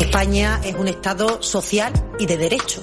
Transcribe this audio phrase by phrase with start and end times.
[0.00, 2.82] España es un Estado social y de derecho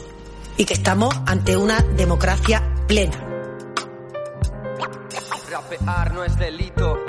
[0.56, 3.24] y que estamos ante una democracia plena.
[5.50, 7.00] Rapear no es delito.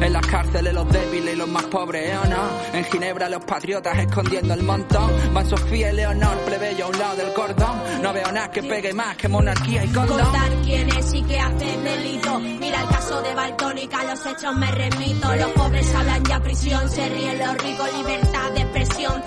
[0.00, 2.50] En las cárceles los débiles y los más pobres, ¿eh o no?
[2.72, 5.10] En Ginebra los patriotas escondiendo el montón.
[5.32, 8.02] Van Sofía y Leonor, plebeyo a un lado del cordón.
[8.02, 10.20] No veo nada que pegue más que monarquía y condón.
[10.20, 12.38] Contar quién es y qué hace delito.
[12.40, 15.34] Mira el caso de Baltónica, a los hechos me remito.
[15.36, 19.22] Los pobres hablan ya prisión, se ríen los ricos, libertad de expresión.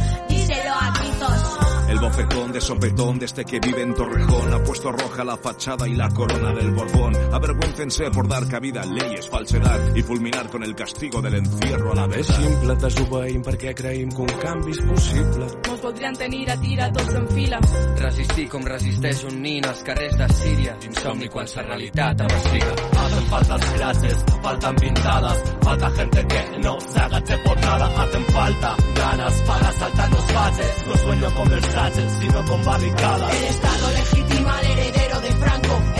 [0.69, 1.56] A gritos.
[1.87, 5.87] El bofetón de sopetón de este que vive en Torrejón ha puesto roja la fachada
[5.87, 7.13] y la corona del Borbón.
[7.33, 11.95] Avergüéncense por dar cabida a leyes, falsedad y fulminar con el castigo del encierro a
[11.95, 12.27] la És vez.
[12.27, 15.47] simple, desobeïm perquè creïm que un canvi és possible.
[15.67, 17.59] Mos voldrien tenir a tira tots en fila.
[17.99, 20.77] Resistir com resisteix un nin als carrers de Síria.
[20.83, 22.21] Insomni quan la realitat.
[22.21, 28.75] Hacen faltas clases, faltan pintadas, falta gente que no se agache por nada, hacen falta
[28.95, 33.35] ganas para saltar los baches, no sueño con Versace, sino con barricadas.
[33.35, 35.96] El Estado legitima al heredero de Franco.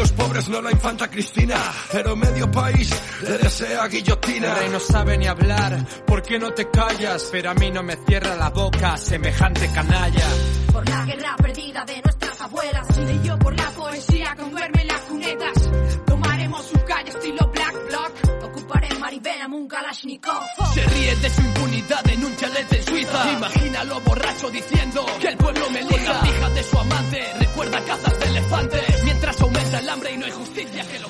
[0.00, 1.56] Los pobres, no la infanta Cristina.
[1.92, 2.90] Pero medio país
[3.22, 4.46] le desea guillotina.
[4.52, 7.28] El rey no sabe ni hablar, ¿por qué no te callas?
[7.30, 10.26] Pero a mí no me cierra la boca, semejante canalla.
[10.72, 12.86] Por la guerra perdida de nuestras abuelas.
[12.98, 15.70] Y yo por la poesía con duerme en las cunetas.
[16.06, 18.44] Tomaremos su calle estilo Black Block.
[18.44, 20.42] Ocuparé Maribel un Kalashnikov.
[20.72, 23.32] Se ríe de su impunidad en un chalet en Suiza.
[23.32, 26.22] Imagínalo borracho diciendo que el pueblo me elija.
[26.22, 29.04] La hija de su amante recuerda cazas de elefantes.
[29.04, 29.40] Mientras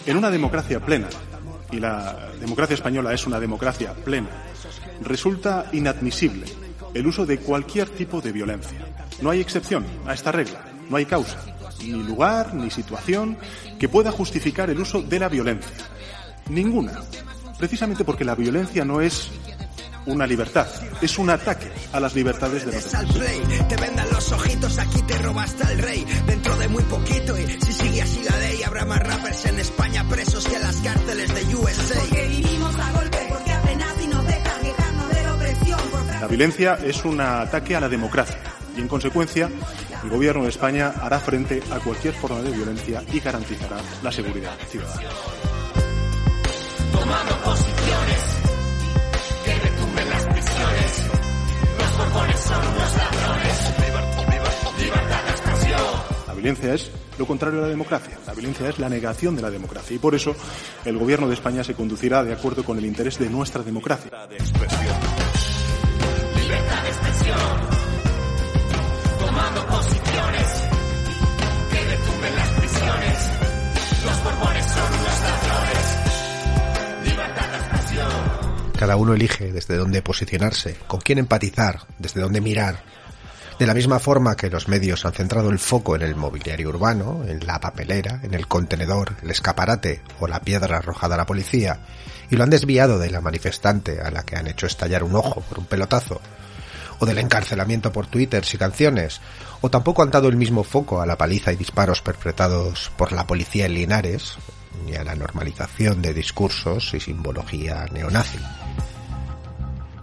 [0.06, 1.08] En una democracia plena,
[1.70, 4.28] y la democracia española es una democracia plena,
[5.02, 6.46] resulta inadmisible
[6.94, 8.78] el uso de cualquier tipo de violencia.
[9.22, 11.38] No hay excepción a esta regla, no hay causa,
[11.80, 13.38] ni lugar, ni situación
[13.78, 15.76] que pueda justificar el uso de la violencia.
[16.48, 17.00] Ninguna.
[17.58, 19.30] Precisamente porque la violencia no es
[20.10, 20.66] una libertad,
[21.00, 23.68] es un ataque a las libertades de los demás.
[23.68, 27.72] te vendan los ojitos, aquí te robaste al rey, dentro de muy poquito y si
[27.72, 31.56] sigue así la ley habrá más rappers en España presos que en las cárceles de
[31.56, 32.00] USA.
[32.00, 35.80] Porque vivimos a golpe, porque apenas y nos dejan quejarnos de la opresión.
[36.20, 38.38] La violencia es un ataque a la democracia
[38.76, 39.50] y, en consecuencia,
[40.02, 44.56] el Gobierno de España hará frente a cualquier forma de violencia y garantizará la seguridad
[44.68, 45.08] ciudadana.
[56.40, 58.18] Violencia es lo contrario a la democracia.
[58.26, 60.34] La violencia es la negación de la democracia y por eso
[60.84, 64.10] el Gobierno de España se conducirá de acuerdo con el interés de nuestra democracia.
[64.26, 64.80] de expresión.
[66.40, 67.38] Libertad de expresión.
[69.18, 70.46] Tomando posiciones.
[71.70, 73.30] Que retumben las prisiones.
[74.04, 75.86] Los borbones son unos ladrones.
[77.04, 78.10] Libertad de expresión.
[78.78, 82.82] Cada uno elige desde dónde posicionarse, con quién empatizar, desde dónde mirar.
[83.60, 87.24] De la misma forma que los medios han centrado el foco en el mobiliario urbano,
[87.28, 91.80] en la papelera, en el contenedor, el escaparate o la piedra arrojada a la policía,
[92.30, 95.42] y lo han desviado de la manifestante a la que han hecho estallar un ojo
[95.42, 96.22] por un pelotazo,
[97.00, 99.20] o del encarcelamiento por twitters y canciones,
[99.60, 103.26] o tampoco han dado el mismo foco a la paliza y disparos perpetrados por la
[103.26, 104.38] policía en Linares,
[104.86, 108.38] ni a la normalización de discursos y simbología neonazi.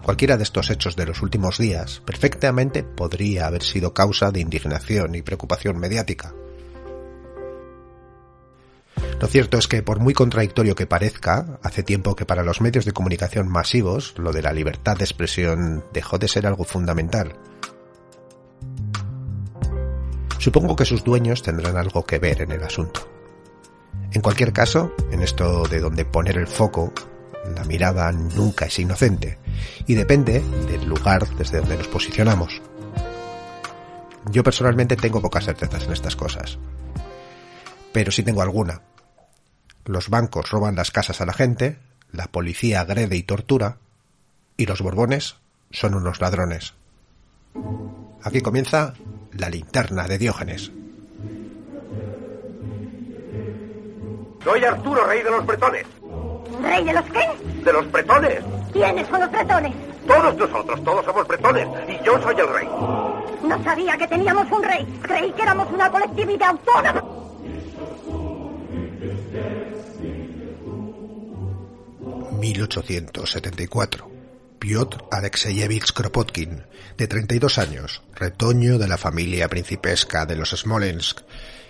[0.08, 5.14] Cualquiera de estos hechos de los últimos días perfectamente podría haber sido causa de indignación
[5.14, 6.32] y preocupación mediática.
[9.20, 12.86] Lo cierto es que, por muy contradictorio que parezca, hace tiempo que para los medios
[12.86, 17.36] de comunicación masivos lo de la libertad de expresión dejó de ser algo fundamental.
[20.38, 23.06] Supongo que sus dueños tendrán algo que ver en el asunto.
[24.12, 26.94] En cualquier caso, en esto de donde poner el foco,
[27.54, 29.38] la mirada nunca es inocente
[29.86, 32.60] y depende del lugar desde donde nos posicionamos.
[34.30, 36.58] Yo personalmente tengo pocas certezas en estas cosas,
[37.92, 38.82] pero sí tengo alguna.
[39.84, 41.78] Los bancos roban las casas a la gente,
[42.12, 43.78] la policía agrede y tortura,
[44.56, 45.36] y los borbones
[45.70, 46.74] son unos ladrones.
[48.22, 48.94] Aquí comienza
[49.32, 50.72] la linterna de Diógenes.
[54.44, 55.86] Soy Arturo, rey de los bretones.
[56.62, 57.64] ¿Rey de los qué?
[57.64, 58.42] ¿De los bretones?
[58.72, 59.74] ¿Quiénes son los bretones?
[60.06, 62.68] Todos nosotros, todos somos bretones y yo soy el rey.
[63.42, 65.00] No sabía que teníamos un rey.
[65.02, 67.04] Creí que éramos una colectividad autónoma.
[72.40, 74.18] ...1874...
[74.58, 76.64] Piotr Alexeyevich Kropotkin,
[76.96, 81.20] de 32 años, retoño de la familia principesca de los Smolensk,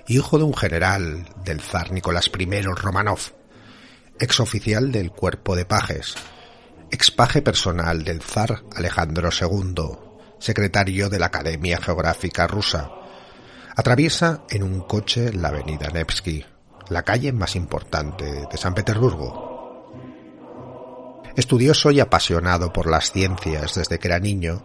[0.09, 3.33] hijo de un general del zar Nicolás I Romanov,
[4.21, 6.15] ex oficial del cuerpo de pajes,
[6.91, 9.75] ex paje personal del zar Alejandro II,
[10.39, 12.91] secretario de la Academia Geográfica Rusa.
[13.77, 16.45] Atraviesa en un coche la avenida Nevsky,
[16.89, 19.93] la calle más importante de San Petersburgo.
[21.37, 24.65] Estudioso y apasionado por las ciencias desde que era niño,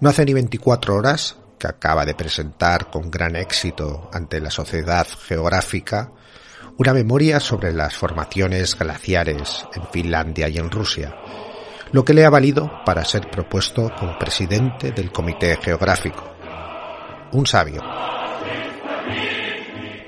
[0.00, 5.06] no hace ni 24 horas que acaba de presentar con gran éxito ante la Sociedad
[5.06, 6.12] Geográfica
[6.78, 11.12] una memoria sobre las formaciones glaciares en Finlandia y en Rusia,
[11.90, 16.32] lo que le ha valido para ser propuesto como presidente del Comité Geográfico.
[17.32, 17.82] Un sabio.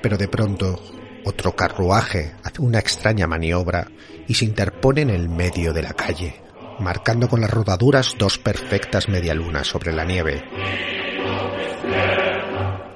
[0.01, 0.79] Pero de pronto
[1.25, 3.87] otro carruaje hace una extraña maniobra
[4.25, 6.41] y se interpone en el medio de la calle,
[6.79, 10.41] marcando con las rodaduras dos perfectas medialunas sobre la nieve.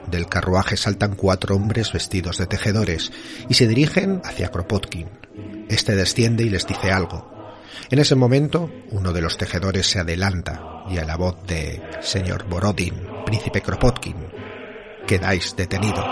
[0.07, 3.11] Del carruaje saltan cuatro hombres vestidos de tejedores
[3.49, 5.09] y se dirigen hacia Kropotkin.
[5.69, 7.33] Este desciende y les dice algo.
[7.89, 12.47] En ese momento, uno de los tejedores se adelanta y a la voz de Señor
[12.47, 12.93] Borodin,
[13.25, 14.15] príncipe Kropotkin,
[15.07, 16.03] quedáis detenido.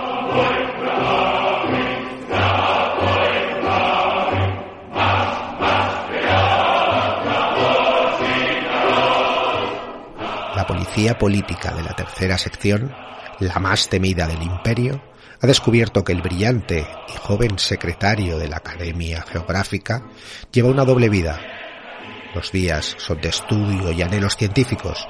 [10.55, 12.93] La policía política de la tercera sección,
[13.39, 15.01] la más temida del imperio,
[15.41, 20.03] ha descubierto que el brillante y joven secretario de la Academia Geográfica
[20.51, 21.39] lleva una doble vida.
[22.33, 25.07] Los días son de estudio y anhelos científicos,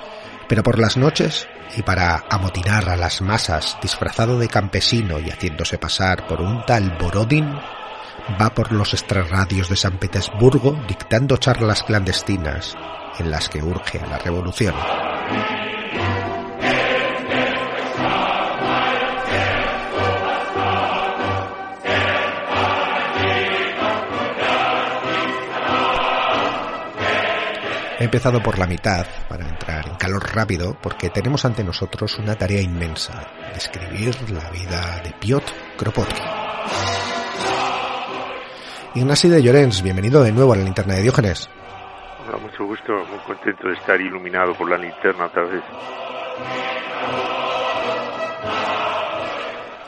[0.50, 1.48] pero por las noches,
[1.78, 6.98] y para amotinar a las masas disfrazado de campesino y haciéndose pasar por un tal
[7.00, 7.56] Borodin,
[8.42, 12.76] va por los extrarradios de San Petersburgo dictando charlas clandestinas
[13.20, 14.74] en las que urge a la revolución.
[28.04, 32.36] He empezado por la mitad para entrar en calor rápido porque tenemos ante nosotros una
[32.36, 36.26] tarea inmensa, describir la vida de Piotr Kropotkin.
[38.96, 41.50] Ignacy de Llorens, bienvenido de nuevo a la linterna de Diógenes.
[42.28, 45.64] Hola, mucho gusto, muy contento de estar iluminado por la linterna otra vez.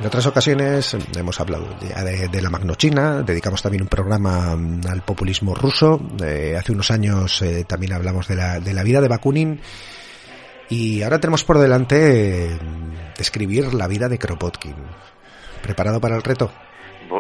[0.06, 5.02] En otras ocasiones hemos hablado ya de, la Magnochina, dedicamos también un programa mm, al
[5.02, 6.00] populismo ruso.
[6.24, 9.60] Eh, hace unos años eh, también hablamos de la, de la vida de Bakunin.
[10.69, 12.60] Y ahora tenemos por delante eh,
[13.18, 14.75] describir la vida de Kropotkin.
[15.63, 16.52] ¿Preparado para el reto?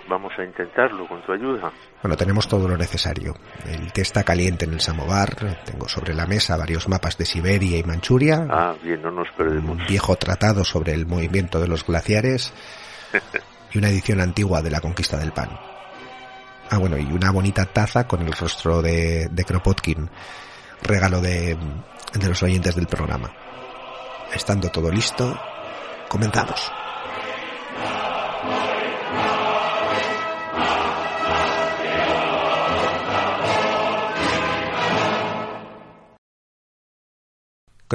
[0.07, 1.71] Vamos a intentarlo con tu ayuda.
[2.01, 3.35] Bueno, tenemos todo lo necesario.
[3.65, 5.35] El té está caliente en el samovar.
[5.65, 8.47] Tengo sobre la mesa varios mapas de Siberia y Manchuria.
[8.49, 9.77] Ah, bien, no nos perdemos.
[9.77, 12.53] Un viejo tratado sobre el movimiento de los glaciares.
[13.71, 15.49] y una edición antigua de la conquista del pan.
[16.69, 20.09] Ah, bueno, y una bonita taza con el rostro de, de Kropotkin.
[20.83, 21.57] Regalo de,
[22.13, 23.31] de los oyentes del programa.
[24.33, 25.39] Estando todo listo,
[26.09, 26.71] comenzamos.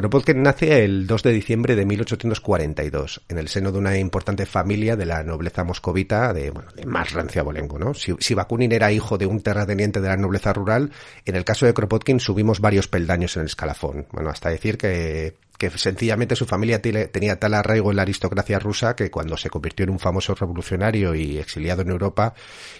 [0.00, 4.97] Kropotkin nace el 2 de diciembre de 1842 en el seno de una importante familia
[4.97, 7.92] de la nobleza moscovita de, bueno, de más rancio abolengo, ¿no?
[7.92, 10.90] Si, si, Bakunin era hijo de un terrateniente de la nobleza rural,
[11.26, 14.07] en el caso de Kropotkin subimos varios peldaños en el escalafón.
[14.11, 18.97] Bueno, hasta decir que, que sencillamente su familia tenía tal arraigo en la aristocracia rusa
[18.97, 22.33] que cuando se convirtió en un famoso revolucionario y exiliado en Europa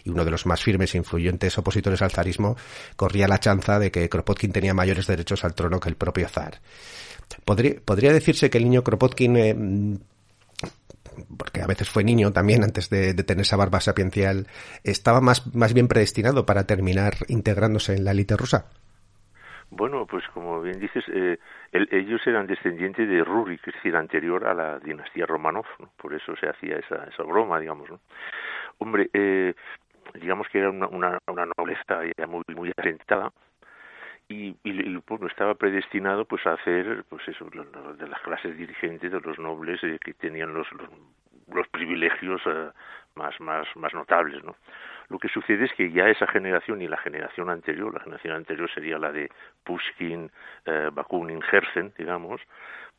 [0.03, 2.57] y uno de los más firmes e influyentes opositores al zarismo,
[2.97, 6.62] corría la chanza de que Kropotkin tenía mayores derechos al trono que el propio zar.
[7.44, 9.54] Podría, decirse que el niño Kropotkin, eh,
[11.37, 14.46] porque a veces fue niño también antes de, tener esa barba sapiencial,
[14.84, 18.66] estaba más, más bien predestinado para terminar integrándose en la élite rusa.
[19.70, 21.38] Bueno, pues como bien dices, eh,
[21.72, 26.49] ellos eran descendientes de Rurik, es decir, anterior a la dinastía Romanov, por eso se
[26.49, 27.88] hacía esa, esa broma, digamos.
[27.88, 28.00] ¿no?
[28.78, 29.54] Hombre, eh,
[30.14, 33.30] digamos que era una, una, nobleza ya muy, muy asentada,
[34.30, 39.20] y, y, pues, estaba predestinado pues a hacer pues eso de las clases dirigentes de
[39.20, 40.68] los nobles eh, que tenían los,
[41.52, 42.70] los privilegios eh,
[43.16, 44.54] más, más, más notables, ¿no?
[45.08, 48.70] Lo que sucede es que ya esa generación y la generación anterior, la generación anterior
[48.72, 49.28] sería la de
[49.64, 50.30] Pushkin,
[50.64, 52.40] eh, Bakunin, Herzen, digamos,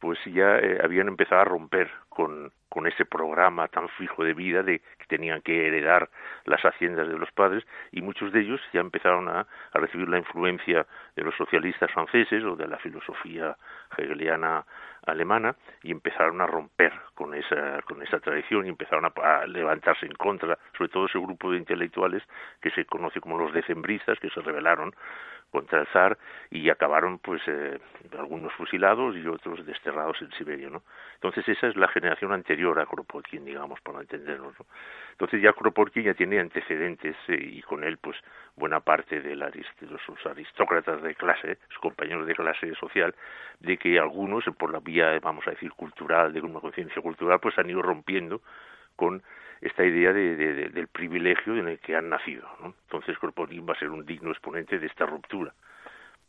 [0.02, 4.64] pues ya eh, habían empezado a romper con, con ese programa tan fijo de vida
[4.64, 6.10] de que tenían que heredar
[6.46, 10.18] las haciendas de los padres y muchos de ellos ya empezaron a, a recibir la
[10.18, 13.56] influencia de los socialistas franceses o de la filosofía
[13.96, 14.66] hegeliana
[15.06, 20.14] alemana y empezaron a romper con esa, con esa tradición y empezaron a, levantarse en
[20.14, 22.24] contra, sobre todo ese grupo de intelectuales
[22.60, 24.94] que se conoce como los decembristas, que se rebelaron
[25.52, 26.18] contra el zar
[26.50, 27.80] y acabaron pues eh,
[28.18, 30.82] algunos fusilados y otros desterrados en Siberia no
[31.16, 34.66] entonces esa es la generación anterior a Kropotkin digamos para entendernos ¿no?
[35.12, 38.18] entonces ya Kropotkin ya tiene antecedentes eh, y con él pues
[38.56, 43.14] buena parte de, la, de los aristócratas de clase sus compañeros de clase social
[43.60, 47.58] de que algunos por la vía vamos a decir cultural de una conciencia cultural pues
[47.58, 48.42] han ido rompiendo
[49.02, 49.24] con
[49.62, 52.48] esta idea de, de, del privilegio en el que han nacido.
[52.64, 55.52] Entonces Kropotkin va a ser un digno exponente de esta ruptura.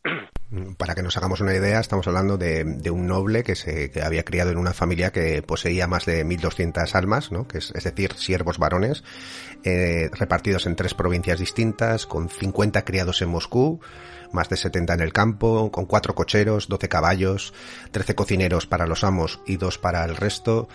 [0.79, 4.01] Para que nos hagamos una idea, estamos hablando de, de un noble que se que
[4.01, 7.47] había criado en una familia que poseía más de 1.200 almas, ¿no?
[7.47, 9.03] que es, es decir, siervos varones,
[9.63, 13.81] eh, repartidos en tres provincias distintas, con 50 criados en Moscú,
[14.33, 17.53] más de 70 en el campo, con cuatro cocheros, 12 caballos,
[17.91, 20.67] 13 cocineros para los amos y dos para el resto,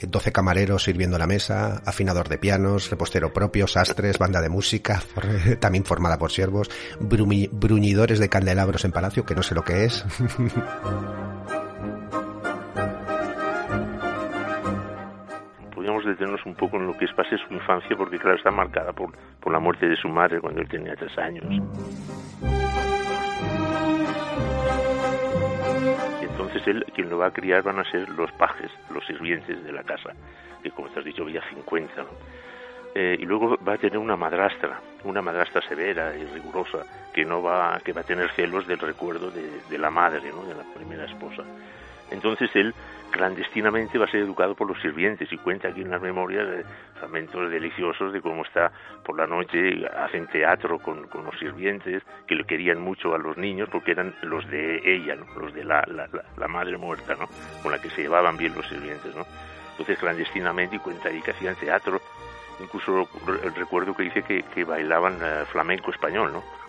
[0.00, 5.02] 12 camareros sirviendo la mesa, afinador de pianos, repostero propio, sastres, banda de música,
[5.60, 10.04] también formada por siervos, bruñidores de candelabros en palacio, que no sé lo que es.
[15.82, 18.92] podríamos detenernos un poco en lo que es pase su infancia, porque claro, está marcada
[18.92, 21.44] por, por la muerte de su madre cuando él tenía tres años.
[26.52, 29.72] Entonces él, quien lo va a criar van a ser los pajes, los sirvientes de
[29.72, 30.12] la casa,
[30.62, 32.04] que como te has dicho había 50.
[32.94, 37.42] Eh, y luego va a tener una madrastra, una madrastra severa y rigurosa, que no
[37.42, 40.44] va, que va a tener celos del recuerdo de, la madre, ¿no?
[40.44, 41.42] de la primera esposa.
[42.10, 42.74] Entonces él
[43.12, 46.64] clandestinamente va a ser educado por los sirvientes y cuenta aquí en memorias de
[46.98, 48.72] fragmentos deliciosos de cómo está
[49.04, 53.36] por la noche, hacen teatro con, con los sirvientes, que le querían mucho a los
[53.36, 55.26] niños porque eran los de ella, ¿no?
[55.38, 57.28] los de la, la, madre muerta, ¿no?
[57.62, 59.14] con la que se llevaban bien los sirvientes.
[59.14, 59.24] ¿no?
[59.72, 62.00] Entonces clandestinamente y cuenta ahí que hacían teatro,
[62.60, 63.08] incluso
[63.54, 66.61] recuerdo que dice que, que bailaban uh, flamenco español, ¿no?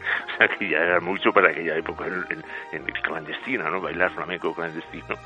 [0.34, 3.80] o sea que ya era mucho para aquella época en, en, clandestina, ¿no?
[3.80, 5.16] Bailar flamenco clandestino.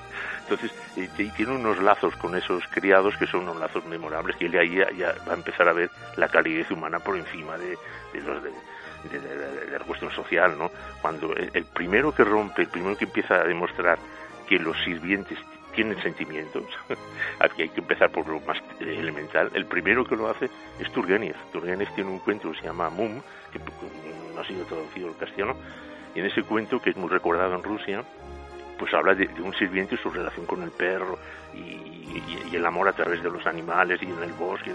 [0.41, 4.59] Entonces, eh, tiene unos lazos con esos criados que son unos lazos memorables, que él
[4.59, 7.77] ahí ya, va a empezar a ver la calidez humana por encima de,
[8.21, 8.51] los de,
[9.19, 10.71] de, la cuestión social, ¿no?
[11.01, 13.99] Cuando el, el, primero que rompe, el primero que empieza a demostrar
[14.47, 15.39] que los sirvientes
[15.75, 16.65] tienen sentimientos,
[17.41, 21.37] aquí hay que empezar por lo más elemental, el primero que lo hace es Turgenev.
[21.53, 23.21] Turgenev tiene un cuento que se llama Mum,
[23.59, 25.57] que no ha sido traducido al castellano,
[26.15, 28.05] y en ese cuento, que es muy recordado en Rusia,
[28.79, 31.19] pues habla de, de un sirviente y su relación con el perro
[31.55, 34.73] y, y, y, el amor a través de los animales y en el bosque.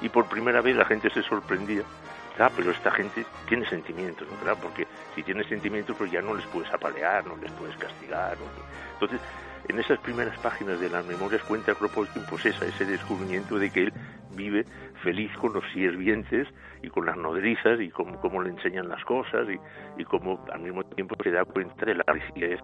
[0.00, 1.82] Y por primera vez la gente se sorprendía.
[2.38, 4.36] Ah, pero esta gente tiene sentimientos, ¿no?
[4.38, 8.36] Claro, porque si tiene sentimientos, pues ya no les puedes apalear, no les puedes castigar.
[8.38, 8.46] ¿no?
[8.94, 9.20] Entonces,
[9.68, 13.84] en esas primeras páginas de las memorias cuenta Kropotkin pues esa, ese descubrimiento de que
[13.84, 13.92] él
[14.32, 14.66] vive
[15.04, 16.48] feliz con los sirvientes
[16.82, 20.60] y con las nodrizas y cómo, cómo le enseñan las cosas y, y cómo al
[20.60, 22.60] mismo tiempo se da cuenta de la rigidez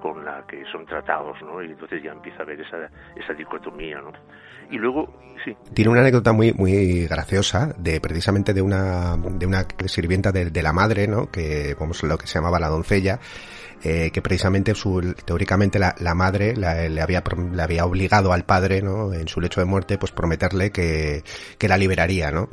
[0.00, 1.62] con la que son tratados, ¿no?
[1.62, 4.12] Y entonces ya empieza a ver esa, esa dicotomía, ¿no?
[4.70, 5.12] Y luego,
[5.44, 5.54] sí.
[5.74, 10.62] Tiene una anécdota muy, muy graciosa de precisamente de una, de una sirvienta de, de
[10.62, 11.30] la madre, ¿no?
[11.30, 13.18] Que, vamos, lo que se llamaba la doncella,
[13.82, 17.22] eh, que precisamente su, teóricamente la, madre la, le, había,
[17.52, 19.12] le había obligado al padre, ¿no?
[19.14, 21.24] En su lecho de muerte, pues prometerle que,
[21.56, 22.50] que la liberaría, ¿no?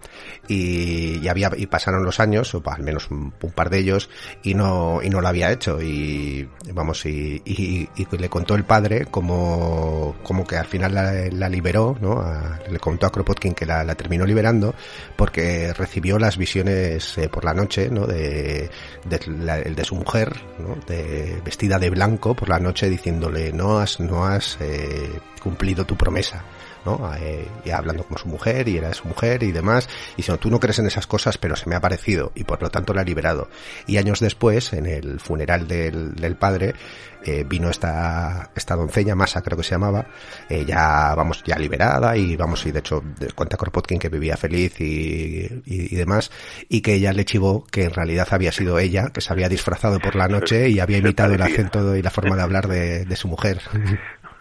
[0.48, 4.10] Y, y había, y pasaron los años, o al menos un, par de ellos,
[4.44, 8.64] y no, y no lo había hecho, y, vamos, y, y, y le contó el
[8.64, 12.24] padre como, como que al final la, liberó, ¿no?
[12.70, 14.76] Le contó a Kropotkin que la, la, terminó liberando
[15.16, 18.06] porque recibió las visiones eh, por la noche, ¿no?
[18.06, 18.70] De,
[19.06, 20.76] de, la, de su mujer, ¿no?
[20.86, 25.96] De, vestida de blanco por la noche diciéndole no has, no has eh, cumplido tu
[25.96, 26.44] promesa.
[26.88, 27.14] ¿No?
[27.16, 30.50] Eh, y hablando con su mujer y era su mujer y demás, y diciendo tú
[30.50, 33.02] no crees en esas cosas, pero se me ha parecido y por lo tanto la
[33.02, 33.50] ha liberado.
[33.88, 36.76] Y años después, en el funeral del, del padre,
[37.24, 40.06] eh, vino esta, esta doncella, Masa creo que se llamaba,
[40.48, 43.04] eh, ya vamos, ya liberada y vamos, y de hecho
[43.36, 46.32] cuenta Kropotkin que vivía feliz y, y, y, demás,
[46.70, 50.00] y que ella le chivó que en realidad había sido ella, que se había disfrazado
[50.00, 53.16] por la noche y había imitado el acento y la forma de hablar de, de
[53.18, 53.62] su mujer.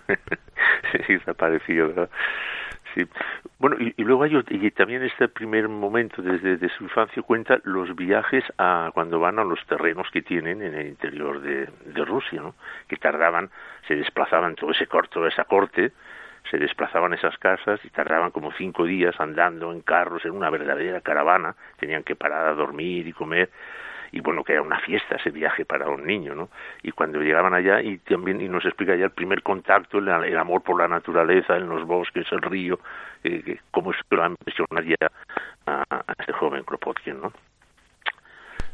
[1.27, 2.11] ha parecido, ¿verdad?
[2.95, 3.07] Sí.
[3.59, 7.95] Bueno, y, luego hay y también este primer momento desde de su infancia cuenta los
[7.95, 12.41] viajes a cuando van a los terrenos que tienen en el interior de, de Rusia,
[12.41, 12.55] ¿no?
[12.89, 13.51] Que tardaban,
[13.87, 15.93] se desplazaban todo ese corto, esa corte,
[16.51, 21.01] se desplazaban esas casas y tardaban como cinco días andando en carros en una verdadera
[21.01, 23.51] caravana, tenían que parar a dormir y comer
[24.17, 26.49] y bueno que era una fiesta ese viaje para un niño no
[26.83, 30.63] y cuando llegaban allá y también y nos explica ya el primer contacto el, amor
[30.63, 32.79] por la naturaleza en los bosques el río
[33.23, 34.97] eh, cómo es que lo impresionaría
[35.67, 37.33] a, a este joven Kropotkin no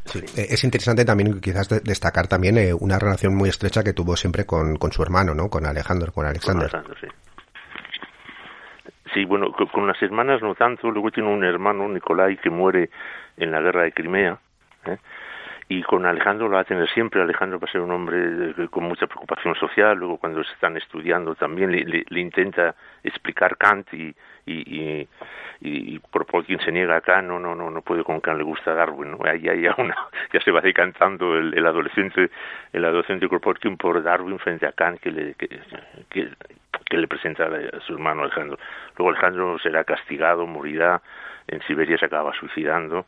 [0.05, 0.19] Sí.
[0.19, 4.45] Eh, es interesante también quizás destacar también eh, una relación muy estrecha que tuvo siempre
[4.45, 5.49] con, con su hermano, ¿no?
[5.49, 6.69] Con Alejandro, con Alexander.
[6.69, 7.23] Con Alexander sí.
[9.15, 10.91] Sí, bueno, con, las hermanas no tanto.
[10.91, 12.91] Luego tiene un hermano, Nicolai, que muere
[13.37, 14.39] en la guerra de Crimea.
[14.87, 14.99] ¿eh?
[15.75, 17.23] Y con Alejandro lo va a tener siempre.
[17.23, 19.97] Alejandro va a ser un hombre con mucha preocupación social.
[19.97, 24.15] Luego, cuando se están estudiando, también le, intenta explicar Kant y,
[24.45, 25.09] y, y,
[25.63, 27.23] y Kropotkin se niega acá.
[27.23, 29.13] No, no, no, no puede con Kant, le gusta Darwin.
[29.13, 29.19] ¿no?
[29.25, 29.97] Ahí, ya, una,
[30.35, 32.29] ya se va decantando el, adolescente
[32.75, 37.95] el adolescente Kropotkin por Darwin frente a Kant, que, le, que le presenta a su
[37.95, 38.59] hermano Alejandro.
[38.99, 41.01] Luego Alejandro será castigado, morirá,
[41.49, 43.07] en Siberia se acaba suicidando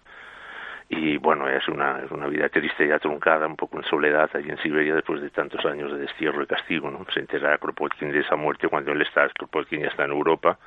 [0.97, 4.51] y bueno, es una, es una vida triste y truncada, un poco en soledad allí
[4.51, 7.05] en Siberia después de tantos años de destierro y castigo, ¿no?
[7.13, 10.59] Se entera Kropotkin de esa muerte cuando él está, Kropotkin ya está en Europa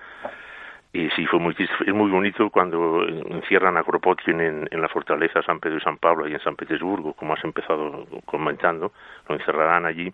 [0.93, 5.41] y sí fue muy es muy bonito cuando encierran a Kropotkin en, en la fortaleza
[5.43, 8.91] San Pedro y San Pablo y en San Petersburgo, como has empezado comentando,
[9.27, 10.13] lo encerrarán allí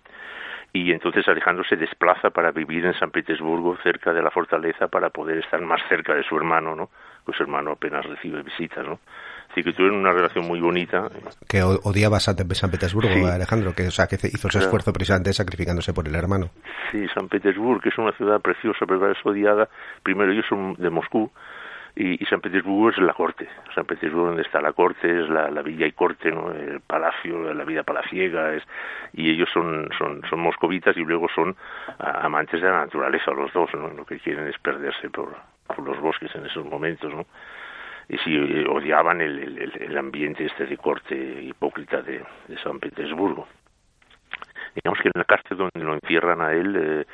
[0.76, 5.12] y entonces Alejandro se desplaza para vivir en San Petersburgo, cerca de la fortaleza, para
[5.12, 6.90] poder estar más cerca de su hermano, ¿no?
[7.24, 9.00] Pues su hermano apenas recibe visitas, ¿no?
[9.54, 11.10] Así que tuvieron una relación muy bonita.
[11.48, 16.08] Que odiaba San Petersburgo, Alejandro, que, o sea, que hizo ese esfuerzo precisamente sacrificándose por
[16.08, 16.50] el hermano.
[16.92, 19.70] Sí, San Petersburgo, que es una ciudad preciosa, pero es odiada.
[20.02, 21.30] Primero, ellos son de Moscú,
[21.96, 23.48] y, San Petersburgo es la corte.
[23.76, 26.52] San Petersburgo donde está la corte es la, villa y corte, ¿no?
[26.52, 28.64] El palacio, la vida palaciega, es,
[29.14, 31.56] y ellos son, son, son moscovitas y luego son
[32.00, 33.90] amantes de la naturaleza los dos, ¿no?
[33.90, 35.36] Lo que quieren es perderse por,
[35.68, 37.28] por los bosques en esos momentos, ¿no?
[38.10, 42.24] Y sí, eh, odiaban el, el, ambiente este de corte hipócrita de,
[42.62, 43.48] San Petersburgo.
[44.76, 47.06] Digamos que en la cárcel donde lo encierran a él, eh,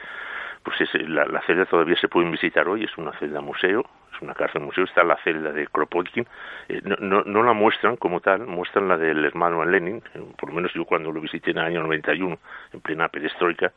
[0.63, 4.21] pues es, la, la celda todavía se puede visitar hoy, es una celda museo, es
[4.21, 6.27] una cárcel museo, está la celda de Kropotkin,
[6.67, 10.49] eh, no, no, no, la muestran como tal, muestran la del hermano Lenin, eh, por
[10.49, 12.37] lo menos yo cuando lo visité en el año 91,
[12.73, 13.71] en plena perestroika,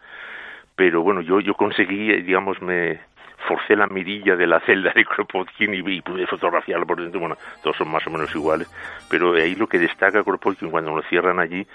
[0.74, 3.00] pero bueno, yo, yo conseguí, eh, digamos, me
[3.46, 7.76] forcé la mirilla de la celda de Kropotkin y, pude fotografiarlo por dentro, bueno, todos
[7.76, 8.68] son más o menos iguales,
[9.08, 11.66] pero ahí lo que destaca Kropotkin cuando lo cierran allí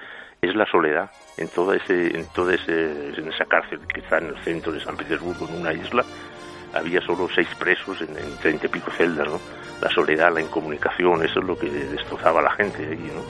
[0.42, 4.28] es la soledad en toda ese en toda ese en esa cárcel que está en
[4.28, 6.04] el centro de San Petersburgo en una isla
[6.74, 9.40] había solo seis presos en, treinta y pico celdas, ¿no?
[9.82, 13.24] La soledad, la incomunicación, eso es lo que destrozaba a la gente allí, ¿no?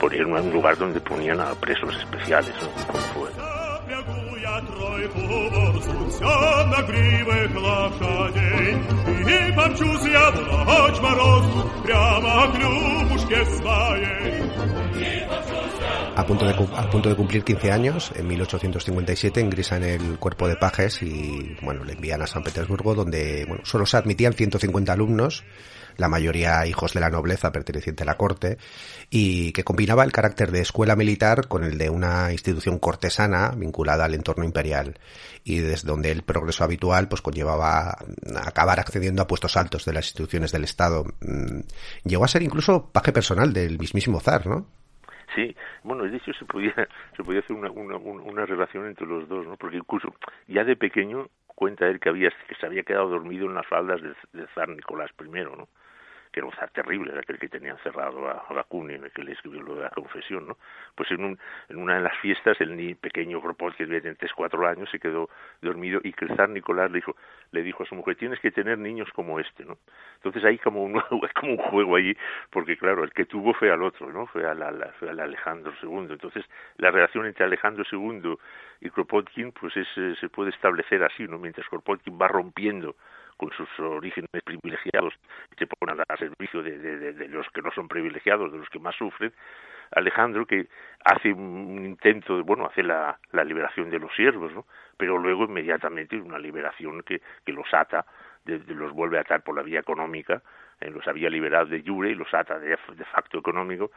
[0.00, 2.68] Ponían un lugar donde ponían a presos especiales, ¿no?
[2.86, 3.61] Como fue.
[16.14, 20.56] A punto, de, a punto de cumplir 15 años, en 1857 ingresan el cuerpo de
[20.56, 25.44] pajes y bueno, le envían a San Petersburgo donde bueno, solo se admitían 150 alumnos,
[25.96, 28.58] la mayoría hijos de la nobleza perteneciente a la corte,
[29.10, 34.04] y que combinaba el carácter de escuela militar con el de una institución cortesana vinculada
[34.04, 34.98] al entorno imperial,
[35.44, 37.96] y desde donde el progreso habitual pues conllevaba
[38.44, 41.04] acabar accediendo a puestos altos de las instituciones del Estado.
[41.20, 41.60] Mm,
[42.04, 44.66] llegó a ser incluso paje personal del mismísimo zar, ¿no?
[45.34, 46.74] Sí, bueno, de hecho se podía,
[47.16, 49.56] se podía hacer una, una, una relación entre los dos, ¿no?
[49.56, 50.14] Porque incluso
[50.46, 54.00] ya de pequeño cuenta él que había que se había quedado dormido en las faldas
[54.02, 55.68] del, zar Nicolás I, ¿no?
[56.32, 59.22] Que era un zar terrible, era aquel que tenía encerrado a, a Bakunin, el que
[59.22, 60.56] le escribió lo de la confesión, ¿no?
[60.94, 64.32] Pues en, un, en una de las fiestas, el ni pequeño Kropotkin, que tenía 3,
[64.34, 65.28] 4 años, se quedó
[65.60, 67.16] dormido y que Nicolás le dijo,
[67.50, 69.78] le dijo a su mujer, tienes que tener niños como este, ¿no?
[70.16, 70.92] Entonces hay como un,
[71.40, 72.16] como un juego ahí,
[72.50, 74.26] porque claro, el que tuvo fue al otro, ¿no?
[74.26, 76.08] Fue, al, fue al Alejandro II.
[76.10, 76.44] Entonces
[76.78, 78.36] la relación entre Alejandro II
[78.80, 81.38] y Kropotkin, pues es, eh, se puede establecer así, ¿no?
[81.38, 82.96] Mientras Kropotkin va rompiendo
[83.36, 85.14] con sus orígenes privilegiados
[85.58, 88.94] se ponen a servicio de, de, los que no son privilegiados, de los que más
[88.96, 89.32] sufren,
[89.92, 90.68] Alejandro que
[91.04, 94.66] hace un intento, de, bueno, hace la, liberación de los siervos, ¿no?
[94.96, 98.06] pero luego inmediatamente una liberación que, que los ata,
[98.44, 100.42] de, los vuelve a atar por la vía económica
[100.90, 103.92] los había liberado de jure y los ata de, de facto económico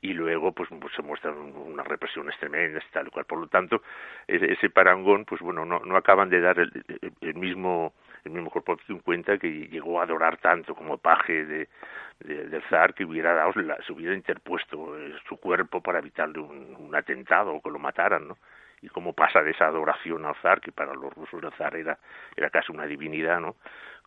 [0.00, 3.24] y luego pues, pues se muestran unas represiones tremendas tal cual.
[3.24, 3.82] Por lo tanto,
[4.26, 6.70] ese, parangón, pues bueno, no, no acaban de dar el,
[7.20, 8.52] el mismo el mismo
[8.88, 11.68] en cuenta que llegó a adorar tanto como paje de,
[12.20, 17.54] del zar que hubiera dado se hubiera interpuesto eh, su cuerpo para evitarle un, atentado
[17.54, 18.38] o que lo mataran, ¿no?
[18.80, 21.98] Y cómo pasa de esa adoración al zar, que para los rusos el zar era,
[22.36, 23.56] era casi una divinidad, ¿no?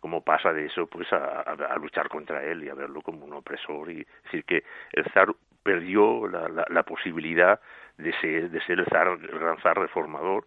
[0.00, 3.34] Cómo pasa de eso pues a, a, luchar contra él y a verlo como un
[3.34, 5.28] opresor y decir que el zar
[5.62, 7.60] perdió la, la, la posibilidad
[7.98, 10.44] de ser, de ser el zar, el gran zar reformador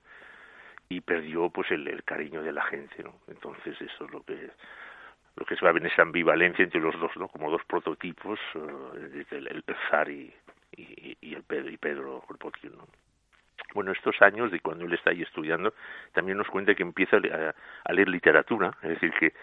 [0.90, 4.50] y perdió pues el, cariño de la gente no entonces eso es lo que
[5.36, 8.40] lo que se va a ver esa ambivalencia entre los dos no como dos prototipos
[8.56, 10.34] uh, el, el, zar y,
[10.76, 12.88] y, y, el Pedro y Pedro Kropotkin ¿no?
[13.74, 15.74] bueno estos años de cuando él está ahí estudiando
[16.14, 19.34] también nos cuenta que empieza a, a leer literatura es decir que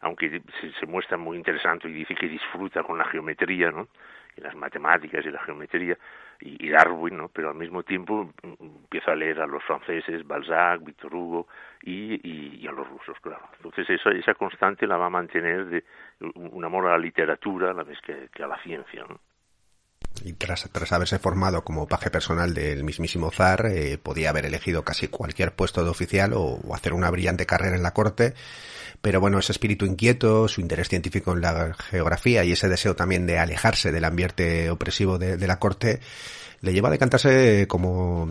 [0.00, 3.88] aunque se, se, muestra muy interesante y dice que disfruta con la geometría no
[4.36, 5.96] y las matemáticas y la geometría
[6.40, 7.28] y, Darwin, ¿no?
[7.28, 11.48] Pero al mismo tiempo empiezo a leer a los franceses, Balzac, Victor Hugo
[11.82, 13.48] y, y, y a los rusos, claro.
[13.56, 15.84] Entonces esa, esa constante la va a mantener de
[16.34, 19.18] un amor a la literatura a la vez que, que a la ciencia, ¿no?
[20.24, 24.84] Y tras, tras, haberse formado como paje personal del mismísimo zar, eh, podía haber elegido
[24.84, 28.34] casi cualquier puesto de oficial o, hacer una brillante carrera en la corte,
[29.02, 33.26] pero bueno, ese espíritu inquieto, su interés científico en la geografía y ese deseo también
[33.26, 36.00] de alejarse del ambiente opresivo de, la corte,
[36.62, 38.28] le lleva a decantarse como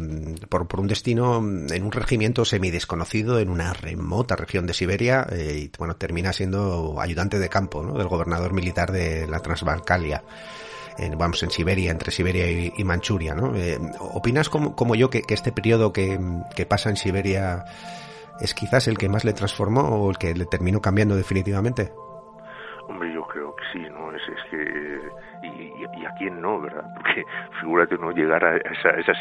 [0.50, 5.60] por, por, un destino en un regimiento semidesconocido en una remota región de Siberia eh,
[5.66, 7.98] y bueno, termina siendo ayudante de campo ¿no?
[7.98, 10.24] del gobernador militar de la Transbalcalia
[10.98, 13.56] en, vamos, en Siberia, entre Siberia y, Manchuria, ¿no?
[13.56, 16.20] Eh, ¿Opinas como, como yo que, que este periodo que,
[16.56, 17.66] que, pasa en Siberia
[18.40, 21.92] es quizás el que más le transformó o el que le terminó cambiando definitivamente?
[22.88, 24.12] Hombre, yo creo que sí, ¿no?
[24.12, 25.26] Es, es que...
[25.44, 26.84] Y, a quién no, ¿verdad?
[26.96, 27.24] Porque
[27.60, 29.14] figúrate no llegar a esa, esa...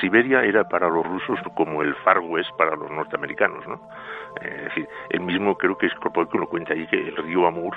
[0.00, 3.80] Siberia era para los rusos como el Far West para los norteamericanos, ¿no?
[4.42, 7.46] Eh, es decir, el mismo creo que es que lo cuenta ahí que el río
[7.46, 7.74] Amur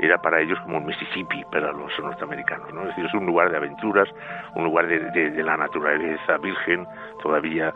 [0.00, 2.82] era para ellos como Mississippi para los norteamericanos, ¿no?
[2.82, 4.08] Es decir, es un lugar de aventuras,
[4.54, 4.98] un lugar de,
[5.30, 6.86] de, la naturaleza virgen
[7.22, 7.72] todavía.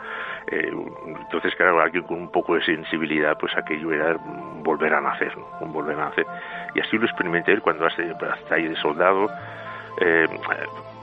[0.46, 0.72] Eh,
[1.06, 4.16] entonces, claro, alguien con un poco de sensibilidad, pues aquello era
[4.62, 5.46] volver a nacer, ¿no?
[5.60, 6.26] Un volver a nacer.
[6.74, 9.28] Y así lo experimenté cuando hasta, hasta ahí de soldado.
[10.00, 10.26] Eh,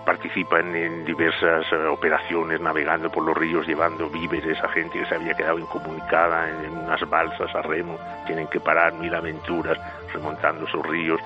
[0.05, 5.15] participan en diversas uh, operaciones navegando por los ríos llevando víveres a gente que se
[5.15, 9.77] había quedado incomunicada en, unas balsas a remo tienen que parar mil aventuras
[10.13, 11.19] remontando esos ríos.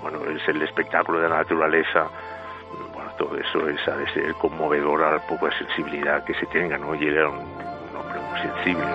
[0.00, 2.08] Bueno es el espectáculo de la naturaleza.
[2.92, 6.78] Bueno todo eso es ha de ser conmovedor a la poca sensibilidad que se tenga
[6.78, 8.86] no y era un, un hombre muy sensible.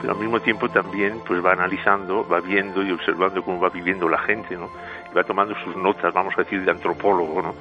[0.00, 4.08] Pero al mismo tiempo también pues va analizando, va viendo y observando cómo va viviendo
[4.08, 4.68] la gente, ¿no?
[5.16, 7.54] Va tomando sus notas, vamos a decir, de antropólogo, ¿no?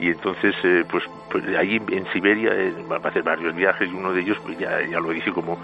[0.00, 3.94] Y entonces, eh, pues, pues ahí en Siberia eh, va a hacer varios viajes y
[3.94, 5.58] uno de ellos, pues ya, ya lo dije como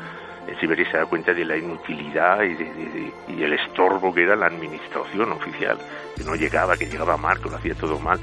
[0.47, 4.47] en Siberia se da cuenta de la inutilidad y, de, el estorbo que era la
[4.47, 5.79] administración oficial,
[6.17, 8.19] que no llegaba, que llegaba mal, que lo hacía todo mal.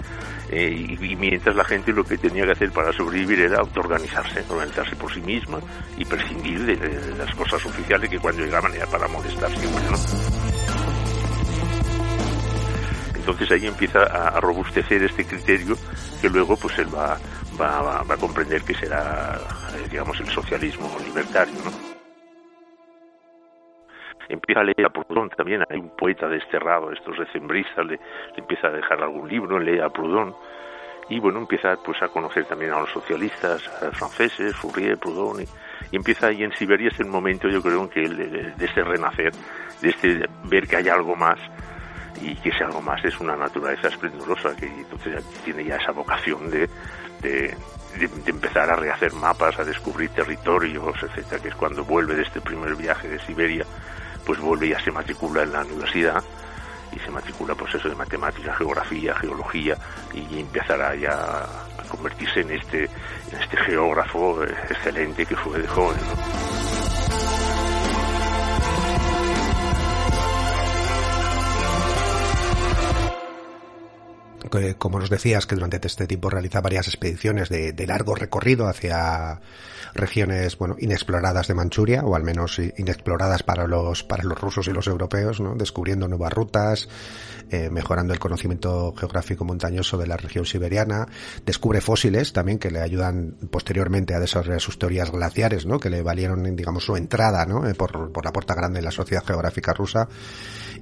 [0.50, 4.96] Eh, y, mientras la gente lo que tenía que hacer para sobrevivir era autoorganizarse, organizarse
[4.96, 5.60] por sí misma
[5.98, 11.09] y prescindir de, de las cosas oficiales que cuando llegaban era para molestar siempre, ¿no?
[13.30, 15.76] Entonces ahí empieza a, robustecer este criterio
[16.20, 17.16] que luego pues él va,
[17.62, 19.38] va, va, a comprender que será,
[19.76, 22.00] eh, digamos, el socialismo libertario, ¿no?
[24.30, 28.68] empieza a leer a Proudhon también, hay un poeta desterrado, estos decembristas, le, le empieza
[28.68, 30.36] a dejar algún libro, lee a Proudhon,
[31.10, 35.42] y bueno, empieza pues a conocer también a los socialistas a los franceses, Fourier, Proudhon,
[35.42, 35.46] y,
[35.92, 38.66] y, empieza ahí en Siberia, es el momento yo creo en que de, de, de
[38.66, 39.34] este renacer,
[39.82, 41.40] de este ver que hay algo más,
[42.22, 46.50] y que ese algo más es una naturaleza esplendorosa, que entonces tiene ya esa vocación
[46.50, 46.70] de,
[47.22, 47.56] de,
[48.26, 52.76] empezar a rehacer mapas, a descubrir territorios, etcétera, que es cuando vuelve de este primer
[52.76, 53.66] viaje de Siberia,
[54.26, 56.24] pues vuelve y ya se matricula en la universidad
[56.92, 59.78] y se matricula pues eso de matemática, geografía, geología
[60.14, 66.59] y empezará ya a convertirse en este, en este geógrafo excelente que fue de joven.
[74.78, 79.42] Como nos decías, que durante este tiempo realiza varias expediciones de, largo recorrido hacia
[79.94, 84.72] regiones, bueno, inexploradas de Manchuria, o al menos inexploradas para los, para los rusos y
[84.72, 85.56] los europeos, ¿no?
[85.56, 86.88] Descubriendo nuevas rutas,
[87.50, 91.08] eh, mejorando el conocimiento geográfico montañoso de la región siberiana,
[91.46, 95.80] descubre fósiles también que le ayudan posteriormente a desarrollar sus teorías glaciares, ¿no?
[95.80, 97.68] Que le valieron, digamos, su entrada, ¿no?
[97.68, 100.08] Eh, por, por la puerta grande en la sociedad geográfica rusa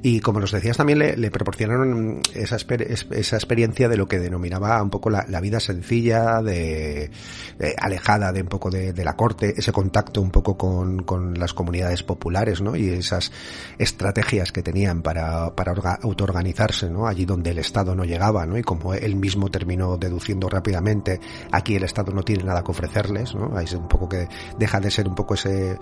[0.01, 4.81] y como nos decías también le, le proporcionaron esa, esa experiencia de lo que denominaba
[4.81, 7.09] un poco la, la vida sencilla, de,
[7.57, 11.37] de, alejada de un poco de, de, la corte, ese contacto un poco con, con
[11.39, 12.75] las comunidades populares, ¿no?
[12.75, 13.31] Y esas
[13.77, 17.07] estrategias que tenían para, para autoorganizarse, ¿no?
[17.07, 18.57] Allí donde el Estado no llegaba, ¿no?
[18.57, 21.19] Y como él mismo terminó deduciendo rápidamente,
[21.51, 23.57] aquí el Estado no tiene nada que ofrecerles, ¿no?
[23.57, 25.77] Ahí es un poco que deja de ser un poco ese,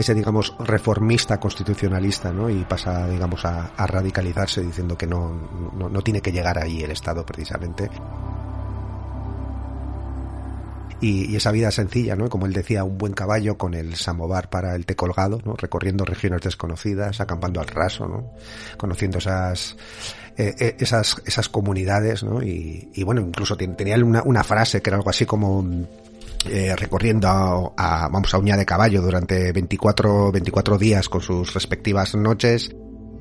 [0.00, 2.50] ese digamos, reformista constitucionalista, ¿no?
[2.50, 5.32] Y pasa, digamos, a a, radicalizarse diciendo que no,
[5.76, 7.88] no, no tiene que llegar ahí el Estado precisamente.
[11.00, 12.28] Y, esa vida sencilla, ¿no?
[12.28, 15.54] Como él decía, un buen caballo con el samovar para el té colgado, ¿no?
[15.56, 18.32] Recorriendo regiones desconocidas, acampando al raso, ¿no?
[18.76, 19.76] Conociendo esas,
[20.36, 22.42] eh, eh esas, esas comunidades, ¿no?
[22.42, 25.64] Y, y bueno, incluso tenía una, una, frase que era algo así como,
[26.48, 27.28] eh, recorriendo
[27.76, 32.74] a, vamos, a uña de caballo durante 24, 24 días con sus respectivas noches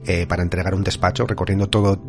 [0.05, 2.01] eh, para entregar un despacho recorriendo todo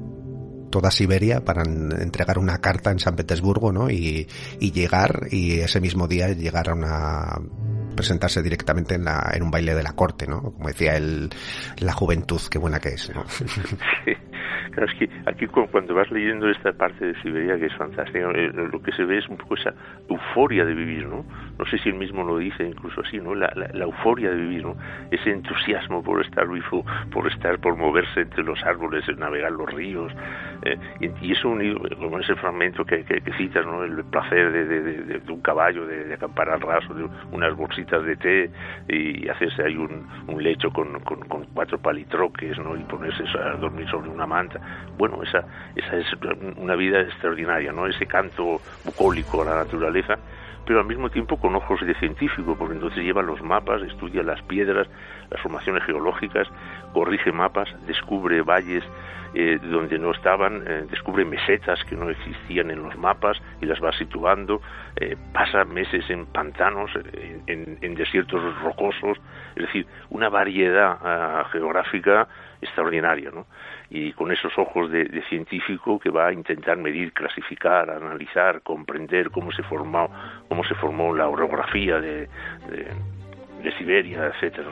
[0.70, 3.90] toda Siberia para entregar una carta en San Petersburgo, ¿no?
[3.90, 4.28] Y,
[4.60, 7.40] y llegar y ese mismo día llegar a una
[7.96, 10.40] presentarse directamente en, la, en un baile de la corte, ¿no?
[10.40, 11.28] Como decía el,
[11.78, 13.24] la juventud, qué buena que es, ¿no?
[14.04, 14.12] Sí.
[14.70, 18.50] Claro, es que aquí cuando vas leyendo esta parte de Siberia, que es fantástica, eh,
[18.52, 19.74] lo que se ve es un poco esa
[20.08, 21.24] euforia de vivir, ¿no?
[21.58, 23.34] No sé si él mismo lo dice incluso así, ¿no?
[23.34, 24.76] La, la, euforia de vivir, ¿no?
[25.10, 30.12] Ese entusiasmo por estar vivo, por estar, por moverse entre los árboles, navegar los ríos,
[30.62, 31.80] eh, y, eso unido,
[32.20, 33.84] ese fragmento que, que, citas, ¿no?
[33.84, 38.50] El placer de, de, un caballo, de, acampar al raso, de unas bolsitas de té
[38.88, 42.76] y hacerse ahí un, un lecho con, con, cuatro palitroques, ¿no?
[42.76, 44.26] Y ponerse a dormir sobre una
[44.96, 46.06] Bueno, esa, esa es
[46.56, 47.86] una vida extraordinaria, ¿no?
[47.86, 50.18] Ese canto bucólico a la naturaleza
[50.66, 54.40] pero al mismo tiempo con ojos de científico, porque entonces lleva los mapas, estudia las
[54.42, 54.86] piedras,
[55.28, 56.46] las formaciones geológicas,
[56.92, 58.84] corrige mapas, descubre valles
[59.34, 63.82] eh, donde no estaban, eh, descubre mesetas que no existían en los mapas y las
[63.82, 64.60] va situando,
[64.96, 66.90] eh, pasa meses en pantanos,
[67.46, 69.18] en, en, desiertos rocosos,
[69.56, 72.28] es decir, una variedad uh, geográfica
[72.62, 73.46] extraordinaria, ¿no?
[73.88, 79.30] Y con esos ojos de, de, científico que va a intentar medir, clasificar, analizar, comprender
[79.30, 80.10] cómo se formó,
[80.48, 82.28] cómo se formó la orografía de,
[83.62, 84.68] de Siberia, etcétera.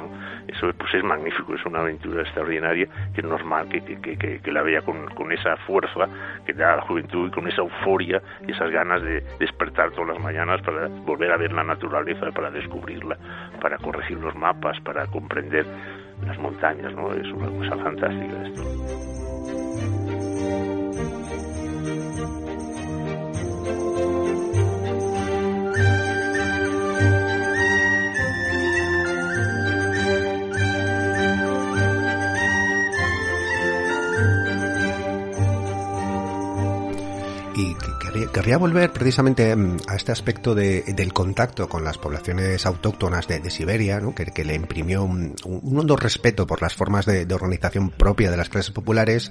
[0.46, 4.52] Eso pues es magnífico, es una aventura extraordinaria que es normal que, que, que, que
[4.52, 6.08] la vea con, con, esa fuerza
[6.46, 10.20] que da la juventud y con esa euforia y esas ganas de despertar todas las
[10.20, 13.16] mañanas para volver a ver la naturaleza, para descubrirla,
[13.60, 15.66] para corregir los mapas, para comprender
[16.26, 17.12] las montañas, ¿no?
[17.12, 19.08] Es una cosa fantástica esto.
[38.26, 43.50] Querría volver precisamente mm, a este aspecto de, del contacto con las poblaciones autóctonas de,
[43.50, 48.36] Siberia, que, le imprimió un, un, hondo respeto por las formas de, organización propia de
[48.36, 49.30] las clases populares,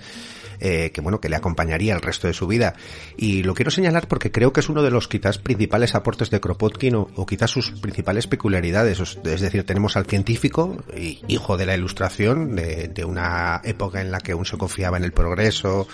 [0.59, 2.75] eh, que bueno, que le acompañaría el resto de su vida.
[3.15, 6.39] Y lo quiero señalar porque creo que es uno de los quizás principales aportes de
[6.39, 8.99] Kropotkin o, quizás sus principales peculiaridades.
[8.99, 10.83] Es decir, tenemos al científico,
[11.27, 15.03] hijo de la ilustración, de, de una época en la que aún se confiaba en
[15.03, 15.87] el progreso,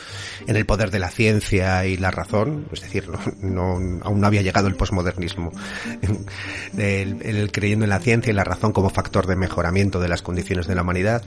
[0.48, 3.08] en el poder de la ciencia y la razón, es decir,
[3.42, 5.52] no, no, aún no había llegado el posmodernismo,
[6.78, 10.22] el, el, creyendo en la ciencia y la razón como factor de mejoramiento de las
[10.22, 11.24] condiciones de la humanidad.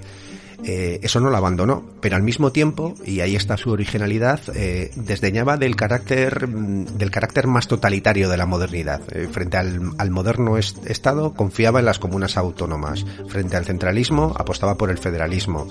[0.64, 4.90] Eh, eso no lo abandonó, pero al mismo tiempo, y ahí está su originalidad, eh,
[4.96, 9.02] desdeñaba del carácter, del carácter más totalitario de la modernidad.
[9.14, 13.04] Eh, frente al, al moderno est Estado, confiaba en las comunas autónomas.
[13.28, 15.68] Frente al centralismo, apostaba por el federalismo.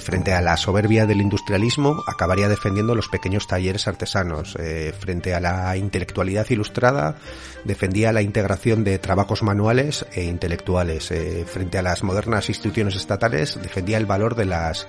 [0.00, 4.56] Frente a la soberbia del industrialismo, acabaría defendiendo los pequeños talleres artesanos.
[5.00, 7.16] Frente a la intelectualidad ilustrada,
[7.64, 11.12] defendía la integración de trabajos manuales e intelectuales.
[11.46, 14.88] Frente a las modernas instituciones estatales, defendía el valor de las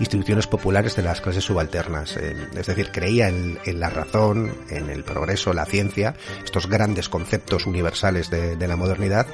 [0.00, 2.16] instituciones populares de las clases subalternas.
[2.16, 7.66] Eh, es decir, creía en, la razón, en el progreso, la ciencia, estos grandes conceptos
[7.66, 9.26] universales de, la modernidad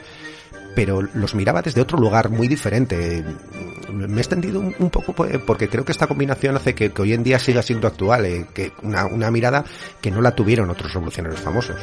[0.75, 3.25] pero los miraba desde otro lugar muy diferente.
[3.93, 7.25] me he extendido un, poco pues, porque creo que esta combinación hace que, hoy en
[7.25, 9.65] día siga siendo actual, eh, que una mirada
[10.01, 11.77] que no la tuvieron otros revolucionarios famosos.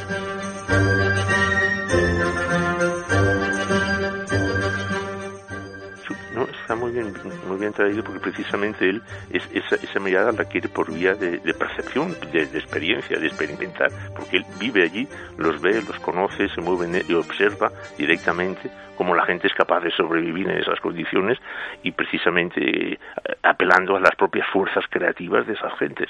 [7.03, 11.39] Muy bien traído porque precisamente él es, esa, esa mirada la quiere por vía de,
[11.53, 17.03] percepción, de, experiencia, de experimentar, porque él vive allí, los ve, los conoce, se mueve
[17.07, 21.37] y observa directamente cómo la gente es capaz de sobrevivir en esas condiciones
[21.83, 22.99] y precisamente eh,
[23.43, 26.09] apelando a las propias fuerzas creativas de esas gentes.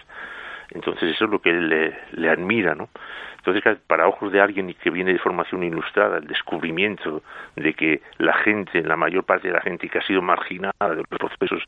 [0.71, 2.89] Entonces eso es lo que él le, le admira, ¿no?
[3.45, 7.21] Entonces, para ojos de alguien que viene de formación ilustrada, el descubrimiento
[7.55, 10.95] de que la gente, la mayor parte de la gente que ha sido marginada de
[10.95, 11.63] los procesos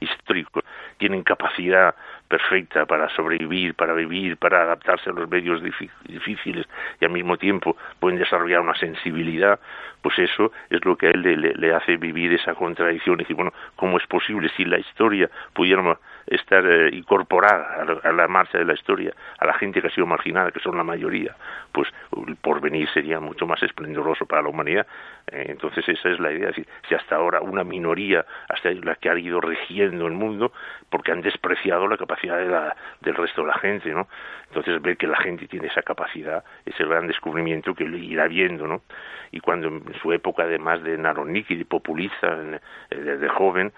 [0.00, 0.64] históricos,
[0.96, 1.94] tienen capacidad
[2.28, 6.66] perfecta para sobrevivir, para vivir, para adaptarse a los medios difíciles
[6.98, 9.60] y al mismo tiempo pueden desarrollar una sensibilidad,
[10.00, 13.16] pues eso es lo que a él le, hace vivir esa contradicción.
[13.16, 18.28] Y decir, bueno, ¿cómo es posible si la historia pudiéramos estar eh, incorporada a la,
[18.28, 21.34] marcha de la historia a la gente que ha sido marginada, que son la mayoría,
[21.72, 21.88] pues
[22.26, 24.86] el porvenir sería mucho más esplendoroso para la humanidad.
[25.30, 29.18] Eh, entonces esa es la idea, si hasta ahora una minoría hasta la que ha
[29.18, 30.52] ido regiendo el mundo
[30.90, 34.08] porque han despreciado la capacidad de la, del resto de la gente, ¿no?
[34.48, 38.66] Entonces ver que la gente tiene esa capacidad es el gran descubrimiento que irá viendo,
[38.66, 38.82] ¿no?
[39.30, 43.72] Y cuando en su época además de Naroniki, de populista, de, de joven,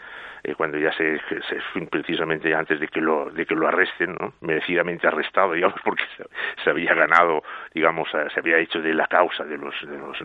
[0.46, 4.34] eh, cuando ya se, se, precisamente antes de que lo de que lo arresten ¿no?
[4.42, 6.02] merecidamente arrestado digamos porque
[6.62, 10.18] se, había ganado digamos se había hecho de la causa de los de los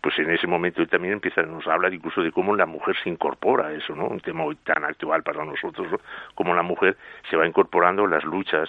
[0.00, 3.08] pues en ese momento él también empieza nos habla incluso de cómo la mujer se
[3.08, 6.00] incorpora a eso no un tema hoy tan actual para nosotros ¿no?
[6.34, 6.96] cómo la mujer
[7.30, 8.68] se va incorporando a las luchas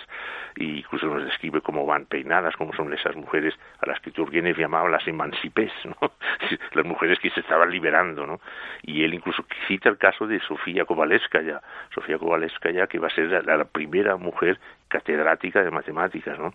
[0.56, 4.58] y incluso nos describe cómo van peinadas cómo son esas mujeres a las que Turgenev
[4.58, 6.12] llamaba las emancipés ¿no?
[6.74, 8.40] las mujeres que se estaban liberando no
[8.84, 11.62] y él incluso cita el caso de Sofía Kovalevskaya,
[11.94, 16.54] Sofía Kovalevskaya que va a ser la, primera mujer catedrática de matemáticas, ¿no?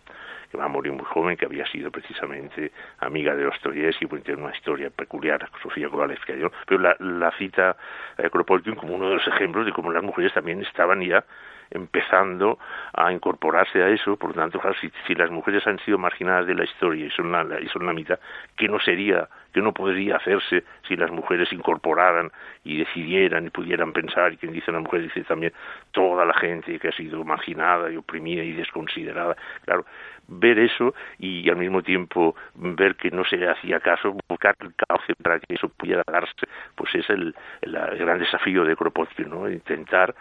[0.51, 4.43] que va a morir muy joven, que había sido precisamente amiga de Dostoyevsky, pues tiene
[4.43, 7.77] una historia peculiar, Sofía Kovalevskaya, pero la, cita
[8.19, 11.25] a Kropotkin como uno de los ejemplos de cómo las mujeres también estaban ya
[11.73, 12.59] empezando
[12.93, 14.61] a incorporarse a eso, por lo tanto,
[15.07, 17.93] si, las mujeres han sido marginadas de la historia y son la, y son la
[17.93, 18.19] mitad,
[18.57, 22.31] ¿qué no sería, qué no podría hacerse si las mujeres incorporaran
[22.65, 25.53] y decidieran y pudieran pensar, y quien dice la mujer dice también
[25.91, 29.85] toda la gente que ha sido marginada y oprimida y desconsiderada, claro,
[30.29, 35.15] ver eso y al mismo tiempo ver que no se hacía caso, buscar el cauce
[35.17, 39.49] para que eso pudiera darse, pues es el, el, gran desafío de Kropotkin, ¿no?
[39.49, 40.15] Intentar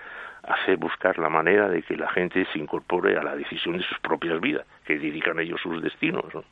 [0.43, 3.99] hacer buscar la manera de que la gente se incorpore a la decisión de sus
[3.99, 6.25] propias vidas, que dedican ellos sus destinos.
[6.33, 6.43] ¿no?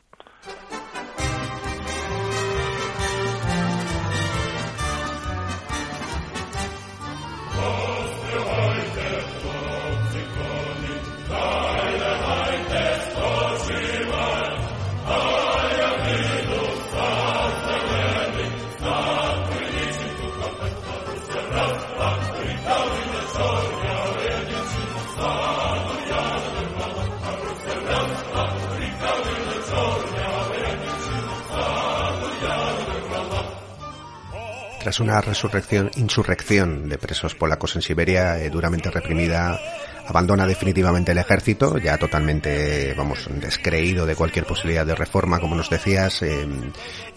[34.80, 39.60] Tras una resurrección, insurrección de presos polacos en Siberia, eh, duramente reprimida,
[40.08, 45.70] abandona definitivamente el ejército, ya totalmente, vamos, descreído de cualquier posibilidad de reforma, como nos
[45.70, 46.48] decías, eh,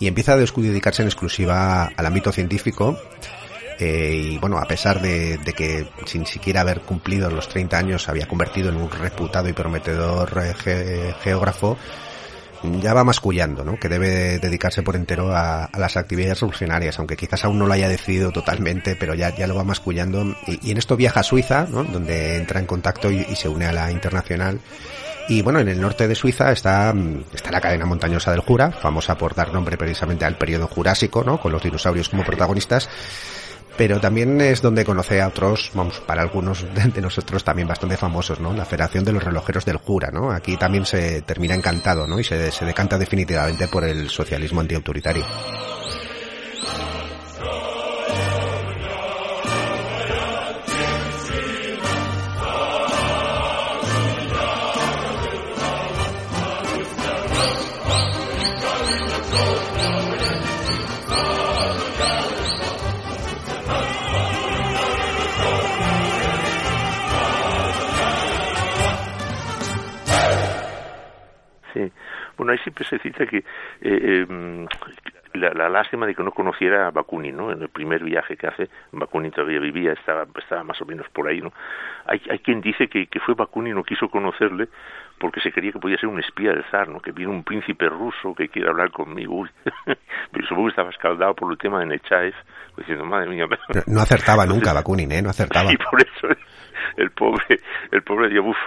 [0.01, 2.99] y empieza a dedicarse en exclusiva al ámbito científico.
[3.79, 8.27] Eh, y bueno, a pesar de, que sin siquiera haber cumplido los 30 años había
[8.27, 10.31] convertido en un reputado y prometedor
[11.23, 11.79] geógrafo,
[12.81, 13.79] ya va mascullando, ¿no?
[13.79, 17.89] Que debe dedicarse por entero a, las actividades revolucionarias, aunque quizás aún no lo haya
[17.89, 20.37] decidido totalmente, pero ya, ya lo va mascullando.
[20.47, 21.85] Y, en esto viaja a Suiza, ¿no?
[21.85, 24.61] Donde entra en contacto y, se une a la internacional.
[25.29, 26.95] Y bueno, en el norte de Suiza está,
[27.33, 31.41] está la cadena montañosa del Jura, famosa por dar nombre precisamente al periodo jurásico, ¿no?
[31.41, 32.89] Con los dinosaurios como protagonistas
[33.77, 38.41] pero también es donde conoce a otros, vamos, para algunos de nosotros también bastante famosos,
[38.41, 38.53] ¿no?
[38.53, 40.31] La Federación de los Relojeros del Jura, ¿no?
[40.31, 42.19] Aquí también se termina encantado, ¿no?
[42.19, 45.25] Y se, se decanta definitivamente por el socialismo antiautoritario.
[72.43, 73.45] Bueno, ahí siempre se cita que eh,
[73.83, 74.67] eh,
[75.35, 77.53] la, la, lástima de que no conociera a Bakunin, ¿no?
[77.53, 81.29] En el primer viaje que hace, Bakunin todavía vivía, estaba, estaba más o menos por
[81.29, 81.53] ahí, ¿no?
[82.05, 84.67] Hay, hay quien dice que, que fue Bakunin, no quiso conocerle
[85.21, 86.99] porque se quería que podía ser un espía del zar, ¿no?
[86.99, 89.37] Que viene un príncipe ruso que quiere hablar conmigo.
[89.37, 89.51] Uy.
[90.33, 92.35] Pero supongo que estaba escaldado por el tema de Nechaev,
[92.77, 93.47] diciendo, madre mía...
[93.49, 93.63] Pero...
[93.69, 95.23] Pero no acertaba nunca Bakunin, ¿eh?
[95.23, 95.71] No acertaba.
[95.73, 96.27] Y por eso
[96.97, 97.61] el pobre,
[97.93, 98.59] el pobre dio, uff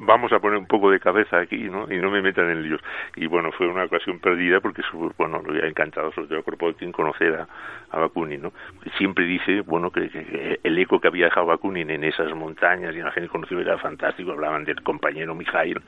[0.00, 1.90] vamos a poner un poco de cabeza aquí, ¿no?
[1.92, 2.80] Y no me metan en líos.
[3.16, 4.82] Y bueno, fue una ocasión perdida porque,
[5.16, 7.48] bueno, lo había encantado, sobre todo Kropotkin, conocer a,
[7.90, 8.52] a Bakunin, ¿no?
[8.96, 13.10] Siempre dice, bueno, que, el eco que había dejado Bakunin en esas montañas y la
[13.12, 15.80] gente conocida era fantástico, hablaban del compañero Mijail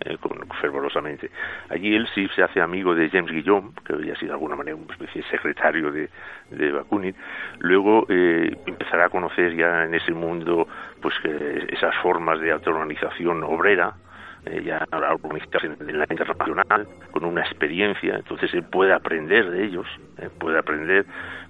[0.00, 0.16] eh,
[0.60, 1.30] fervorosamente.
[1.68, 4.76] Allí él sí se hace amigo de James Guillaume, que había sido de alguna manera
[4.76, 6.08] una especie de secretario de,
[6.50, 7.14] de Bakunin.
[7.58, 10.68] Luego eh, empezará a conocer ya en ese mundo
[11.00, 13.94] pues esas formas de autoorganización obrera,
[14.64, 19.86] ya la organización en la internacional, con una experiencia, entonces él puede aprender de ellos,
[20.18, 21.06] eh, puede aprender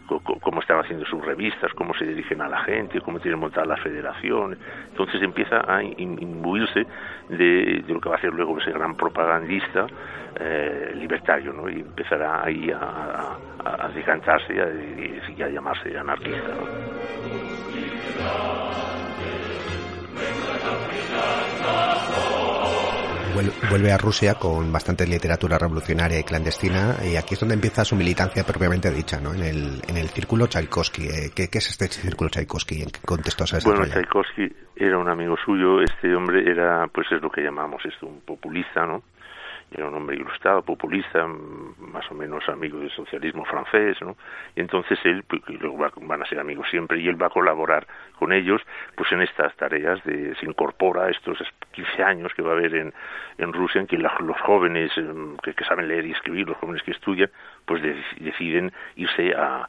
[0.07, 3.81] cómo están haciendo sus revistas, cómo se dirigen a la gente, cómo tienen montadas las
[3.81, 4.59] federaciones.
[4.91, 6.87] Entonces empieza a imbuirse
[7.29, 9.87] de, lo que va a ser luego ese gran propagandista
[10.39, 11.69] eh, libertario, ¿no?
[11.69, 16.53] Y empezará ahí a, a, decantarse y a, llamarse anarquista,
[23.71, 27.97] vuelve a Rusia con bastante literatura revolucionaria y clandestina y aquí es donde empieza su
[27.97, 29.35] militancia propiamente dicha, ¿no?
[29.35, 31.03] En el, en el círculo Tchaikovsky.
[31.07, 32.83] Eh, ¿Qué, es este círculo Tchaikovsky?
[32.83, 35.81] ¿En qué contexto se Bueno, Tchaikovsky era un amigo suyo.
[35.81, 39.03] Este hombre era, pues es lo que llamamos esto, un populista, ¿no?
[39.71, 44.17] era un hombre ilustrado, populista, más o menos amigo del socialismo francés, ¿no?
[44.55, 47.87] Y entonces él, pues, luego van a ser amigos siempre, y él va a colaborar
[48.19, 48.63] con ellos,
[48.95, 51.39] pues en estas tareas de, se incorpora a estos
[51.73, 52.95] 15 años que va a haber en,
[53.39, 56.93] en Rusia, en que los jóvenes em, que, saben leer y escribir, los jóvenes que
[56.93, 57.31] estudian,
[57.65, 57.83] pues
[58.19, 59.69] deciden irse a,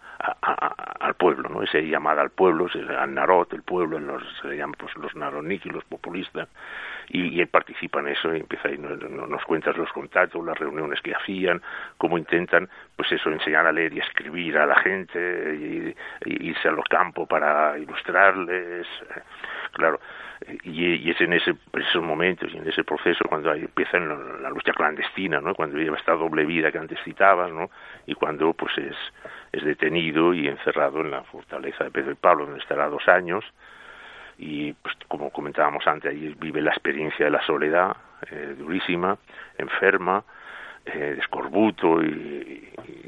[0.99, 1.63] al pueblo, ¿no?
[1.63, 2.67] Esa llamada al pueblo,
[2.97, 6.47] al narot, el pueblo, los, se le llaman pues, los narodniki, los populistas,
[7.09, 11.01] y, él participa en eso y empieza y nos, nos cuenta los contactos, las reuniones
[11.01, 11.61] que hacían,
[11.97, 15.95] cómo intentan, pues eso, enseñar a leer y escribir a la gente, y,
[16.25, 18.87] irse a los campos para ilustrarles,
[19.71, 19.99] claro,
[20.63, 25.39] y, es en ese, esos momentos y en ese proceso cuando empieza la, lucha clandestina,
[25.39, 25.53] ¿no?
[25.53, 27.69] Cuando lleva esta doble vida que antes citabas, ¿no?
[28.07, 28.95] Y cuando pues es,
[29.51, 33.45] es detenido y encerrado en la fortaleza de Pedro y Pablo, donde estará dos años,
[34.39, 37.95] y pues como comentábamos antes, ahí vive la experiencia de la soledad
[38.31, 39.17] eh, durísima,
[39.57, 40.23] enferma,
[40.93, 42.63] eh, de escorbuto y,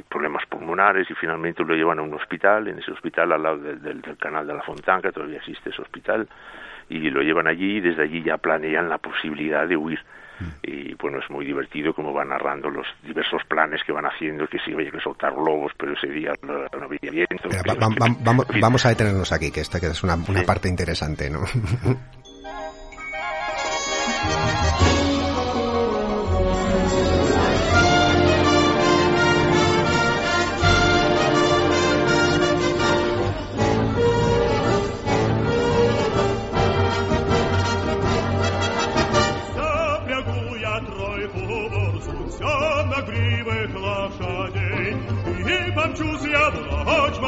[0.10, 4.02] problemas pulmonares y finalmente lo llevan a un hospital, en ese hospital al lado del,
[4.18, 6.28] canal de la Fontanca, todavía existe ese hospital,
[6.90, 10.00] y lo llevan allí y desde allí ya planean la posibilidad de huir
[10.64, 14.58] y bueno, es muy divertido como va narrando los diversos planes que van haciendo, que
[14.60, 17.50] si hay que soltar globos, pero ese día no, había viento.
[18.62, 21.40] vamos, a detenernos aquí, que esta que es una, una parte interesante, ¿no?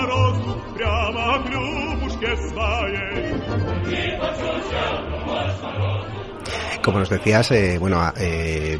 [0.01, 3.33] морозу прямо к любушке своей.
[3.85, 6.20] И почувствовал мороз морозу,
[6.83, 8.79] Como nos decías, eh, bueno, eh,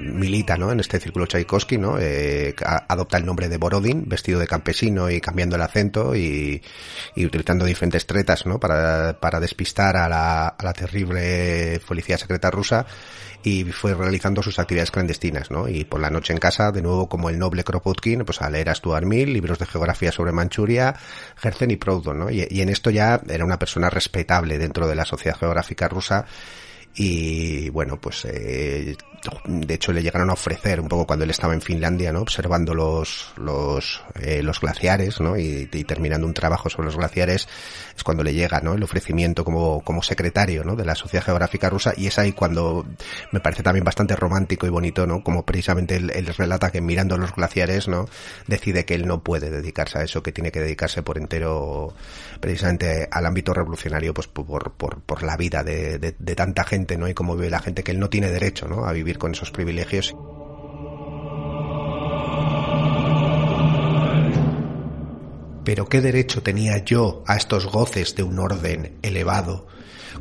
[0.00, 0.72] milita ¿no?
[0.72, 1.98] en este círculo Tchaikovsky, ¿no?
[1.98, 2.54] Eh,
[2.88, 6.62] adopta el nombre de Borodin, vestido de campesino y cambiando el acento y,
[7.16, 8.58] utilizando diferentes tretas ¿no?
[8.58, 12.86] para, para despistar a la, a la terrible policía secreta rusa
[13.42, 15.68] y fue realizando sus actividades clandestinas, ¿no?
[15.68, 18.70] Y por la noche en casa, de nuevo, como el noble Kropotkin, pues a leer
[18.70, 20.94] a Stuart Mill, libros de geografía sobre Manchuria,
[21.42, 22.30] Herzen y Proudhon, ¿no?
[22.30, 26.24] Y, y en esto ya era una persona respetable dentro de la sociedad geográfica rusa
[26.94, 28.96] y bueno, pues eh,
[29.44, 32.22] de hecho le llegaron a ofrecer un poco cuando él estaba en Finlandia, ¿no?
[32.22, 35.36] Observando los, los, eh, los glaciares, ¿no?
[35.36, 37.48] Y, terminando un trabajo sobre los glaciares,
[37.96, 38.74] es cuando le llega, ¿no?
[38.74, 40.74] El ofrecimiento como, como secretario, ¿no?
[40.74, 42.86] De la Sociedad Geográfica Rusa, y es ahí cuando
[43.30, 45.22] me parece también bastante romántico y bonito, ¿no?
[45.22, 48.06] Como precisamente él, relata que mirando los glaciares, ¿no?
[48.46, 51.94] Decide que él no puede dedicarse a eso, que tiene que dedicarse por entero,
[52.40, 57.08] precisamente al ámbito revolucionario, pues por, por, por la vida de, de, tanta gente, ¿no?
[57.08, 58.86] Y cómo vive la gente que él no tiene derecho, ¿no?
[58.86, 60.14] A vivir con esos privilegios.
[65.64, 69.66] Pero ¿qué derecho tenía yo a estos goces de un orden elevado,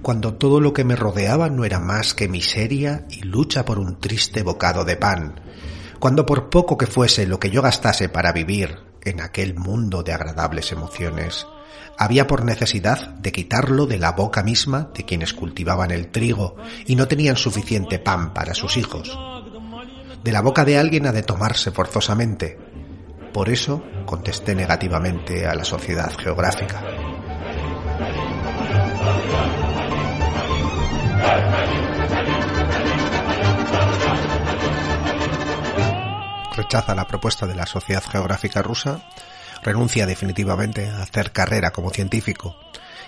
[0.02, 4.00] cuando todo lo que me rodeaba no era más que miseria y lucha por un
[4.00, 5.42] triste bocado de pan,
[6.00, 10.14] cuando por poco que fuese lo que yo gastase para vivir en aquel mundo de
[10.14, 11.48] agradables emociones,
[12.02, 16.56] había por necesidad de quitarlo de la boca misma de quienes cultivaban el trigo
[16.88, 19.16] y no tenían suficiente pan para sus hijos.
[20.24, 22.58] De la boca de alguien ha de tomarse forzosamente.
[23.32, 26.82] Por eso contesté negativamente a la sociedad geográfica.
[36.56, 39.02] Rechaza la propuesta de la Sociedad Geográfica Rusa,
[39.64, 42.56] renuncia definitivamente a hacer carrera como científico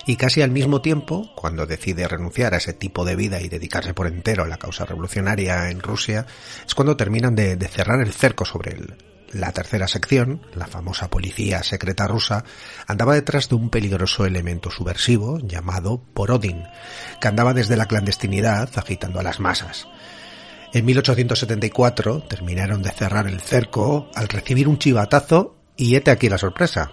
[0.05, 3.93] y casi al mismo tiempo, cuando decide renunciar a ese tipo de vida y dedicarse
[3.93, 6.25] por entero a la causa revolucionaria en Rusia,
[6.65, 8.95] es cuando terminan de, cerrar el cerco sobre él.
[9.31, 12.43] La tercera sección, la famosa policía secreta rusa,
[12.85, 16.63] andaba detrás de un peligroso elemento subversivo llamado Porodin,
[17.21, 19.87] que andaba desde la clandestinidad agitando a las masas.
[20.73, 26.37] En 1874 terminaron de cerrar el cerco al recibir un chivatazo y hete aquí la
[26.37, 26.91] sorpresa,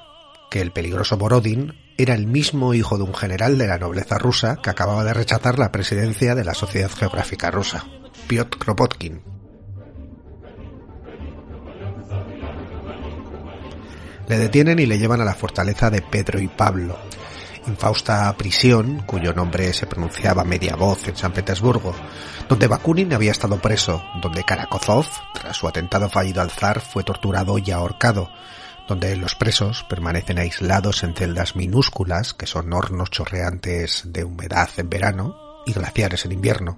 [0.51, 4.57] que el peligroso Borodin era el mismo hijo de un general de la nobleza rusa
[4.57, 7.85] que acababa de rechazar la presidencia de la Sociedad Geográfica Rusa,
[8.27, 9.23] Piotr Kropotkin.
[14.29, 16.97] Le detienen y le llevan a la fortaleza de Pedro y Pablo,
[17.67, 21.95] infausta prisión cuyo nombre se pronunciaba media voz en San Petersburgo,
[22.49, 27.59] donde Bakunin había estado preso, donde Karakozov, tras su atentado fallido al zar, fue torturado
[27.59, 28.31] y ahorcado,
[28.91, 34.91] donde los presos permanecen aislados en celdas minúsculas, que son hornos chorreantes de humedad en
[34.91, 36.77] verano y glaciares en invierno,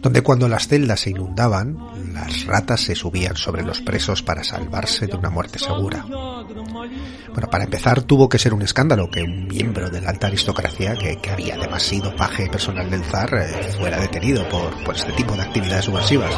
[0.00, 1.76] donde cuando las celdas se inundaban,
[2.14, 6.02] las ratas se subían sobre los presos para salvarse de una muerte segura.
[6.08, 10.94] Bueno, para empezar tuvo que ser un escándalo que un miembro de la alta aristocracia,
[10.94, 15.34] que, había además sido paje personal del zar, eh, fuera detenido por, por este tipo
[15.34, 16.34] de actividades subversivas.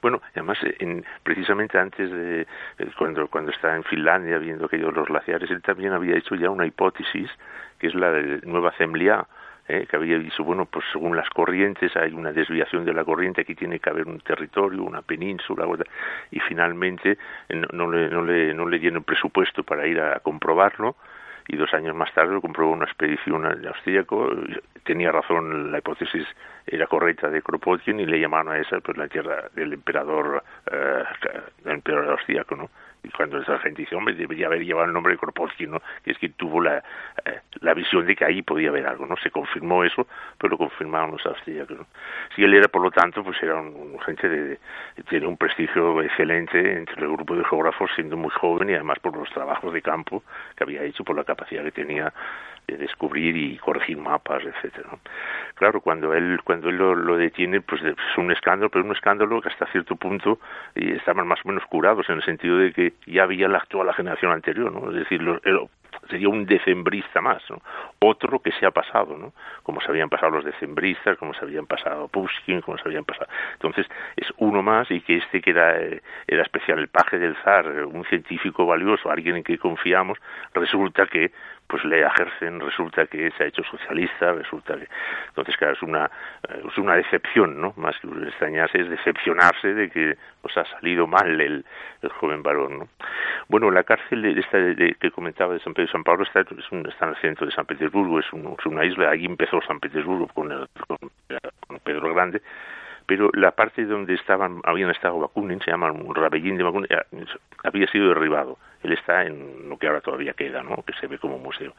[0.00, 5.08] Bueno, además, en, precisamente antes de eh, cuando cuando estaba en Finlandia viendo aquellos los
[5.08, 7.30] glaciares, él también había hecho ya una hipótesis
[7.78, 9.26] que es la de Nueva Zemlia,
[9.68, 13.42] eh, que había dicho, bueno, pues según las corrientes hay una desviación de la corriente,
[13.42, 15.66] aquí tiene que haber un territorio, una península,
[16.30, 17.18] y finalmente
[17.48, 20.96] eh, no, le, no, le, no le dieron presupuesto para ir a comprobarlo,
[21.48, 24.30] y dos años más tarde lo comprobó una expedición austríaco,
[24.84, 26.26] tenía razón, la hipótesis
[26.66, 31.04] era correcta de Kropotkin y le llamaron a esa pues la tierra del emperador, eh,
[31.64, 32.70] emperador austríaco, ¿no?
[33.02, 35.80] Y cuando esa gente dice, hombre, debería haber llevado el nombre de Kropotkin, ¿no?
[36.02, 36.78] Que es que tuvo la,
[37.24, 39.16] eh, la visión de que ahí podía haber algo, ¿no?
[39.16, 40.06] Se confirmó eso,
[40.38, 41.86] pero lo confirmaron los austríacos, ¿no?
[42.34, 44.58] Si él era, por lo tanto, pues era un, gente de,
[45.08, 49.16] tiene un prestigio excelente entre el grupo de geógrafos, siendo muy joven y además por
[49.16, 50.22] los trabajos de campo
[50.56, 52.12] que había hecho, por la capacidad que tenía
[52.68, 54.90] de descubrir y corregir mapas, etcétera.
[55.54, 59.48] Claro, cuando él cuando él lo, detiene, pues es un escándalo, pero un escándalo que
[59.48, 60.38] hasta cierto punto
[60.74, 63.86] y estaban más o menos curados en el sentido de que ya había la actual
[63.86, 64.90] la generación anterior, ¿no?
[64.90, 65.22] Es decir,
[66.08, 67.60] sería un decembrista más, ¿no?
[68.00, 69.32] Otro que se ha pasado, ¿no?
[69.62, 73.28] Como se habían pasado los decembristas, como se habían pasado Pushkin, como se habían pasado.
[73.54, 75.76] Entonces, es uno más y que este que era,
[76.26, 80.18] era especial, el paje del zar, un científico valioso, alguien en que confiamos,
[80.54, 81.32] resulta que
[81.68, 84.88] pues le ejercen, resulta que se ha hecho socialista, resulta que...
[85.28, 86.06] Entonces, claro, es una,
[86.48, 87.74] eh, es una decepción, ¿no?
[87.76, 91.64] Más que extrañarse, es decepcionarse de que pues ha salido mal el,
[92.02, 92.88] el joven varón, ¿no?
[93.48, 96.40] Bueno, la cárcel de, esta de, que comentaba de San Pedro y San Pablo está,
[96.40, 99.60] es un, está en el centro de San Petersburgo, es, es una isla, allí empezó
[99.62, 102.40] San Petersburgo con, el, con Pedro Grande,
[103.04, 107.24] pero la parte donde estaban habían estado Bakunin, se llama un Rabellín de Bakunin, eh,
[107.62, 108.58] había sido derribado.
[108.82, 110.82] Él está en lo que ahora todavía queda, ¿no?
[110.86, 111.74] que se ve como museo.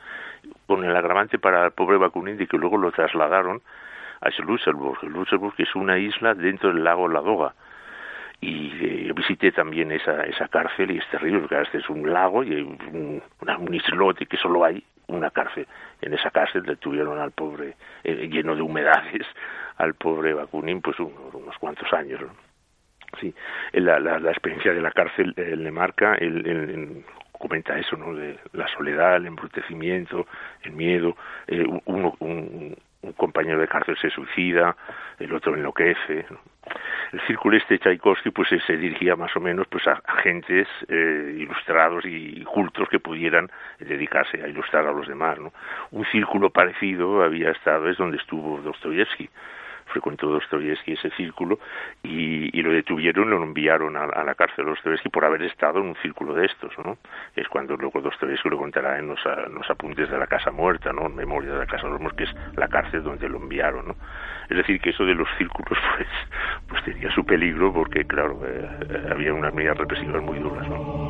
[0.67, 3.61] Con el agravante para el pobre Bakunin de que luego lo trasladaron
[4.21, 5.03] a Luxemburg.
[5.03, 7.53] Luxemburg es una isla dentro del lago Ladoga.
[8.41, 12.43] Y eh, visité también esa, esa cárcel y es terrible, porque este es un lago
[12.43, 15.67] y un, un islote que solo hay una cárcel.
[16.01, 19.27] En esa cárcel detuvieron al pobre, eh, lleno de humedades,
[19.77, 22.21] al pobre Bakunin pues unos cuantos años.
[23.19, 23.33] Sí,
[23.73, 28.13] la, la, la, experiencia de la cárcel eh, le marca, él, comenta eso, ¿no?
[28.13, 30.27] De la soledad, el embrutecimiento,
[30.63, 31.15] el miedo,
[31.47, 34.75] eh, uno, un, un compañero de cárcel se suicida,
[35.19, 36.25] el otro enloquece.
[37.13, 42.03] El círculo este Tchaikovsky pues se dirigía más o menos pues a agentes eh, ilustrados
[42.05, 43.49] y cultos que pudieran
[43.79, 45.39] dedicarse a ilustrar a los demás.
[45.39, 45.53] ¿no?
[45.91, 49.29] Un círculo parecido había estado es donde estuvo Dostoyevsky
[49.89, 51.59] frecuentó Dostoyevsky ese círculo
[52.03, 55.95] y, lo detuvieron lo enviaron a, la cárcel de Dostoyevsky por haber estado en un
[55.97, 56.97] círculo de estos, ¿no?
[57.35, 59.19] Es cuando luego Dostoyevsky lo contará en los,
[59.69, 61.07] apuntes de la Casa Muerta, ¿no?
[61.07, 63.87] En memoria de la Casa de los Muertos, que es la cárcel donde lo enviaron,
[63.87, 63.95] ¿no?
[64.49, 66.07] Es decir, que eso de los círculos, pues,
[66.67, 68.67] pues tenía su peligro porque, claro, eh,
[69.11, 71.08] había unas medidas represivas muy duras, ¿no?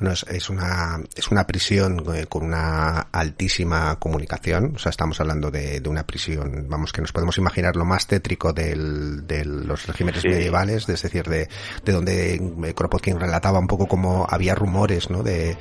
[0.00, 4.72] Bueno, es, una, es una prisión eh, con una altísima comunicación.
[4.74, 8.06] O sea, estamos hablando de, de una prisión, vamos, que nos podemos imaginar lo más
[8.06, 10.28] tétrico del, de los regímenes sí.
[10.28, 11.50] medievales, es decir, de,
[11.84, 15.22] de donde eh, Kropotkin relataba un poco como había rumores, ¿no?
[15.22, 15.58] De,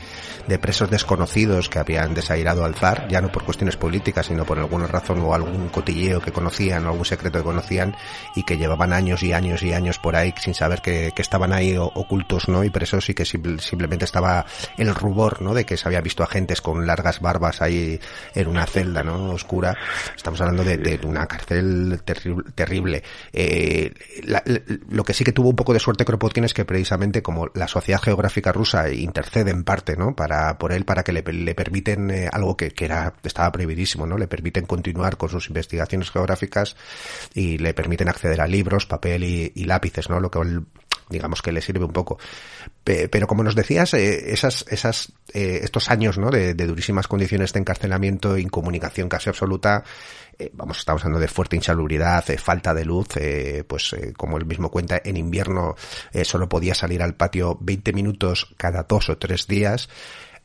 [0.47, 4.57] de presos desconocidos que habían desairado al zar, ya no por cuestiones políticas, sino por
[4.57, 7.93] alguna razón o algún cotilleo que conocían o algún secreto que conocían
[8.37, 11.51] y que llevaban años y años y años por ahí sin saber que, que estaban
[11.51, 12.63] ahí ocultos, ¿no?
[12.63, 14.28] Y presos y que simplemente estaban
[14.77, 15.53] el rubor, ¿no?
[15.53, 17.99] De que se había visto agentes con largas barbas ahí
[18.35, 19.31] en una celda, ¿no?
[19.31, 19.77] Oscura.
[20.15, 23.03] Estamos hablando de, una cárcel terri terrible.
[23.33, 24.43] Eh, la,
[24.89, 27.67] lo que sí que tuvo un poco de suerte Kropotkin es que precisamente como la
[27.67, 30.15] sociedad geográfica rusa intercede en parte, ¿no?
[30.15, 34.05] Para, por él, para que le, le permiten eh, algo que, que era, estaba prohibidísimo,
[34.05, 34.17] ¿no?
[34.17, 36.75] Le permiten continuar con sus investigaciones geográficas
[37.33, 40.19] y le permiten acceder a libros, papel y, y lápices, ¿no?
[40.19, 40.39] Lo que
[41.09, 42.17] digamos que le sirve un poco.
[42.83, 46.29] Pero como nos decías, eh, esas, esas, eh, estos años, ¿no?
[46.29, 49.83] De, de, durísimas condiciones de encarcelamiento, incomunicación casi absoluta,
[50.37, 53.09] eh, vamos, estamos hablando de fuerte insalubridad, falta de luz,
[53.67, 55.75] pues como él mismo cuenta, en invierno
[56.23, 59.89] solo podía salir al patio 20 minutos cada dos o tres días.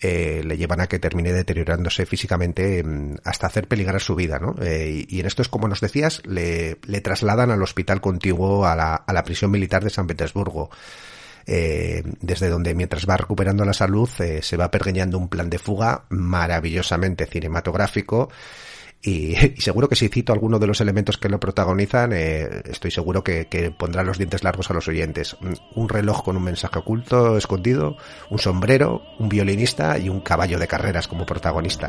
[0.07, 2.85] Eh, le llevan a que termine deteriorándose físicamente eh,
[3.25, 4.55] hasta hacer peligrar su vida, ¿no?
[4.61, 8.67] Eh, y, y, en esto es como nos decías, le, le trasladan al hospital contiguo
[8.67, 10.69] a la, a la, prisión militar de San Petersburgo.
[11.47, 17.27] desde donde mientras va recuperando la salud se va pergeñando un plan de fuga maravillosamente
[17.27, 18.29] cinematográfico
[19.05, 22.91] y, y, seguro que si cito alguno de los elementos que lo protagonizan, eh, estoy
[22.91, 25.37] seguro que, que, pondrá los dientes largos a los oyentes.
[25.75, 27.97] Un reloj con un mensaje oculto, escondido,
[28.31, 31.89] un sombrero, un violinista y un caballo de carreras como protagonista.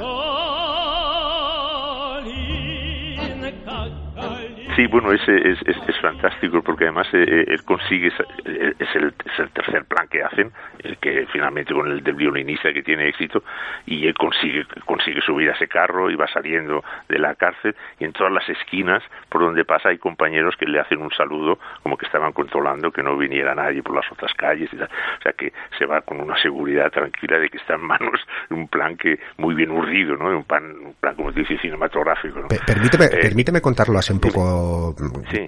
[4.76, 9.40] Sí, bueno, ese es, es, es, fantástico porque además eh, él consigue, es el, es
[9.40, 13.42] el, tercer plan que hacen, el que finalmente con el del violinista que tiene éxito,
[13.86, 18.04] y él consigue, consigue subir a ese carro y va saliendo de la cárcel y
[18.04, 21.98] en todas las esquinas por donde pasa hay compañeros que le hacen un saludo como
[21.98, 24.90] que estaban controlando que no viniera nadie por las otras calles y tal.
[25.20, 28.20] O sea que se va con una seguridad tranquila de que está en manos
[28.50, 30.30] de un plan que muy bien urdido, ¿no?
[30.36, 32.42] Un plan, un plan como dice cinematográfico.
[32.42, 32.48] ¿no?
[32.48, 34.65] Permíteme, eh, permíteme contarlo así un poco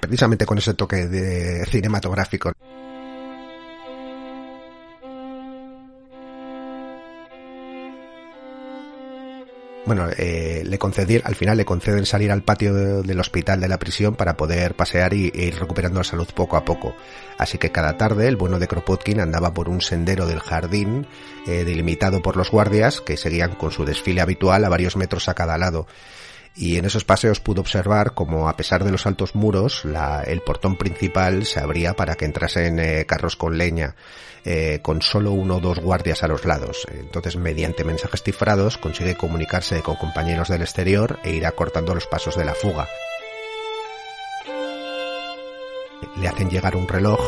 [0.01, 2.51] precisamente con ese toque de cinematográfico.
[9.87, 10.77] bueno, eh, le
[11.23, 14.75] al final le conceden salir al patio de, del hospital de la prisión para poder
[14.75, 16.93] pasear y, e ir recuperando la salud poco a poco.
[17.37, 21.07] Así que cada tarde el bueno de Kropotkin andaba por un sendero del jardín
[21.47, 25.35] eh, delimitado por los guardias que seguían con su desfile habitual a varios metros a
[25.35, 25.87] cada lado
[26.57, 30.41] y en esos paseos pudo observar como a pesar de los altos muros la, el
[30.41, 33.95] portón principal se abría para que entrasen eh, carros con leña
[34.49, 36.87] eh, con solo uno o dos guardias a los lados.
[36.89, 42.37] Entonces, mediante mensajes cifrados, consigue comunicarse con compañeros del exterior e ir acortando los pasos
[42.37, 42.87] de la fuga.
[46.17, 47.19] Le hacen llegar un reloj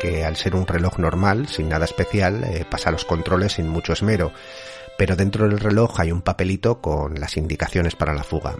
[0.00, 3.92] que al ser un reloj normal, sin nada especial, eh, pasa los controles sin mucho
[3.92, 4.32] esmero
[4.96, 8.56] pero dentro del reloj hay un papelito con las indicaciones para la fuga.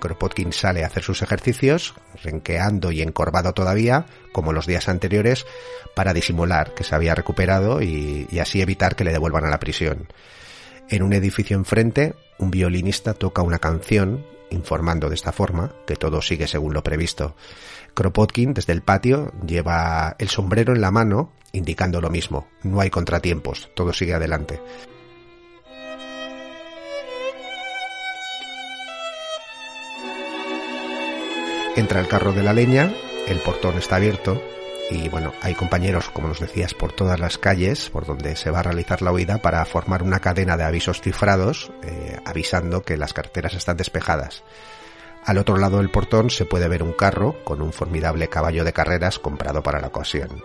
[0.00, 5.46] Kropotkin sale a hacer sus ejercicios, renqueando y encorvado todavía, como los días anteriores,
[5.94, 10.08] para disimular que se había recuperado y, así evitar que le devuelvan a la prisión.
[10.90, 16.22] En un edificio enfrente, un violinista toca una canción, informando de esta forma que todo
[16.22, 17.34] sigue según lo previsto.
[17.94, 22.46] Kropotkin, desde el patio, lleva el sombrero en la mano, indicando lo mismo.
[22.62, 24.60] No hay contratiempos, todo sigue adelante.
[31.78, 32.92] entra el carro de la leña,
[33.28, 34.42] el portón está abierto
[34.90, 38.60] y bueno, hay compañeros, como nos decías, por todas las calles por donde se va
[38.60, 43.12] a realizar la huida para formar una cadena de avisos cifrados eh, avisando que las
[43.12, 44.42] carreteras están despejadas.
[45.24, 48.72] Al otro lado del portón se puede ver un carro con un formidable caballo de
[48.72, 50.42] carreras comprado para la ocasión.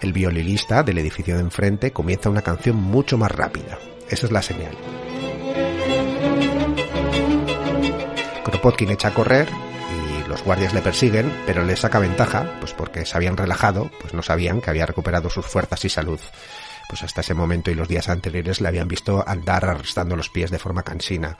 [0.00, 3.78] El violinista del edificio de enfrente comienza una canción mucho más rápida.
[4.08, 4.76] Esa es la señal.
[8.44, 9.48] Kropotkin echa a correr
[10.32, 14.22] los guardias le persiguen, pero le saca ventaja, pues porque se habían relajado, pues no
[14.22, 16.18] sabían que había recuperado sus fuerzas y salud.
[16.88, 20.50] Pues hasta ese momento y los días anteriores le habían visto andar arrastrando los pies
[20.50, 21.36] de forma cansina.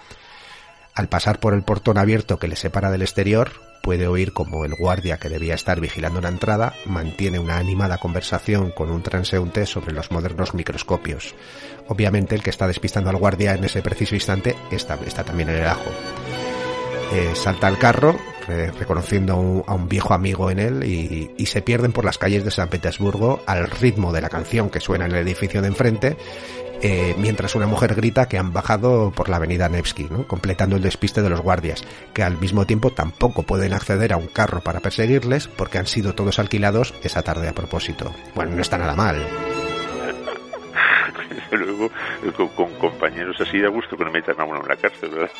[0.94, 4.74] Al pasar por el portón abierto que le separa del exterior, puede oír como el
[4.74, 9.94] guardia que debía estar vigilando la entrada mantiene una animada conversación con un transeúnte sobre
[9.94, 11.34] los modernos microscopios.
[11.88, 15.62] Obviamente el que está despistando al guardia en ese preciso instante está, está también en
[15.62, 15.90] el ajo.
[17.12, 18.16] Eh, salta al carro,
[18.78, 22.68] reconociendo a un, viejo amigo en él, y, se pierden por las calles de San
[22.68, 26.16] Petersburgo al ritmo de la canción que suena en el edificio de enfrente,
[26.84, 31.22] eh, mientras una mujer grita que han bajado por la avenida Nevsky, completando el despiste
[31.22, 35.46] de los guardias, que al mismo tiempo tampoco pueden acceder a un carro para perseguirles
[35.46, 38.12] porque han sido todos alquilados esa tarde a propósito.
[38.34, 39.24] Bueno, no está nada mal.
[41.52, 41.88] Luego,
[42.56, 45.30] con, compañeros así da gusto que no metan a uno en la cárcel, ¿verdad?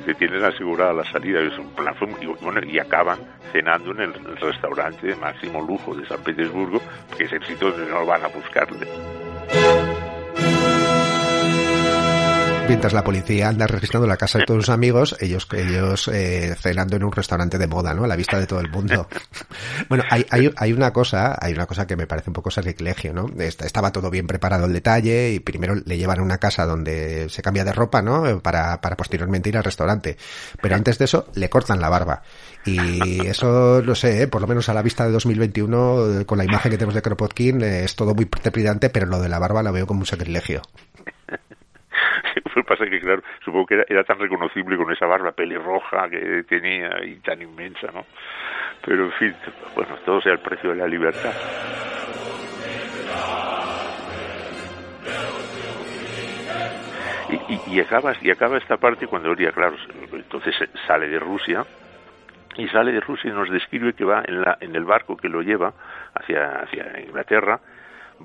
[0.00, 3.18] Que tienen asegurada la salida es un plan y, bueno, y acaban
[3.52, 6.80] cenando en el, restaurante de máximo lujo de San Petersburgo
[7.16, 8.86] que es el sitio donde no van a buscarle
[12.68, 16.96] mientras la policía anda registrando la casa de todos sus amigos, ellos, ellos eh, cenando
[16.96, 18.04] en un restaurante de moda, ¿no?
[18.04, 19.08] A la vista de todo el mundo.
[19.88, 23.12] bueno, hay, hay, hay, una cosa, hay una cosa que me parece un poco sacrilegio,
[23.12, 23.26] ¿no?
[23.38, 27.42] Estaba todo bien preparado el detalle y primero le llevan a una casa donde se
[27.42, 28.40] cambia de ropa, ¿no?
[28.40, 30.16] Para, para posteriormente ir al restaurante.
[30.60, 32.22] Pero antes de eso, le cortan la barba.
[32.64, 34.28] Y eso, no sé, ¿eh?
[34.28, 37.62] por lo menos a la vista de 2021, con la imagen que tenemos de Kropotkin,
[37.62, 40.62] es todo muy trepidante, pero lo de la barba la veo como un sacrilegio.
[42.52, 46.44] Pues pasa que, claro, supongo que era, era, tan reconocible con esa barba pelirroja que
[46.44, 48.04] tenía y tan inmensa, ¿no?
[48.84, 49.34] Pero, en fin,
[49.74, 51.32] bueno, todo sea el precio de la libertad.
[57.30, 59.76] Y, y, y, acaba, y acaba esta parte cuando diría, claro,
[60.12, 60.54] entonces
[60.86, 61.64] sale de Rusia,
[62.56, 65.28] y sale de Rusia y nos describe que va en, la, en el barco que
[65.28, 65.72] lo lleva
[66.14, 67.60] hacia, hacia Inglaterra,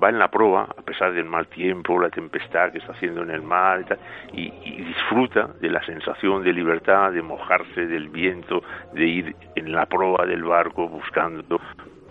[0.02, 3.30] va en la proa, a pesar del mal tiempo, la tempestad que está haciendo en
[3.30, 3.84] el mar
[4.32, 9.36] y, y, y, disfruta de la sensación de libertad, de mojarse del viento, de ir
[9.54, 11.60] en la proa del barco buscando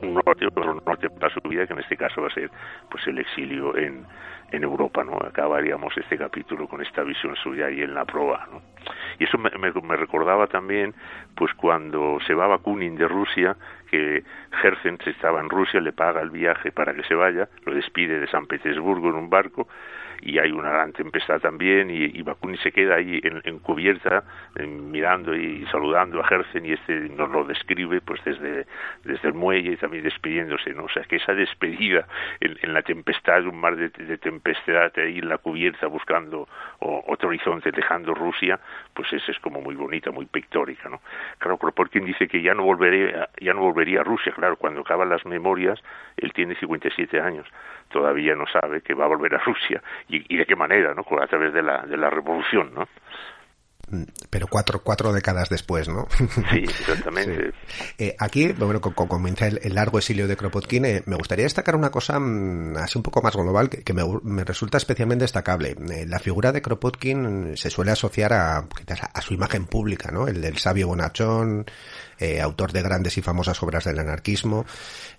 [0.02, 2.52] un norte, otro norte para su vida, que en este caso va a ser
[2.90, 4.06] pues el exilio en,
[4.50, 5.18] Europa, ¿no?
[5.18, 8.48] Acabaríamos este capítulo con esta visión suya ahí en la proa.
[9.20, 10.96] Y eso me recordaba también,
[11.36, 13.58] pues cuando se va Bakunin de Rusia,
[13.88, 14.24] que
[14.64, 18.28] Herzen estaba en Rusia, le paga el viaje para que se vaya, lo despide de
[18.28, 19.68] San Petersburgo en un barco
[20.22, 24.24] y hay una gran tempestad también y, y Bakunin se queda ahí en, en cubierta
[24.65, 28.65] mirando y saludando a Herzen y este nos lo describe pues desde,
[29.03, 30.86] desde el muelle y también despidiéndose, ¿no?
[30.86, 32.07] O sea que esa despedida
[32.39, 36.47] en, en la tempestad, un mar de, de, tempestad ahí en la cubierta buscando
[36.80, 38.59] o, otro horizonte dejando Rusia,
[38.93, 41.01] pues esa es como muy bonita, muy pictórica, ¿no?
[41.38, 45.09] Claro, Kropotkin dice que ya no volveré, ya no volvería a Rusia, claro, cuando acaban
[45.09, 45.80] las memorias,
[46.18, 47.47] él tiene 57 años,
[47.89, 51.03] todavía no sabe que va a volver a Rusia y, y de qué manera, ¿no?
[51.22, 52.88] A través de la, de la revolución, ¿no?
[54.30, 56.08] pero cuatro, cuatro décadas después, ¿no?
[56.51, 57.51] Sí, exactamente.
[57.68, 57.84] Sí.
[57.97, 61.76] Eh, aquí, bueno, con, comienza el, el, largo exilio de Kropotkin, eh, me gustaría destacar
[61.76, 65.76] una cosa mmm, así un poco más global que, que me, me, resulta especialmente destacable.
[65.89, 68.58] Eh, la figura de Kropotkin se suele asociar a,
[69.14, 70.28] a, su imagen pública, ¿no?
[70.28, 71.66] El del sabio bonachón,
[72.20, 74.65] eh, autor de grandes y famosas obras del anarquismo,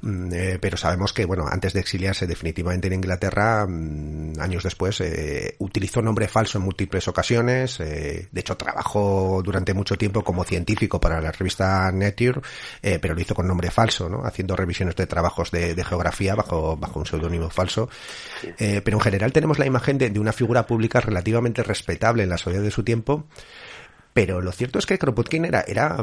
[0.00, 5.00] mm, eh, pero sabemos que, bueno, antes de exiliarse definitivamente en Inglaterra, mm, años después,
[5.00, 11.00] eh, utilizó nombre falso en múltiples ocasiones, de hecho trabajó durante mucho tiempo como científico
[11.00, 12.40] para la revista Nature,
[12.80, 14.24] pero lo hizo con nombre falso, ¿no?
[14.24, 17.88] Haciendo revisiones de trabajos de, de geografía bajo, bajo un seudónimo falso.
[18.58, 22.38] pero en general tenemos la imagen de, de una figura pública relativamente respetable en la
[22.38, 23.26] sociedad de su tiempo,
[24.12, 25.96] pero lo cierto es que Kropotkin era, era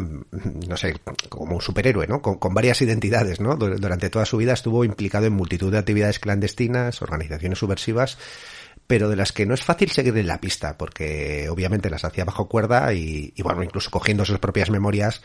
[0.68, 0.96] no sé,
[1.30, 2.22] como un superhéroe, ¿no?
[2.22, 3.56] Con, varias identidades, ¿no?
[3.56, 8.18] Durante toda su vida estuvo implicado en multitud de actividades clandestinas, organizaciones subversivas,
[8.88, 12.48] pero de las que no es fácil seguirle la pista, porque obviamente las hacía bajo
[12.48, 15.22] cuerda y, y, bueno, incluso cogiendo sus propias memorias,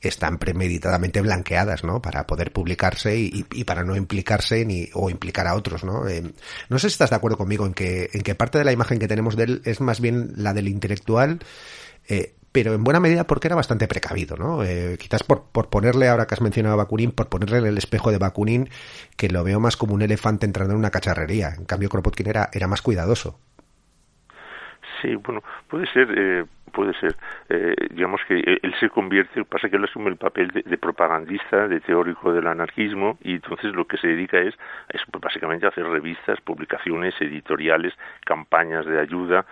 [0.00, 2.02] están premeditadamente blanqueadas, ¿no?
[2.02, 6.08] Para poder publicarse y, y para no implicarse ni, o implicar a otros, ¿no?
[6.08, 6.22] Eh,
[6.68, 8.98] no sé si estás de acuerdo conmigo en que, en que parte de la imagen
[8.98, 11.38] que tenemos de él es más bien la del intelectual,
[12.08, 14.62] eh, pero en buena medida porque era bastante precavido, ¿no?
[14.62, 18.12] Eh, quizás por, por ponerle, ahora que has mencionado a Bakunin, por ponerle el espejo
[18.12, 18.70] de Bakunin,
[19.16, 21.54] que lo veo más como un elefante entrando en una cacharrería.
[21.58, 23.40] En cambio, Kropotkin era, era más cuidadoso.
[25.04, 27.14] Sí, bueno, puede ser, eh, puede ser.
[27.50, 31.80] Eh, digamos que él se convierte, pasa que él asume el papel de, propagandista, de
[31.80, 34.54] teórico del anarquismo, y entonces lo que se dedica es,
[34.88, 37.92] es básicamente a hacer revistas, publicaciones, editoriales,
[38.24, 39.44] campañas de ayuda,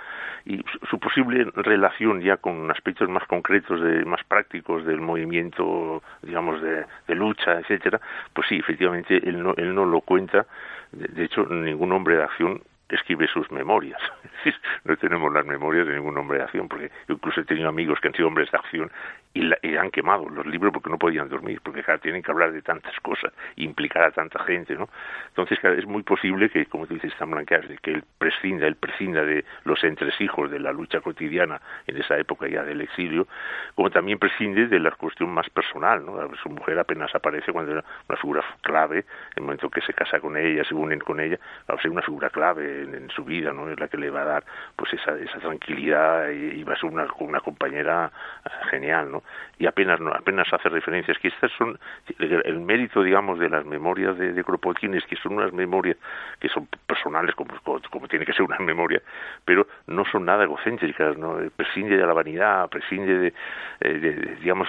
[0.46, 6.62] y su, posible relación ya con aspectos más concretos, de, más prácticos del movimiento, digamos,
[6.62, 8.00] de, de lucha, etcétera,
[8.32, 10.46] pues sí, efectivamente él no, él no lo cuenta.
[10.92, 12.62] de hecho, ningún hombre de acción
[12.94, 14.00] escribe sus memorias.
[14.84, 18.08] no tenemos las memorias de ningún hombre de acción, porque incluso he tenido amigos que
[18.08, 18.90] han sido hombres de acción
[19.34, 22.98] y, han quemado los libros porque no podían dormir, porque tienen que hablar de tantas
[23.00, 24.88] cosas, implicar a tanta gente, ¿no?
[25.28, 29.24] Entonces, es muy posible que, como tú dices, tan de que él prescinda, él prescinda
[29.24, 33.26] de los entresijos de la lucha cotidiana en esa época ya del exilio,
[33.74, 36.18] como también prescinde de la cuestión más personal, ¿no?
[36.42, 39.06] Su mujer apenas aparece cuando era una figura clave, en
[39.36, 42.02] el momento que se casa con ella, se unen con ella, va a ser una
[42.02, 43.68] figura clave en, su vida, ¿no?
[43.68, 44.44] Es la que le va a dar
[44.76, 48.10] pues esa, esa tranquilidad y, va a ser una, una compañera
[48.44, 49.21] eh, genial, ¿no?
[49.58, 51.78] Y apenas no, apenas hace referencias que estas son
[52.18, 55.96] el, mérito, digamos, de las memorias de, de Kropotkin es que son unas memorias
[56.40, 57.54] que son personales como,
[57.90, 59.00] como, tiene que ser una memoria,
[59.44, 61.38] pero no son nada egocéntricas, ¿no?
[61.54, 63.34] Prescinde de la vanidad, prescinde de,
[63.80, 64.68] eh, de digamos,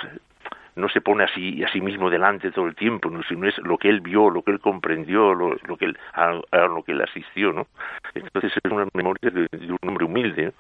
[0.75, 3.23] no se pone así a sí mismo delante todo el tiempo, ¿no?
[3.23, 6.31] sino es lo que él vio, lo que él comprendió, lo, que él, a,
[6.67, 7.67] lo que él asistió, ¿no?
[8.13, 10.53] Entonces es una memoria de, un hombre humilde.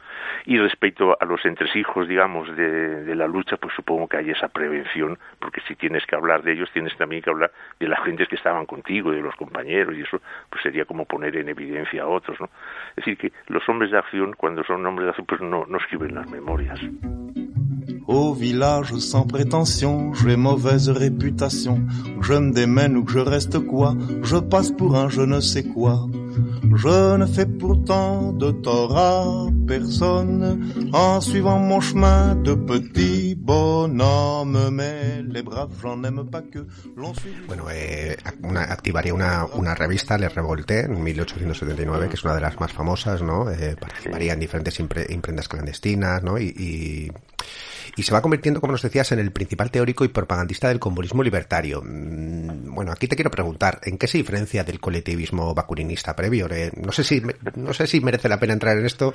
[0.45, 4.49] Y respecto a los entresijos, digamos, de, de, la lucha, pues supongo que hay esa
[4.49, 8.27] prevención, porque si tienes que hablar de ellos, tienes también que hablar de las gentes
[8.27, 12.07] que estaban contigo, de los compañeros, y eso pues sería como poner en evidencia a
[12.07, 12.49] otros, ¿no?
[12.89, 15.77] Es decir, que los hombres de acción, cuando son hombres de acción, pues no, no
[15.77, 16.79] escriben las memorias.
[18.13, 21.81] Au village sans prétention, j'ai mauvaise réputation.
[22.21, 25.63] je me démène ou que je reste quoi, je passe pour un je ne sais
[25.63, 26.07] quoi.
[26.75, 34.69] Je ne fais pourtant de tort à personne en suivant mon chemin de petit bonhomme,
[34.71, 37.33] mais les braves j'en aime pas que l'on suit.
[37.47, 42.41] Bueno, eh, una, activaría una, una revista, Le Revolté, en 1879, que es una de
[42.41, 43.49] las más famosas, ¿no?
[43.49, 46.37] Eh, participaría en diferentes imprentas clandestinas, ¿no?
[46.37, 47.11] y, y
[47.95, 51.23] y se va convirtiendo, como nos decías, en el principal teórico y propagandista del comunismo
[51.23, 51.81] libertario.
[51.83, 56.47] Mm, bueno, aquí te quiero preguntar, ¿en qué se diferencia del colectivismo bakuninista previo?
[56.49, 57.21] Eh, no sé si
[57.55, 59.13] no sé si merece la pena entrar en esto,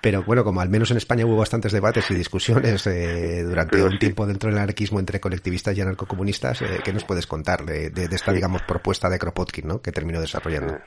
[0.00, 3.98] pero bueno, como al menos en España hubo bastantes debates y discusiones eh, durante un
[3.98, 8.08] tiempo dentro del anarquismo entre colectivistas y anarcocomunistas, eh, ¿qué nos puedes contar de, de,
[8.14, 9.82] esta, digamos, propuesta de Kropotkin, ¿no?
[9.82, 10.78] que terminó desarrollando?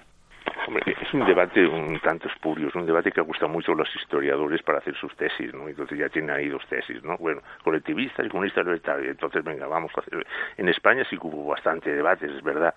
[0.86, 4.61] Es un debate un tanto espurio, es un debate que gusta mucho a los historiadores
[4.64, 5.68] para hacer sus tesis, ¿no?
[5.68, 7.18] Entonces ya tienen ahí dos tesis, ¿no?
[7.18, 9.11] Bueno, colectivistas y comunistas libertarios.
[9.11, 10.26] Entonces, venga, vamos a hacer...
[10.57, 12.74] En España sí hubo bastante debates, es verdad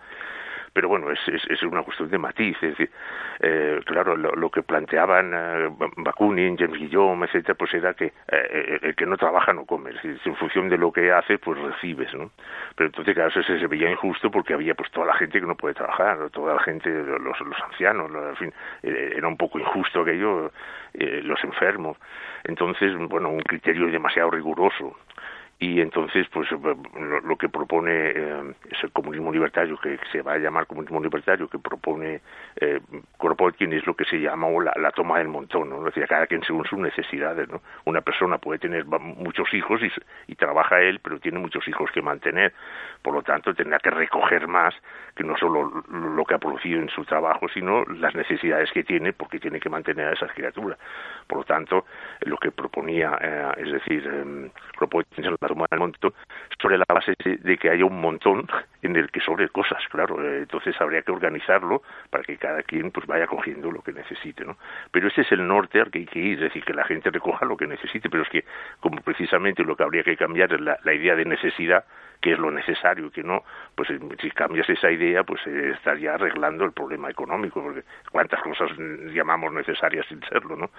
[0.76, 2.54] pero bueno, es, es, una cuestión de matiz.
[2.62, 2.90] Es decir,
[3.40, 8.94] eh, claro, lo, que planteaban eh, Bakunin, James Guillaume, etcétera, pues era que eh, el
[8.94, 9.88] que no trabaja no come.
[9.88, 12.30] Es decir, en función de lo que hace, pues recibes, ¿no?
[12.74, 15.56] Pero entonces, claro, eso se, veía injusto porque había pues toda la gente que no
[15.56, 18.52] puede trabajar, toda la gente, los, ancianos, en fin,
[18.82, 20.52] era un poco injusto aquello,
[20.92, 21.96] los enfermos.
[22.44, 24.94] Entonces, bueno, un criterio demasiado riguroso
[25.58, 26.76] y entonces pues eh,
[27.24, 31.48] lo, que propone eh, es el comunismo libertario que se va a llamar comunismo libertario
[31.48, 32.20] que propone
[32.56, 32.80] eh,
[33.18, 35.88] Kropotkin es lo que se llama la, toma del montón ¿no?
[35.88, 37.62] es cada quien según sus necesidades ¿no?
[37.86, 39.90] una persona puede tener muchos hijos y,
[40.30, 42.52] y trabaja él pero tiene muchos hijos que mantener
[43.00, 44.74] por lo tanto tendrá que recoger más
[45.14, 49.14] que no solo lo que ha producido en su trabajo sino las necesidades que tiene
[49.14, 50.78] porque tiene que mantener a esas criaturas
[51.26, 51.86] por lo tanto
[52.20, 54.50] lo que proponía eh, es decir eh,
[55.46, 56.12] Kropotkin tomar el montón
[56.60, 58.46] sobre la base de, que haya un montón
[58.82, 60.22] en el que sobre cosas, claro.
[60.22, 64.44] Eh, entonces habría que organizarlo para que cada quien pues vaya cogiendo lo que necesite,
[64.44, 64.56] ¿no?
[64.90, 67.10] Pero ese es el norte al que hay que ir, es decir, que la gente
[67.10, 68.44] recoja lo que necesite, pero es que
[68.80, 71.84] como precisamente lo que habría que cambiar es la, idea de necesidad,
[72.20, 73.42] que es lo necesario, que no,
[73.74, 78.40] pues eh, si cambias esa idea, pues eh, estaría arreglando el problema económico, porque cuántas
[78.42, 78.70] cosas
[79.12, 80.70] llamamos necesarias sin serlo, ¿no?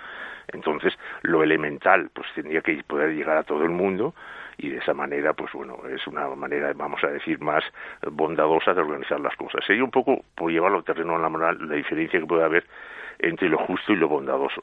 [0.47, 4.13] Entonces, lo elemental, pues tendría que poder llegar a todo el mundo,
[4.57, 7.63] y de esa manera, pues bueno, es una manera, vamos a decir, más
[8.11, 9.63] bondadosa de organizar las cosas.
[9.65, 12.65] Sería un poco, por llevarlo al terreno la moral, la diferencia que puede haber
[13.19, 14.61] entre lo justo y lo bondadoso.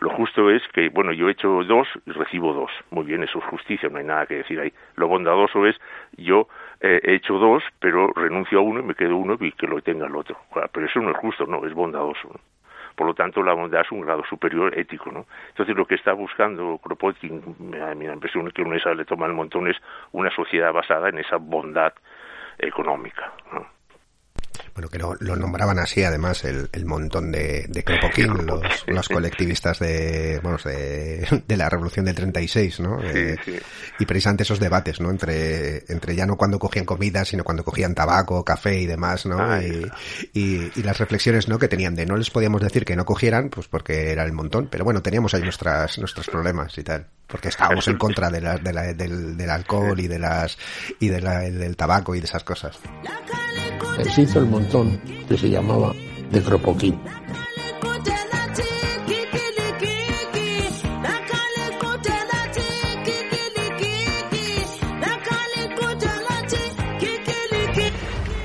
[0.00, 2.70] Lo justo es que, bueno, yo he hecho dos y recibo dos.
[2.90, 4.72] Muy bien, eso es justicia, no hay nada que decir ahí.
[4.94, 5.76] Lo bondadoso es
[6.16, 6.48] yo
[6.80, 9.80] eh, he hecho dos, pero renuncio a uno y me quedo uno y que lo
[9.82, 10.36] tenga el otro.
[10.72, 12.30] Pero eso no es justo, no, es bondadoso.
[12.98, 15.26] Por lo tanto, la bondad es un grado superior ético, ¿no?
[15.50, 19.68] Entonces, lo que está buscando Kropotkin, a mi impresión que una le toma el montón,
[19.68, 19.76] es
[20.10, 21.92] una sociedad basada en esa bondad
[22.58, 23.77] económica, ¿no?
[24.78, 30.38] Bueno, que lo, nombraban así, además, el, montón de, de Kropotkin, los, los, colectivistas de,
[30.40, 33.00] bueno, de, de, la Revolución del 36, ¿no?
[33.02, 33.36] Eh,
[33.98, 35.10] y precisamente esos debates, ¿no?
[35.10, 39.40] Entre, entre ya no cuando cogían comida, sino cuando cogían tabaco, café y demás, ¿no?
[39.40, 39.90] Ah, y,
[40.32, 41.58] y, las reflexiones, ¿no?
[41.58, 44.68] Que tenían de no les podíamos decir que no cogieran, pues porque era el montón,
[44.70, 48.56] pero bueno, teníamos ahí nuestras, nuestros problemas y tal porque estábamos en contra de la,
[48.56, 50.58] de la, del, del, alcohol y de las
[50.98, 52.78] y de la, del tabaco y de esas cosas.
[54.14, 54.98] Se hizo el montón
[55.28, 55.94] que se llamaba
[56.30, 56.98] de Cropoquín.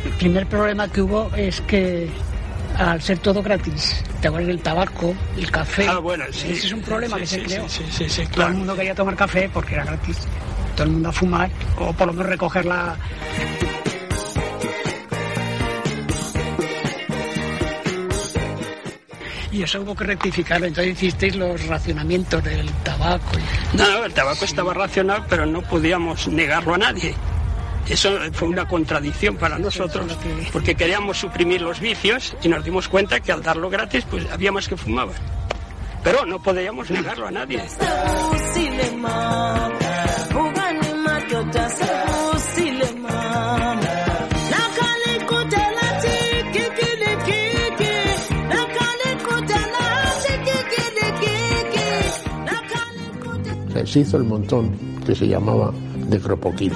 [0.05, 2.09] El primer problema que hubo es que
[2.77, 5.85] al ser todo gratis, te el tabaco, el café.
[5.85, 6.51] Ah, bueno, sí.
[6.51, 7.67] Ese es un problema que se creó.
[7.67, 10.17] Sí, sí, sí, Todo el mundo quería tomar café porque era gratis.
[10.75, 12.95] Todo el mundo a fumar o por lo menos recoger la.
[19.51, 20.67] Y eso hubo que rectificarlo.
[20.67, 23.37] Entonces hicisteis los racionamientos del tabaco.
[23.73, 27.13] No, no, el tabaco estaba racional, pero no podíamos negarlo a nadie.
[27.89, 30.17] Eso fue una contradicción para nosotros,
[30.51, 34.51] porque queríamos suprimir los vicios y nos dimos cuenta que al darlo gratis, pues había
[34.51, 35.15] más que fumaban.
[36.03, 37.61] Pero no podíamos negarlo a nadie.
[53.85, 54.71] Se hizo el montón
[55.05, 55.71] que se llamaba
[56.07, 56.71] de Cropoquín.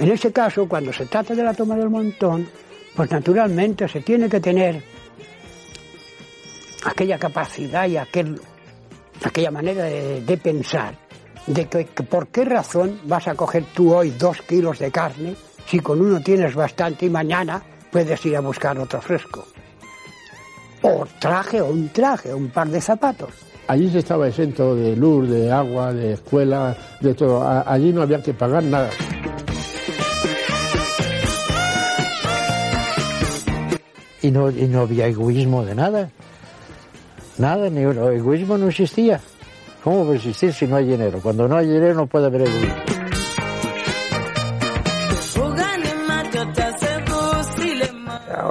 [0.00, 2.48] En ese caso, cuando se trata de la toma del montón,
[2.96, 4.82] pues naturalmente se tiene que tener
[6.86, 8.40] aquella capacidad y aquel,
[9.22, 10.94] aquella manera de, pensar
[11.46, 15.34] de que, por qué razón vas a coger tú hoy dos kilos de carne
[15.66, 19.44] si con uno tienes bastante y mañana puedes ir a buscar otro fresco.
[20.80, 23.34] O traje o un traje, o un par de zapatos.
[23.68, 27.46] Allí se estaba exento de luz, de agua, de escuela, de todo.
[27.66, 28.88] Allí no había que pagar nada.
[34.22, 36.10] Y no, y no había egoísmo de nada.
[37.38, 39.20] Nada, ni el egoísmo no existía.
[39.82, 41.20] ¿Cómo va a existir si no hay dinero?
[41.22, 42.74] Cuando no hay dinero no puede haber egoísmo.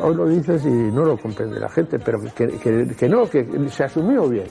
[0.02, 3.46] Hoy lo dices y no lo comprende la gente, pero que, que, que no, que
[3.70, 4.48] se asumió bien.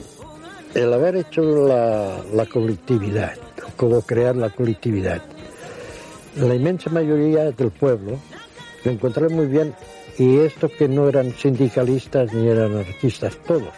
[0.73, 3.33] El haber hecho la, la colectividad,
[3.75, 5.21] como crear la colectividad,
[6.35, 8.17] la inmensa mayoría del pueblo
[8.85, 9.73] lo encontré muy bien
[10.19, 13.73] y esto que no eran sindicalistas ni eran anarquistas, todos.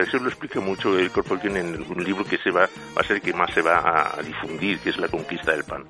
[0.00, 2.62] Eso lo explica mucho el Corporation en un libro que se va,
[2.96, 5.64] va a ser el que más se va a difundir, que es La conquista del
[5.64, 5.84] pan.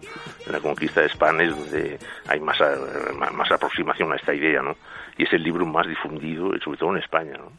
[0.46, 2.58] En la conquista del pan es donde hay más,
[3.32, 4.76] más aproximación a esta idea, ¿no?
[5.16, 7.52] Y es el libro más difundido, sobre todo en España, ¿no?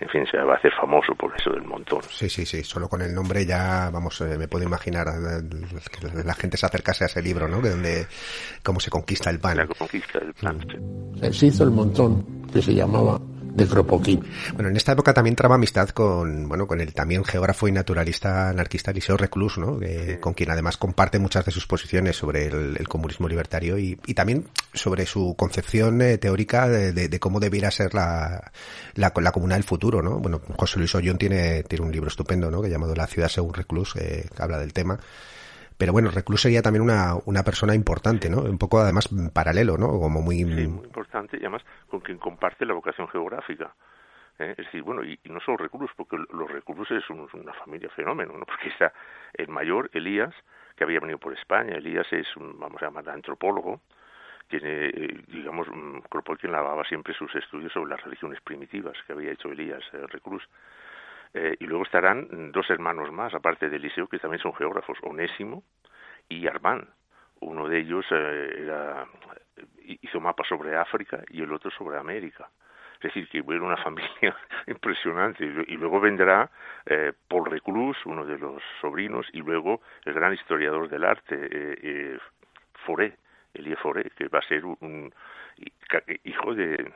[0.00, 2.02] en fin, se va a hacer famoso por eso del montón.
[2.10, 6.22] Sí, sí, sí, solo con el nombre ya, vamos, eh, me puedo imaginar eh, que
[6.24, 7.60] la gente se acercase a ese libro, ¿no?
[7.60, 8.06] De donde,
[8.62, 9.56] cómo se conquista el pan.
[9.56, 10.60] La conquista del pan,
[11.32, 13.20] Se hizo el montón que se llamaba
[13.54, 13.66] de
[14.54, 18.48] Bueno, en esta época también traba amistad con, bueno, con el también geógrafo y naturalista
[18.48, 19.78] anarquista Eliseo Reclus, ¿no?
[20.20, 24.46] Con quien además comparte muchas de sus posiciones sobre el, comunismo libertario y, y, también
[24.72, 28.52] sobre su concepción eh, teórica de, cómo debiera ser la,
[28.94, 30.18] la, la, comunidad del futuro, ¿no?
[30.18, 32.60] Bueno, José Luis Ollón tiene, tiene un libro estupendo, ¿no?
[32.60, 34.98] Que llamado La ciudad según Reclus, que habla del tema.
[35.76, 38.42] Pero bueno, Reclus sería también una, una persona importante, ¿no?
[38.42, 39.88] Un poco además paralelo, ¿no?
[39.88, 40.44] Como muy...
[40.44, 41.62] muy importante y además
[41.94, 43.72] con quien comparte la vocación geográfica.
[44.40, 44.54] ¿eh?
[44.58, 48.44] Es decir, bueno, y, no solo Reclus, porque los Reclus es una familia fenómeno, ¿no?
[48.46, 48.92] Porque está
[49.32, 50.34] el mayor, Elías,
[50.76, 51.76] que había venido por España.
[51.76, 53.80] Elías es un, vamos a llamar, antropólogo,
[54.48, 56.00] tiene, eh, digamos, mm,
[56.40, 60.42] quien lavaba siempre sus estudios sobre las religiones primitivas que había hecho Elías eh, Reclus.
[61.32, 65.62] Eh, y luego estarán dos hermanos más, aparte de Eliseo, que también son geógrafos, Onésimo
[66.28, 66.88] y Armán.
[67.40, 68.66] Uno de ellos eh,
[70.02, 72.48] hizo mapas sobre África y el otro sobre América.
[72.96, 74.36] Es decir, que era una familia
[74.66, 75.44] impresionante.
[75.44, 76.50] Y luego vendrá
[76.86, 81.78] eh, Paul Reclus, uno de los sobrinos, y luego el gran historiador del arte, eh,
[81.82, 82.18] eh,
[82.86, 83.16] Foré,
[83.52, 85.12] Elie Foré, que va a ser un,
[86.24, 86.92] hijo de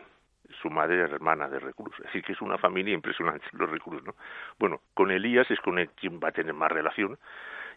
[0.61, 1.95] su madre hermana de Reclus.
[1.99, 4.15] Es decir, que es una familia impresionante, los Reclus, ¿no?
[4.59, 7.19] Bueno, con Elías es con quien va a tener más relación,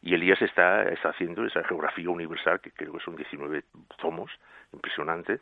[0.01, 3.63] y Elías está, está haciendo esa geografía universal, que creo que son 19
[3.99, 4.31] tomos,
[4.73, 5.39] impresionante,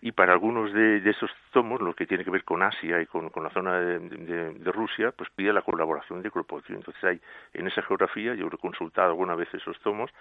[0.00, 3.30] y para algunos de, esos tomos, los que tienen que ver con Asia y con,
[3.42, 6.76] la zona de, Rusia, pues pide la colaboración de Kropotkin.
[6.76, 7.20] Entonces hay
[7.52, 10.12] en esa geografía, yo he consultado alguna vez esos tomos,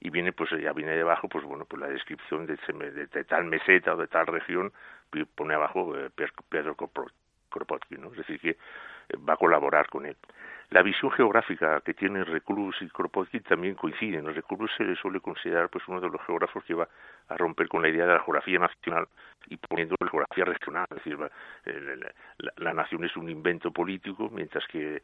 [0.00, 3.94] y viene pues ya viene debajo pues bueno pues la descripción de, de, tal meseta
[3.94, 4.72] o de tal región
[5.36, 6.10] pone abajo eh,
[6.48, 6.74] Pedro
[7.48, 8.10] Kropotkin ¿no?
[8.10, 8.56] es decir que
[9.16, 10.16] va a colaborar con él
[10.72, 14.24] la visión geográfica que tienen Reclus y Kropotkin también coinciden.
[14.34, 16.88] Reclus se le suele considerar pues uno de los geógrafos que va
[17.28, 19.06] a romper con la idea de la geografía nacional
[19.48, 20.86] y poniendo la geografía regional.
[20.90, 21.18] Es decir,
[22.56, 25.02] la, nación es un invento político, mientras que,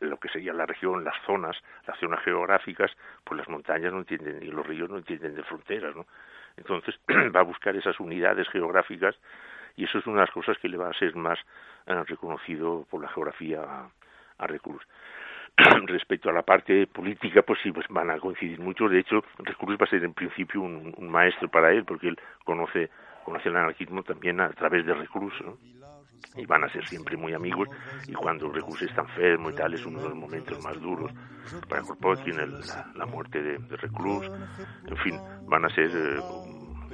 [0.00, 1.56] lo que sería la región, las zonas,
[1.86, 2.90] las zonas geográficas,
[3.22, 6.06] pues las montañas no entienden y los ríos no entienden de fronteras, ¿no?
[6.56, 6.98] Entonces
[7.34, 9.14] va a buscar esas unidades geográficas
[9.76, 11.38] y eso es una de las cosas que le va a ser más
[11.86, 13.88] eh, reconocido por la geografía
[14.38, 14.82] a Reclus.
[15.86, 18.88] Respecto a la parte política, pues sí, pues van a coincidir mucho.
[18.88, 22.90] De hecho, Reclus va a ser en principio un, maestro para él, porque él conoce,
[23.24, 25.34] conoce el anarquismo también a través de Reclus,
[26.36, 27.68] y van a ser siempre muy amigos
[28.08, 31.12] y cuando Reclus está enfermo y tal es uno de los momentos más duros
[31.68, 34.26] para Kropotkin la, la, muerte de, de, Reclus
[34.86, 36.18] en fin van a ser eh,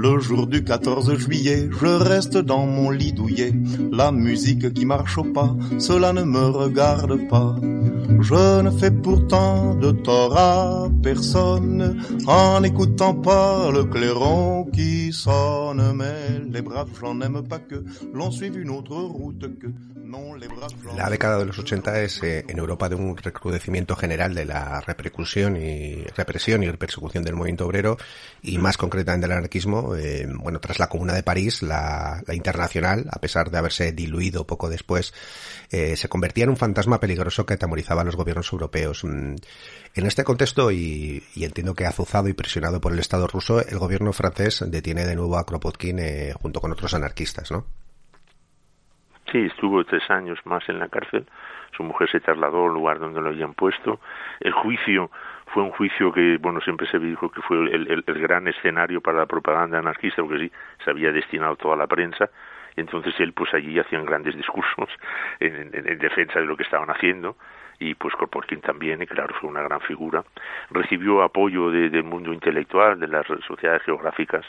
[0.00, 3.52] Le jour du 14 juillet, je reste dans mon lit douillet.
[3.90, 7.56] La musique qui marche au pas, cela ne me regarde pas.
[8.20, 15.82] Je ne fais pourtant de tort à personne en n'écoutant pas le clairon qui sonne.
[15.96, 17.82] Mais les braves, j'en aime pas que
[18.14, 19.66] l'on suive une autre route que
[20.96, 24.80] La década de los 80 es eh, en Europa de un recrudecimiento general de la
[24.80, 27.98] repercusión y represión y persecución del movimiento obrero
[28.40, 29.94] y más concretamente del anarquismo.
[29.96, 34.70] Eh, bueno, tras la Comuna de París, la, Internacional, a pesar de haberse diluido poco
[34.70, 35.12] después,
[35.70, 39.04] eh, se convertía en un fantasma peligroso que atemorizaba a los gobiernos europeos.
[39.04, 39.34] Mm,
[39.94, 44.14] en este contexto, y, entiendo que azuzado y presionado por el Estado ruso, el gobierno
[44.14, 46.00] francés detiene de nuevo a Kropotkin
[46.40, 47.66] junto con otros anarquistas, ¿no?
[49.30, 51.26] Sí, estuvo tres años más en la cárcel.
[51.76, 54.00] Su mujer se trasladó al lugar donde lo habían puesto.
[54.40, 55.10] El juicio
[55.52, 59.26] fue un juicio que, bueno, siempre se dijo que fue el, gran escenario para la
[59.26, 60.52] propaganda anarquista, porque sí,
[60.84, 62.30] se había destinado toda la prensa.
[62.76, 64.88] Entonces él, pues allí hacían grandes discursos
[65.40, 67.36] en, defensa de lo que estaban haciendo
[67.80, 70.24] y pues Kropotkin también, y claro, fue una gran figura.
[70.70, 74.44] Recibió apoyo del mundo intelectual, de las sociedades geográficas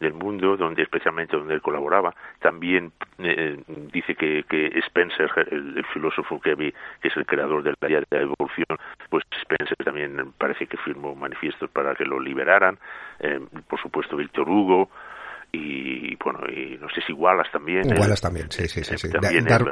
[0.00, 2.14] del mundo, donde especialmente donde él colaboraba.
[2.40, 3.58] También eh,
[3.92, 8.16] dice que, que Spencer, el, filósofo que, que es el creador de la idea de
[8.16, 8.78] la evolución,
[9.10, 12.78] pues Spencer también parece que firmó manifiestos para que lo liberaran.
[13.20, 14.90] Eh, por supuesto, Víctor Hugo,
[15.54, 17.92] y bueno, y no sé si Wallace también.
[17.92, 17.96] ¿eh?
[17.98, 19.08] Wallace también, sí, sí, sí.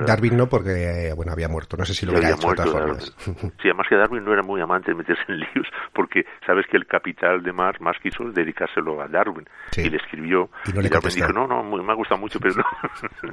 [0.07, 3.17] Darwin no, porque bueno, había muerto, no sé si lo hubiera hecho de formas.
[3.63, 6.77] Sí, además que Darwin no era muy amante de meterse en líos, porque sabes que
[6.77, 11.33] el capital de Marx, más quiso dedicárselo a Darwin, y le escribió, y, Darwin dijo,
[11.33, 12.65] no, no, me ha gustado mucho, pero no.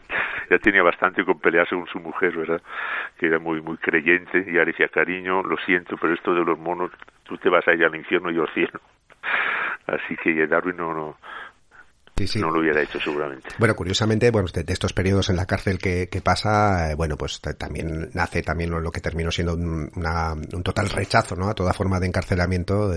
[0.49, 2.61] ya tenía bastante con pelearse con su mujer, ¿verdad?
[3.17, 6.57] Que era muy, muy creyente, y ahora decía, cariño, lo siento, pero esto de los
[6.57, 6.91] monos,
[7.23, 8.79] tú te vas a ir al infierno y yo al cielo.
[9.87, 11.17] Así que Darwin no, no
[12.35, 13.49] no lo hubiera hecho seguramente.
[13.57, 18.09] Bueno, curiosamente, bueno, de, estos periodos en la cárcel que, pasa, eh, bueno, pues también
[18.13, 19.91] nace también lo que terminó siendo un,
[20.63, 21.49] total rechazo, ¿no?
[21.49, 22.93] A toda forma de encarcelamiento,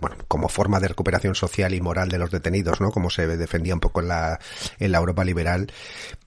[0.00, 2.90] bueno, como forma de recuperación social y moral de los detenidos, ¿no?
[2.90, 4.38] Como se defendía un poco en la,
[4.78, 5.70] en la Europa liberal.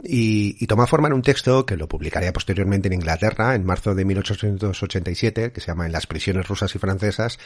[0.03, 4.03] Y, toma forma en un texto que lo publicaría posteriormente en Inglaterra, en marzo de
[4.03, 7.39] 1887, que se llama En las prisiones rusas y francesas.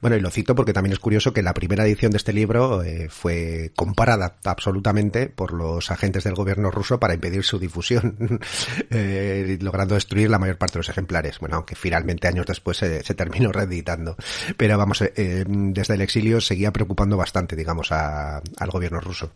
[0.00, 2.82] Bueno, y lo cito porque también es curioso que la primera edición de este libro
[2.82, 8.40] eh, fue comparada absolutamente por los agentes del gobierno ruso para impedir su difusión,
[8.90, 11.38] eh, logrando destruir la mayor parte de los ejemplares.
[11.38, 14.16] Bueno, aunque finalmente años después se, terminó reeditando.
[14.56, 19.32] Pero vamos, eh, desde el exilio seguía preocupando bastante, digamos, al gobierno ruso.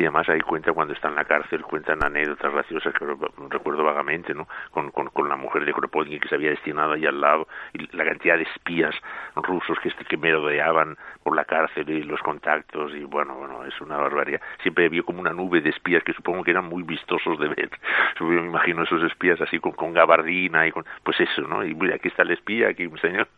[0.00, 3.04] Sí, además ahí cuenta cuando está en la cárcel, cuentan anécdotas graciosas que
[3.50, 4.48] recuerdo vagamente, ¿no?
[4.70, 7.94] Con, con, con la mujer de Kropotkin que se había destinado ahí al lado, y
[7.94, 8.94] la cantidad de espías
[9.36, 13.98] rusos que, que merodeaban por la cárcel y los contactos, y bueno, bueno, es una
[13.98, 14.40] barbaridad.
[14.62, 17.68] Siempre había como una nube de espías que supongo que eran muy vistosos de ver.
[18.18, 21.62] Yo me imagino esos espías así con, con gabardina y con, pues eso, ¿no?
[21.62, 23.28] Y aquí está el espía, aquí un señor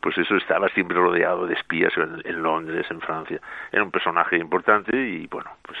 [0.00, 3.40] pues eso estaba siempre rodeado de espías en, Londres, en Francia.
[3.72, 5.78] Era un personaje importante y bueno, pues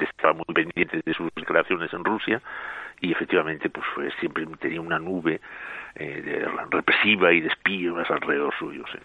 [0.00, 2.40] estaba muy pendiente de sus declaraciones en Rusia
[3.00, 5.40] y efectivamente pues fue, siempre tenía una nube
[5.94, 8.84] eh, de, represiva y de espías alrededor suyo.
[8.92, 8.98] ¿sí?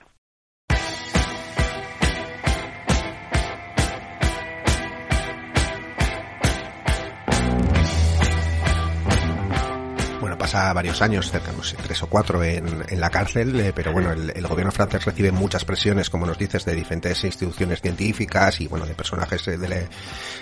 [10.44, 13.94] Pasa varios años, cerca, no sé, tres o cuatro en, en la cárcel, eh, pero
[13.94, 18.68] bueno, el, gobierno francés recibe muchas presiones, como nos dices, de diferentes instituciones científicas y
[18.68, 19.88] bueno, de personajes eh, del,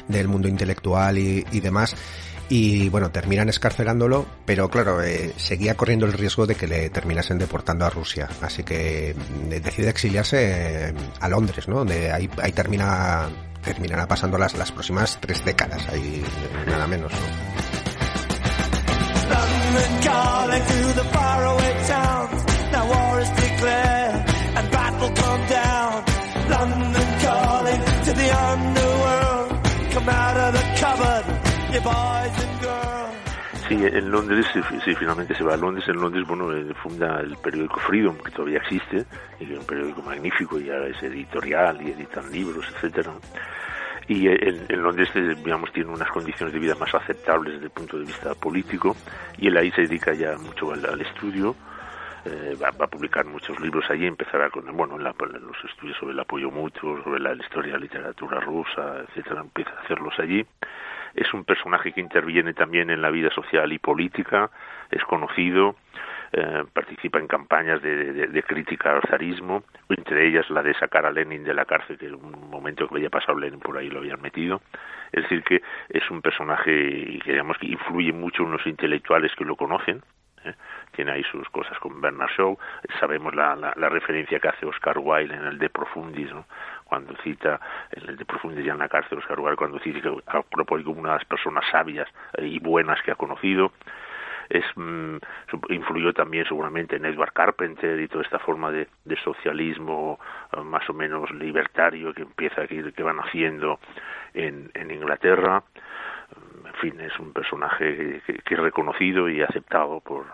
[0.07, 1.95] del mundo intelectual y, y, demás.
[2.49, 7.37] Y bueno, terminan escarcelándolo, pero claro, eh, seguía corriendo el riesgo de que le terminasen
[7.37, 8.27] deportando a Rusia.
[8.41, 11.75] Así que mm, decide exiliarse a Londres, ¿no?
[11.75, 13.29] Donde ahí, ahí termina
[13.63, 16.23] terminará pasando las, las próximas tres décadas, ahí
[16.65, 17.11] nada menos.
[17.11, 18.00] ¿no?
[19.71, 22.45] London calling to the faraway towns.
[22.73, 24.15] Now war is declared
[24.57, 26.03] and battle come down.
[26.49, 29.49] London calling to the underworld.
[29.93, 31.25] Come out of the cupboard,
[31.71, 33.15] you boys and girls.
[33.69, 35.87] Sí, en Londres, sí, finalmente se va a Londres.
[35.87, 39.05] En Londres, bueno, eh, funda el periódico Freedom, que todavía existe,
[39.39, 43.13] y es un periódico magnífico, y ahora es editorial y editan libros, etcétera
[44.07, 47.71] y en, en, Londres eh, digamos tiene unas condiciones de vida más aceptables desde el
[47.71, 48.95] punto de vista político.
[49.37, 51.55] Y él ahí se dedica ya mucho al, estudio.
[52.25, 55.97] Eh, va, va, a publicar muchos libros allí empezará con bueno en, la, los estudios
[55.97, 59.41] sobre el apoyo mutuo sobre la, la historia de la literatura rusa etcétera.
[59.41, 60.45] Empieza a hacerlos allí.
[61.15, 64.49] Es un personaje que interviene también en la vida social y política.
[64.89, 65.75] Es conocido
[66.33, 71.11] eh, participa en campañas de, de, crítica al zarismo, entre ellas la de sacar a
[71.11, 73.99] Lenin de la cárcel, que en un momento que había pasado Lenin por ahí lo
[73.99, 74.61] habían metido.
[75.11, 79.43] Es decir, que es un personaje que, digamos, que influye mucho en los intelectuales que
[79.43, 80.01] lo conocen,
[80.45, 80.53] ¿eh?
[80.95, 82.57] tiene ahí sus cosas con Bernard Shaw,
[82.99, 86.29] sabemos la, la, referencia que hace Oscar Wilde en el De Profundis,
[86.85, 87.59] cuando cita
[87.91, 91.09] en el De Profundis ya en la cárcel Oscar Wilde, cuando cita a como una
[91.09, 93.73] de las personas sabias y buenas que ha conocido,
[94.51, 95.17] es mm,
[95.69, 100.19] influyó también seguramente en Edward Carpenter y toda esta forma de, de socialismo
[100.55, 103.79] uh, más o menos libertario que empieza que, que van haciendo
[104.33, 105.63] en, en Inglaterra
[106.65, 110.25] en fin es un personaje que, es reconocido y aceptado por,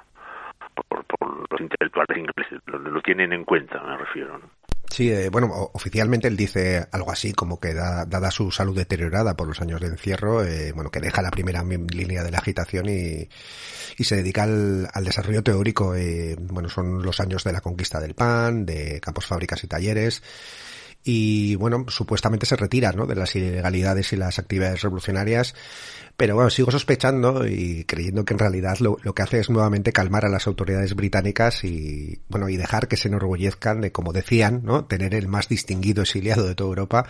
[0.87, 4.49] por, por los intelectuales ingleses lo, lo, tienen en cuenta me refiero ¿no?
[4.97, 9.37] Sí, eh, bueno, oficialmente él dice algo así como que da, dada su salud deteriorada
[9.37, 12.89] por los años de encierro, eh, bueno, que deja la primera línea de la agitación
[12.89, 13.29] y,
[13.95, 15.93] y se dedica al, desarrollo teórico.
[15.93, 20.23] Eh, bueno, son los años de la conquista del pan, de campos, fábricas y talleres
[21.03, 23.05] y bueno, supuestamente se retira ¿no?
[23.05, 25.55] de las ilegalidades y las actividades revolucionarias,
[26.17, 29.93] pero bueno, sigo sospechando y creyendo que en realidad lo, lo, que hace es nuevamente
[29.93, 34.61] calmar a las autoridades británicas y bueno, y dejar que se enorgullezcan de, como decían,
[34.63, 34.85] ¿no?
[34.85, 37.05] tener el más distinguido exiliado de toda Europa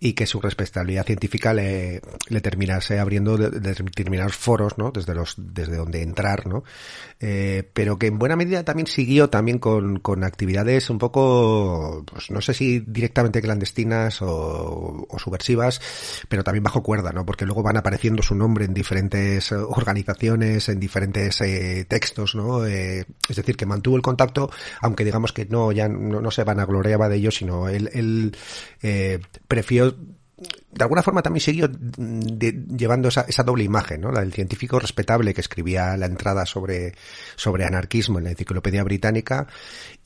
[0.00, 4.92] y que su respetabilidad científica le, le terminase abriendo de, de determinados foros, ¿no?
[4.92, 6.62] Desde los, desde donde entrar, ¿no?
[7.18, 12.30] Eh, pero que en buena medida también siguió también con, con actividades un poco, pues
[12.30, 15.80] no sé si directamente clandestinas o, o subversivas,
[16.28, 17.26] pero también bajo cuerda, ¿no?
[17.26, 22.66] Porque luego van apareciendo su nombre en diferentes organizaciones, en diferentes eh, textos, ¿no?
[22.66, 24.50] Eh, es decir, que mantuvo el contacto,
[24.80, 27.90] aunque digamos que no, ya no, no se van a gloriaba de ello, sino él,
[27.92, 28.36] él
[28.82, 29.94] eh, prefirió
[30.70, 34.12] de alguna forma también siguió de, llevando esa, esa, doble imagen, ¿no?
[34.12, 36.94] La del científico respetable que escribía la entrada sobre,
[37.34, 39.48] sobre anarquismo en la enciclopedia británica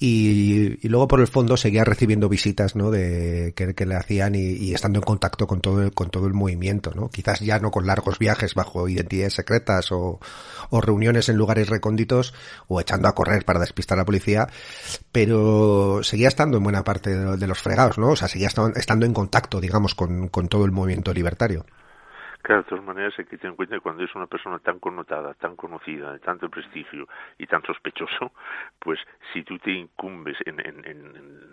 [0.04, 2.90] y, luego por el fondo seguía recibiendo visitas, ¿no?
[2.90, 6.26] De, que, que le hacían y, y, estando en contacto con todo, el, con todo
[6.26, 7.08] el movimiento, ¿no?
[7.08, 10.18] Quizás ya no con largos viajes bajo identidades secretas o,
[10.70, 12.34] o reuniones en lugares recónditos
[12.66, 14.48] o echando a correr para despistar a la policía,
[15.12, 18.10] pero seguía estando en buena parte de, de los fregados, ¿no?
[18.10, 21.64] O sea, seguía estando en contacto, digamos, con, con todo el movimiento libertario.
[22.43, 24.81] Claro, de todas maneras hay que tener en cuenta que cuando es una persona tan
[24.81, 27.06] connotada, tan conocida, de tanto prestigio
[27.39, 28.32] y tan sospechoso,
[28.81, 28.98] pues
[29.32, 30.56] si tú te incumbes en,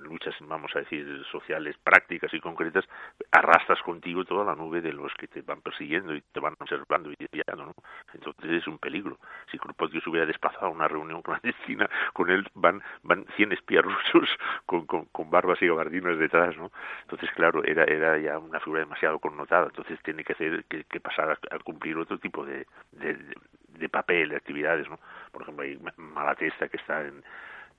[0.03, 2.85] luchas, vamos a decir, sociales, prácticas y concretas,
[3.31, 7.11] arrastras contigo toda la nube de los que te van persiguiendo y te van observando
[7.11, 7.73] y desviando, ¿no?
[8.13, 9.19] Entonces es un peligro.
[9.51, 13.83] Si Kropotkin se hubiera desplazado a una reunión clandestina, con él van van 100 espías
[13.85, 14.27] rusos
[14.65, 16.71] con, con, con barbas y gabardinas detrás, ¿no?
[17.03, 20.99] Entonces, claro, era, era ya una figura demasiado connotada, entonces tiene que hacer que que,
[20.99, 24.99] pasar a, cumplir otro tipo de, de, papel, de actividades, ¿no?
[25.31, 27.23] Por ejemplo, hay Malatesta que está en,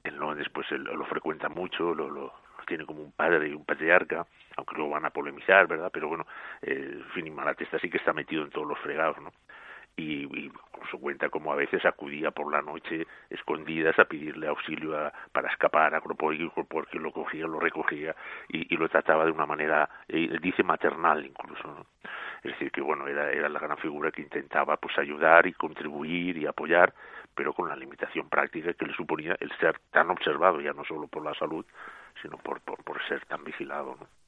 [0.04, 2.32] en Londres, pues lo frecuenta mucho, lo, lo,
[2.70, 4.24] tiene como un padre y un patriarca,
[4.56, 5.90] aunque luego van a polemizar, ¿verdad?
[5.92, 6.24] Pero bueno,
[6.62, 9.32] eh, en Malatesta sí que está metido en todos los fregados, ¿no?
[10.00, 10.52] Y, y
[10.90, 15.94] su cuenta como a veces acudía por la noche escondidas a pedirle auxilio para escapar
[15.94, 18.14] a Kropotkin porque lo cogía, lo recogía
[18.48, 21.86] y, lo trataba de una manera, eh, dice maternal incluso, ¿no?
[22.42, 26.38] Es decir, que bueno, era, era la gran figura que intentaba pues ayudar y contribuir
[26.38, 26.94] y apoyar,
[27.34, 31.06] pero con la limitación práctica que le suponía el ser tan observado, ya no solo
[31.06, 31.66] por la salud,
[32.22, 34.19] sino por, por, por ser tan vigilado, ¿no?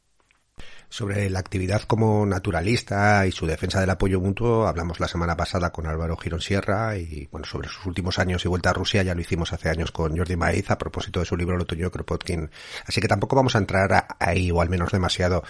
[0.93, 5.73] Sobre la actividad como naturalista y su defensa del apoyo mutuo hablamos la semana pasada
[5.73, 9.14] con Álvaro Girón Sierra y bueno, sobre sus últimos años y vuelta a Rusia ya
[9.14, 12.51] lo hicimos hace años con Jordi Maiz a propósito de su libro El Kropotkin.
[12.86, 15.43] Así que tampoco vamos a entrar ahí o al menos demasiado.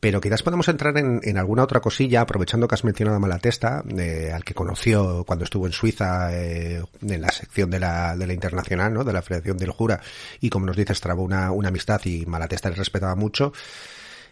[0.00, 4.30] Pero quizás podemos entrar en, alguna otra cosilla, aprovechando que has mencionado a Malatesta, eh,
[4.32, 8.32] al que conoció cuando estuvo en Suiza eh, en la sección de la, de la
[8.32, 9.04] Internacional, ¿no?
[9.04, 10.00] de la Federación del Jura,
[10.40, 13.52] y como nos dices, trabó una, una amistad y Malatesta le respetaba mucho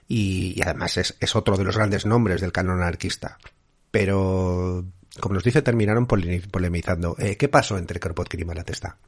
[0.09, 3.39] y, además es, es, otro de los grandes nombres del canon anarquista.
[3.91, 4.85] Pero,
[5.21, 7.17] como nos dice, terminaron polemizando.
[7.19, 8.99] Eh, ¿Qué pasó entre Kropotkin y Malatesta?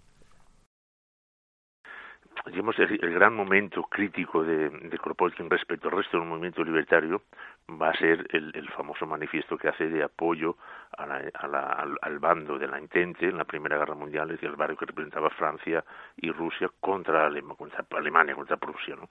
[2.51, 7.23] digamos, el, gran momento crítico de, de, Kropotkin respecto al resto del movimiento libertario
[7.71, 10.57] va a ser el, el famoso manifiesto que hace de apoyo
[10.97, 14.57] a la, al, bando de la Entente en la Primera Guerra Mundial, es decir, el
[14.57, 15.85] barrio que representaba Francia
[16.17, 18.97] y Rusia contra, Alema, contra Alemania, contra Prusia.
[18.97, 19.09] ¿no?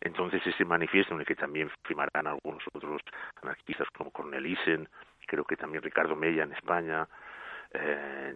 [0.00, 3.02] Entonces ese manifiesto en el que también firmarán algunos otros
[3.42, 4.88] anarquistas como Cornelissen,
[5.26, 7.06] creo que también Ricardo Mella en España,
[7.72, 8.34] eh,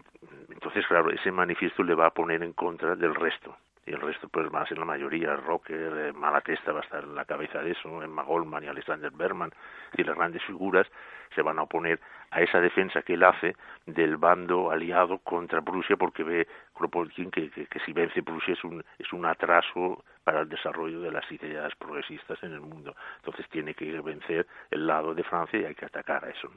[0.50, 3.56] entonces claro, ese manifiesto le va a poner en contra del resto,
[3.86, 7.02] y el resto pues va a ser la mayoría, Rocker, eh, Malatesta va a estar
[7.02, 9.50] en la cabeza de eso, Emma Goldman y Alexander Berman,
[9.94, 10.86] y las grandes figuras
[11.34, 11.98] se van a oponer
[12.30, 13.56] a esa defensa que él hace
[13.86, 18.84] del bando aliado contra Prusia porque ve Kropotkin que, que, si vence Prusia es un,
[18.98, 22.94] es un atraso para el desarrollo de las ideas progresistas en el mundo.
[23.16, 26.50] Entonces tiene que vencer el lado de Francia y hay que atacar a eso.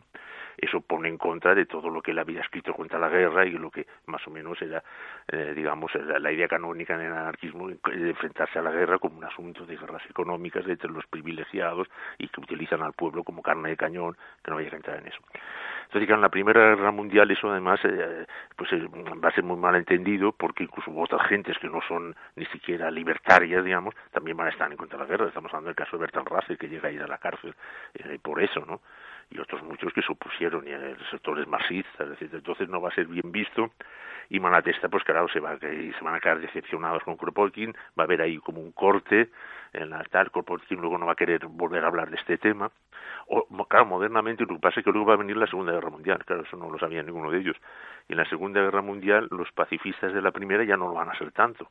[0.58, 3.52] Eso pone en contra de todo lo que él había escrito contra la guerra y
[3.52, 4.84] lo que más o menos era,
[5.28, 9.24] eh, digamos, la, idea canónica en el anarquismo de enfrentarse a la guerra como un
[9.26, 11.88] asunto de guerras económicas entre los privilegiados
[12.18, 15.08] y que utilizan al pueblo como carne de cañón, que no vaya a entrar en
[15.08, 15.20] eso.
[15.86, 18.26] Entonces, en la Primera Guerra Mundial eso además eh,
[18.56, 18.88] pues eh,
[19.24, 22.90] va a ser muy mal entendido porque incluso otras gentes que no son ni siquiera
[22.90, 25.28] libertarias, digamos, también van a estar en contra de la guerra.
[25.28, 27.56] Estamos hablando del caso de Bertrand Russell que llega a ir a la cárcel
[27.94, 28.82] eh, por eso, ¿no?
[29.30, 32.36] Y otros muchos que se opusieron y en sectores marxistas, etc.
[32.36, 33.72] Entonces no va a ser bien visto
[34.30, 38.04] y Malatesta, pues claro, se, va a, se van a quedar decepcionados con Kropotkin, va
[38.04, 39.30] a haber ahí como un corte
[39.74, 42.72] en la tal, Kropotkin luego no va a querer volver a hablar de este tema,
[43.28, 45.90] o, claro, modernamente lo que pasa es que luego va a venir la Segunda Guerra
[45.90, 47.58] Mundial, claro, eso no lo sabía ninguno de ellos,
[48.08, 51.10] y en la Segunda Guerra Mundial los pacifistas de la Primera ya no lo van
[51.10, 51.70] a ser tanto,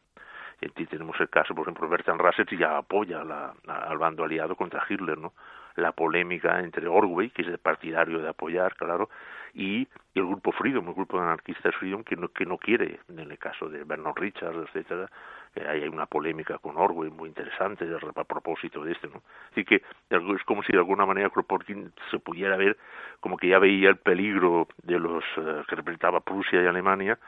[0.61, 4.57] y aquí tenemos el caso, por ejemplo, Bertrand Russell ya apoya la, al bando aliado
[4.57, 5.33] contra Hitler, ¿no?
[5.77, 9.09] La polémica entre Orwell, que es el partidario de apoyar, claro,
[9.55, 13.19] y el grupo Freedom, el grupo de anarquistas Freedom, que no, que no quiere, en
[13.19, 15.11] el caso de Bernard Richards, etcétera,
[15.55, 19.23] eh, hay una polémica con Orwell muy interesante a propósito de esto, ¿no?
[19.53, 22.77] Así que es como si de alguna manera Kropotkin se pudiera ver
[23.21, 27.19] como que ya veía el peligro de los eh, que representaba Prusia y Alemania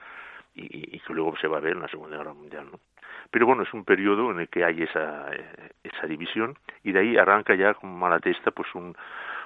[0.57, 2.81] y, y, que luego se va a ver en la Segunda Guerra Mundial, ¿no?
[3.31, 7.01] Pero bueno, es un periodo en el que hay esa, eh, esa división y de
[7.01, 8.97] ahí arranca ya con mala testa pues un,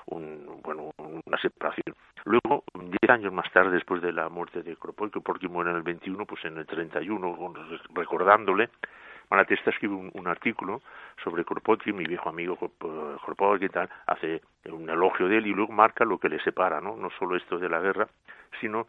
[0.07, 1.97] un, bueno, una separación.
[2.24, 5.82] Luego, diez años más tarde, después de la muerte de Kropotkin, porque muere en el
[5.82, 7.55] 21, pues en el 31,
[7.95, 8.69] recordándole,
[9.31, 10.82] Malatesta escribe un, artículo
[11.23, 12.59] sobre Kropotkin, mi viejo amigo
[13.24, 16.97] Kropotkin, tal, hace un elogio de él y luego marca lo que le separa, ¿no?
[16.97, 18.09] No solo esto de la guerra,
[18.61, 18.89] sino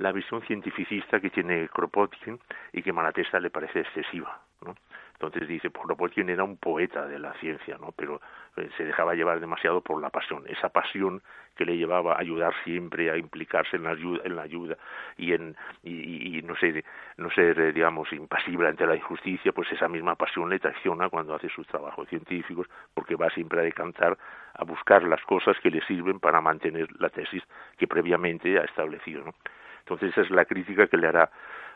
[0.00, 2.40] la visión cientificista que tiene Kropotkin
[2.72, 4.74] y que Malatesta le parece excesiva, ¿no?
[5.12, 7.92] Entonces dice, Kropotkin era un poeta de la ciencia, ¿no?
[7.92, 8.22] Pero
[8.56, 11.20] eh, se dejaba llevar demasiado por la pasión, esa pasión
[11.54, 14.78] que le llevaba a ayudar siempre, a implicarse en la ayuda, en la ayuda
[15.18, 16.82] y en y, no ser
[17.18, 21.34] no ser eh, digamos impasible ante la injusticia, pues esa misma pasión le traiciona cuando
[21.34, 24.16] hace sus trabajos científicos, porque va siempre a decantar
[24.54, 27.42] a buscar las cosas que le sirven para mantener la tesis
[27.76, 29.34] que previamente ha establecido, ¿no?
[29.80, 31.30] Entonces esa es la crítica que le hará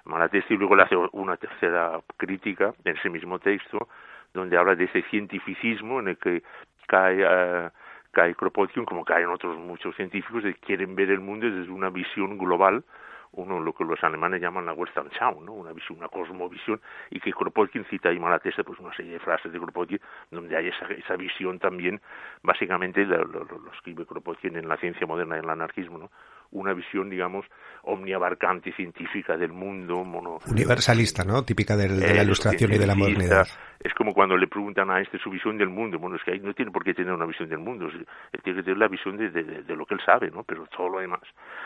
[0.05, 3.89] Malatesta y luego le hace una tercera crítica en ese mismo texto
[4.35, 6.43] donde habla de ese cientificismo en el que
[6.87, 7.71] cae, uh,
[8.11, 12.37] cae Kropotkin, como caen otros muchos científicos, que quieren ver el mundo desde una visión
[12.37, 12.85] global,
[13.33, 15.53] uno lo que los alemanes llaman la Weltanschauung, ¿no?
[15.53, 19.53] una visión, una cosmovisión, y que Kropotkin cita ahí Malatesta pues una serie de frases
[19.53, 20.01] de Kropotkin
[20.31, 22.01] donde hay esa, esa visión también,
[22.43, 26.11] básicamente lo, lo, lo escribe Kropotkin en la ciencia moderna y en el anarquismo, ¿no?
[26.55, 27.45] Una visión, digamos,
[27.83, 30.03] omniabarcante científica del mundo.
[30.05, 30.39] Mono...
[30.51, 31.45] Universalista, ¿no?
[31.45, 33.47] Típica de la ilustración y de la modernidad.
[33.81, 35.99] Es como cuando le preguntan a este su visión del mundo.
[35.99, 37.87] Bueno, es que ahí no tiene por qué tener una visión del mundo.
[37.87, 38.07] Él
[38.43, 40.43] tiene que tener la visión de, de, de lo que él sabe, ¿no?
[40.45, 41.21] Pero todo lo demás.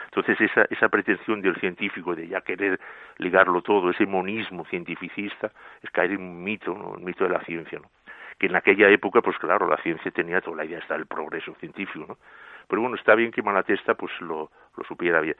[0.06, 2.80] Entonces, esa, esa pretensión del científico de ya querer
[3.18, 5.52] ligarlo todo, ese monismo cientificista,
[5.82, 6.96] es caer en un mito, ¿no?
[6.96, 7.88] El mito de la ciencia, ¿no?
[8.38, 11.54] Que en aquella época, pues claro, la ciencia tenía toda la idea está del progreso
[11.60, 12.16] científico, ¿no?
[12.68, 15.36] Pero bueno, está bien que Malatesta pues lo, lo supiera bien.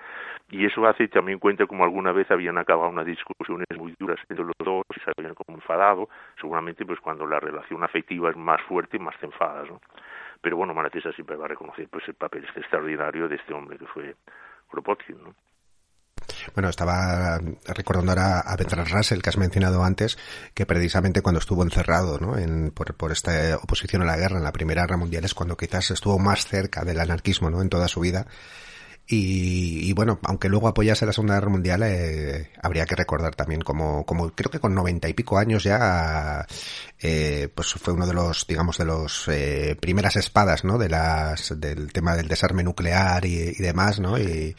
[0.50, 4.44] Y eso hace también cuenta como alguna vez habían acabado unas discusiones muy duras entre
[4.44, 6.08] los dos y se habían como enfadado,
[6.40, 9.80] seguramente pues cuando la relación afectiva es más fuerte, más te enfadas, ¿no?
[10.40, 13.86] Pero bueno, Malatesta siempre va a reconocer pues el papel extraordinario de este hombre que
[13.86, 14.14] fue
[14.70, 15.34] Kropotkin, ¿no?
[16.54, 20.18] Bueno, estaba recordando ahora a Bertrand Russell, que has mencionado antes,
[20.54, 22.38] que precisamente cuando estuvo encerrado ¿no?
[22.38, 25.56] en, por, por esta oposición a la guerra en la Primera Guerra Mundial es cuando
[25.56, 27.62] quizás estuvo más cerca del anarquismo ¿no?
[27.62, 28.26] en toda su vida
[29.10, 33.62] y, y, bueno, aunque luego apoyase la Segunda Guerra Mundial, eh, habría que recordar también
[33.62, 36.44] como, como creo que con noventa y pico años ya,
[37.00, 40.76] eh, pues fue uno de los, digamos, de los eh, primeras espadas, ¿no?
[40.76, 44.18] De las, del tema del desarme nuclear y, y demás, ¿no?
[44.18, 44.54] Y,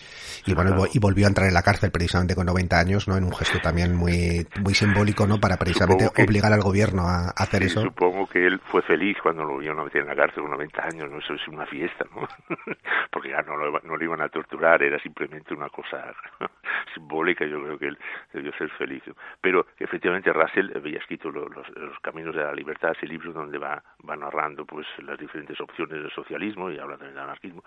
[0.48, 3.18] y bueno, y volvió a entrar en la cárcel precisamente con 90 años, ¿no?
[3.18, 5.40] En un gesto también muy, muy simbólico, ¿no?
[5.40, 7.82] Para precisamente que, obligar al gobierno a, a hacer sí, eso.
[7.84, 11.12] Supongo que él fue feliz cuando lo vio meter en la cárcel con 90 años,
[11.12, 11.20] ¿no?
[11.20, 12.28] Eso es una fiesta, ¿no?
[13.12, 16.14] Porque ya no lo, no lo iban a torturar, era simplemente una cosa
[16.94, 17.98] simbólica, yo creo que él
[18.34, 19.04] debió ser feliz.
[19.42, 23.84] Pero efectivamente Russell había escrito los, los, Caminos de la Libertad, ese libro donde va,
[24.08, 27.64] va narrando pues las diferentes opciones del socialismo y habla también del anarquismo.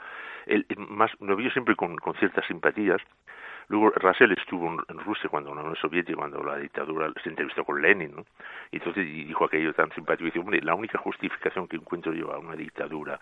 [0.47, 3.01] Él, más, lo vio siempre con, con ciertas simpatías,
[3.69, 7.81] Luego Russell estuvo en Rusia cuando la Unión Soviética, cuando la dictadura se entrevistó con
[7.81, 8.25] Lenin, ¿no?
[8.71, 12.33] Y entonces dijo aquello tan simpático, y dice, hombre, la única justificación que encuentro yo
[12.33, 13.21] a una dictadura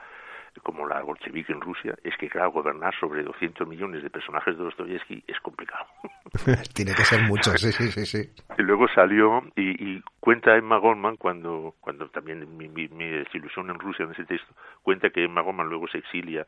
[0.62, 4.64] como la bolchevique en Rusia, es que, claro, gobernar sobre 200 millones de personajes de
[4.64, 5.86] Dostoyevsky es complicado.
[6.74, 8.06] Tiene que ser mucho, sí, sí, sí.
[8.06, 8.30] sí.
[8.58, 13.70] Y luego salió y, y cuenta Emma Goldman, cuando, cuando también mi, mi, mi desilusión
[13.70, 16.46] en Rusia en ese texto, cuenta que Emma Goldman luego se exilia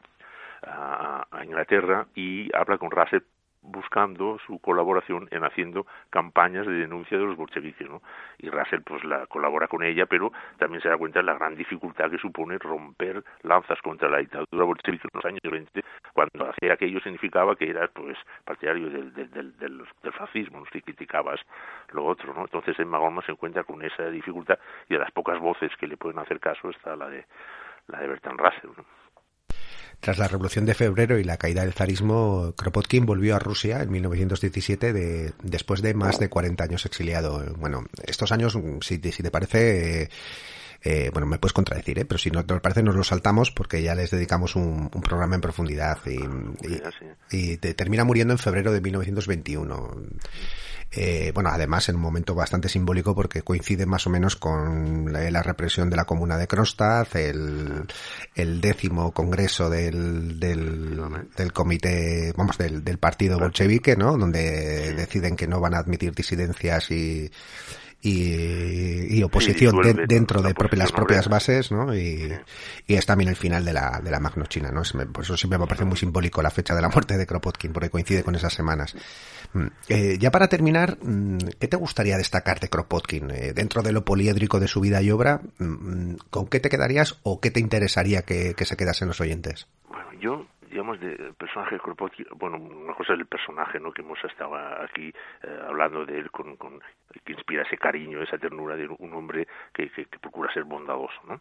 [0.62, 3.22] a, a Inglaterra y habla con Russell
[3.62, 8.02] buscando su colaboración en haciendo campañas de denuncia de los bolcheviques, ¿no?
[8.39, 11.56] Y Russell pues la colabora con ella, pero también se da cuenta de la gran
[11.56, 16.74] dificultad que supone romper lanzas contra la dictadura bolchevique en los años 20, cuando hacía
[16.74, 20.66] aquello significaba que eras pues partidario del, del, del, del, fascismo, ¿no?
[20.72, 21.40] si criticabas
[21.93, 22.43] lo otro, ¿no?
[22.43, 24.59] Entonces en Magoma se encuentra con esa dificultad
[24.89, 27.24] y de las pocas voces que le pueden hacer caso está la de
[27.89, 28.84] la de Bertrand Russell, ¿no?
[30.02, 33.92] Tras la Revolución de Febrero y la caída del zarismo, Kropotkin volvió a Rusia en
[33.92, 37.44] 1917 de, después de más de 40 años exiliado.
[37.56, 40.10] Bueno, estos años, si, te parece...
[40.84, 42.04] eh, bueno, me puedes contradecir, ¿eh?
[42.04, 45.36] pero si no te parece nos lo saltamos porque ya les dedicamos un, un programa
[45.36, 46.18] en profundidad y,
[46.66, 46.82] y,
[47.30, 49.96] y te termina muriendo en febrero de 1921.
[50.94, 55.30] Eh, bueno, además en un momento bastante simbólico porque coincide más o menos con la,
[55.30, 57.86] la represión de la comuna de Kronstadt, el,
[58.34, 61.00] el décimo congreso del, del,
[61.34, 64.18] del comité, vamos, del, del partido bolchevique, ¿no?
[64.18, 67.30] Donde deciden que no van a admitir disidencias y,
[68.02, 71.94] y, y oposición Sí, de, dentro de las propias bases, ¿no?
[71.94, 72.32] Y,
[72.86, 74.82] y es también el final de la, de la Magno China, ¿no?
[75.12, 77.90] Por eso siempre me parece muy simbólico la fecha de la muerte de Kropotkin, porque
[77.90, 78.96] coincide con esas semanas.
[79.52, 79.66] Mm.
[79.88, 83.30] Eh, ya para terminar, mm, ¿qué te gustaría destacar de Kropotkin?
[83.30, 87.18] Eh, dentro de lo poliédrico de su vida y obra, mm, ¿con qué te quedarías
[87.22, 89.68] o qué te interesaría que, que se quedasen los oyentes?
[89.88, 93.92] Bueno, yo, digamos, del personaje de Kropotkin, bueno, una cosa es el personaje, ¿no?
[93.92, 95.12] Que hemos estado aquí
[95.42, 96.80] eh, hablando de él con, con,
[97.24, 101.20] que inspira ese cariño, esa ternura de un hombre que, que, que procura ser bondadoso,
[101.28, 101.40] ¿no?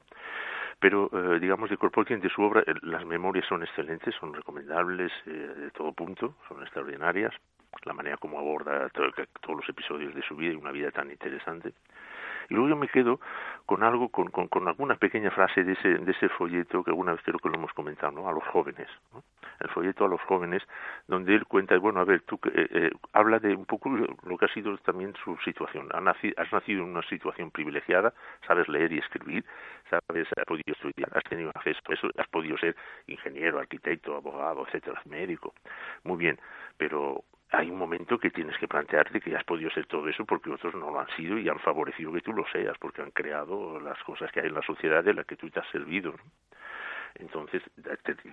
[0.79, 5.11] Pero, eh, digamos, de Kropotkin, de su obra, eh, las memorias son excelentes, son recomendables
[5.27, 7.33] eh, de todo punto, son extraordinarias.
[7.85, 11.09] La manera como aborda todo- todos los episodios de su vida y una vida tan
[11.09, 11.73] interesante.
[12.51, 13.21] Y luego yo me quedo
[13.65, 17.13] con algo, con, con, con, alguna pequeña frase de ese, de ese folleto que alguna
[17.13, 18.27] vez creo que lo hemos comentado, ¿no?
[18.27, 19.23] A los jóvenes, ¿no?
[19.61, 20.61] El folleto a los jóvenes,
[21.07, 24.45] donde él cuenta, bueno, a ver, tú eh, eh, habla de un poco lo que
[24.45, 25.87] ha sido también su situación.
[25.93, 28.13] Has nacido, en una situación privilegiada,
[28.45, 29.45] sabes leer y escribir,
[29.89, 32.75] sabes, has podido estudiar, has tenido acceso eso, has podido ser
[33.07, 35.53] ingeniero, arquitecto, abogado, etcétera, médico.
[36.03, 36.37] Muy bien,
[36.75, 40.49] pero hay un momento que tienes que plantearte que has podido ser todo eso porque
[40.49, 43.79] otros no lo han sido y han favorecido que tú lo seas, porque han creado
[43.79, 46.13] las cosas que hay en la sociedad de la que tú te has servido.
[47.15, 47.61] Entonces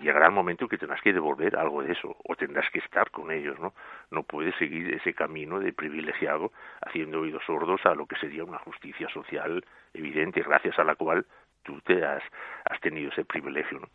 [0.01, 3.33] llegará el momento que tendrás que devolver algo de eso o tendrás que estar con
[3.33, 3.75] ellos, ¿no?
[4.13, 8.59] No puedes seguir ese camino de privilegiado haciendo oídos sordos a lo que sería una
[8.59, 9.65] justicia social
[9.95, 11.27] evidente gracias a la cual
[11.69, 12.23] tú te has,
[12.65, 13.79] has tenido ese privilegio.
[13.79, 13.89] ¿no?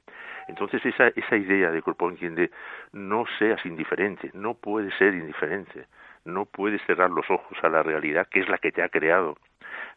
[0.48, 2.52] Entonces esa, esa idea de Kropotkin de
[2.91, 5.88] no seas indiferente, no puedes ser indiferente,
[6.24, 9.38] no puedes cerrar los ojos a la realidad que es la que te ha creado.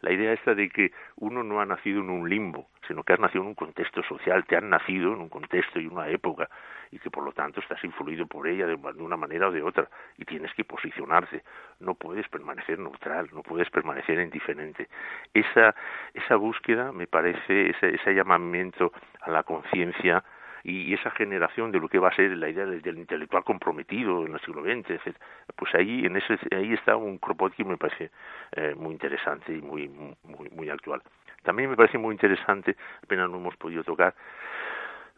[0.01, 3.19] La idea esta de que uno no ha nacido en un limbo, sino que has
[3.19, 6.49] nacido en un contexto social, te han nacido en un contexto y una época,
[6.91, 9.89] y que por lo tanto estás influido por ella de una manera o de otra,
[10.17, 11.43] y tienes que posicionarte.
[11.79, 14.87] No puedes permanecer neutral, no puedes permanecer indiferente.
[15.33, 15.75] Esa,
[16.13, 18.91] esa búsqueda, me parece, ese, ese llamamiento
[19.21, 20.23] a la conciencia,
[20.63, 24.33] y, esa generación de lo que va a ser la idea del, intelectual comprometido en
[24.33, 25.15] el siglo XX, etc.
[25.55, 28.11] Pues ahí, en ese, ahí está un Kropotkin me parece
[28.51, 31.01] eh, muy interesante y muy, muy, muy actual.
[31.43, 34.13] También me parece muy interesante, apenas no hemos podido tocar,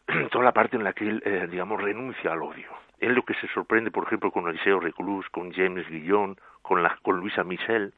[0.30, 2.68] toda la parte en la que él, eh, digamos, renuncia al odio.
[2.98, 6.98] Él lo que se sorprende, por ejemplo, con Eliseo Reclus, con James Guillón, con, la,
[7.02, 7.94] con Luisa Michel,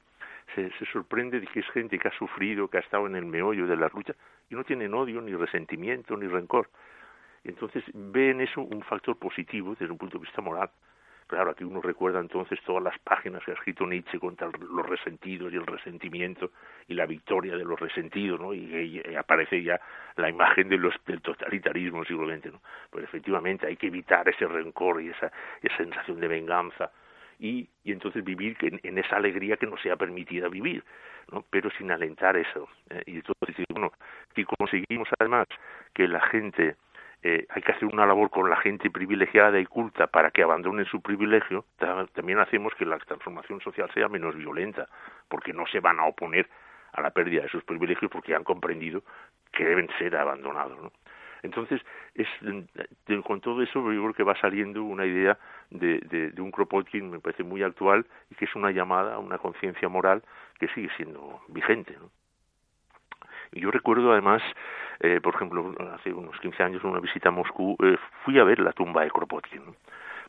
[0.55, 3.25] se, se, sorprende de que es gente que ha sufrido, que ha estado en el
[3.25, 4.15] meollo de la lucha
[4.51, 6.69] y no tienen odio, ni resentimiento, ni rencor.
[7.45, 10.71] Entonces ve en eso un factor positivo desde un punto de vista moral.
[11.27, 15.51] Claro, aquí uno recuerda entonces todas las páginas que ha escrito Nietzsche contra los resentidos
[15.51, 16.51] y el resentimiento
[16.89, 18.53] y la victoria de los resentidos, ¿no?
[18.53, 19.81] Y, aparece ya
[20.17, 20.93] la imagen del
[21.23, 22.61] totalitarismo del siglo XX.
[22.91, 25.33] Pues efectivamente hay que evitar ese rencor y esa,
[25.63, 26.91] esa sensación de venganza
[27.39, 30.85] y, y entonces vivir en, en, esa alegría que nos sea permitida vivir,
[31.33, 31.45] ¿no?
[31.49, 32.69] Pero sin alentar eso.
[32.91, 33.05] ¿eh?
[33.07, 33.91] Y entonces, bueno,
[34.35, 35.47] si conseguimos además
[35.95, 36.77] que la gente
[37.23, 40.85] eh, hay que hacer una labor con la gente privilegiada y culta para que abandonen
[40.87, 41.65] su privilegio,
[42.15, 44.89] también hacemos que la transformación social sea menos violenta,
[45.29, 46.49] porque no se van a oponer
[46.93, 49.03] a la pérdida de sus privilegios porque han comprendido
[49.53, 50.79] que deben ser abandonados.
[50.83, 50.93] ¿no?
[51.43, 51.81] Entonces,
[52.15, 52.29] es,
[53.25, 55.39] con todo eso, yo creo que va saliendo una idea
[55.71, 59.19] de, de, de, un Kropotkin, me parece muy actual, y que es una llamada a
[59.19, 60.23] una conciencia moral
[60.59, 61.97] que sigue siendo vigente.
[61.99, 62.11] ¿no?
[63.53, 64.43] Y yo recuerdo además,
[65.01, 68.45] eh, por ejemplo, hace unos 15 años en una visita a Moscú, eh, fui a
[68.45, 69.63] ver la tumba de Kropotkin.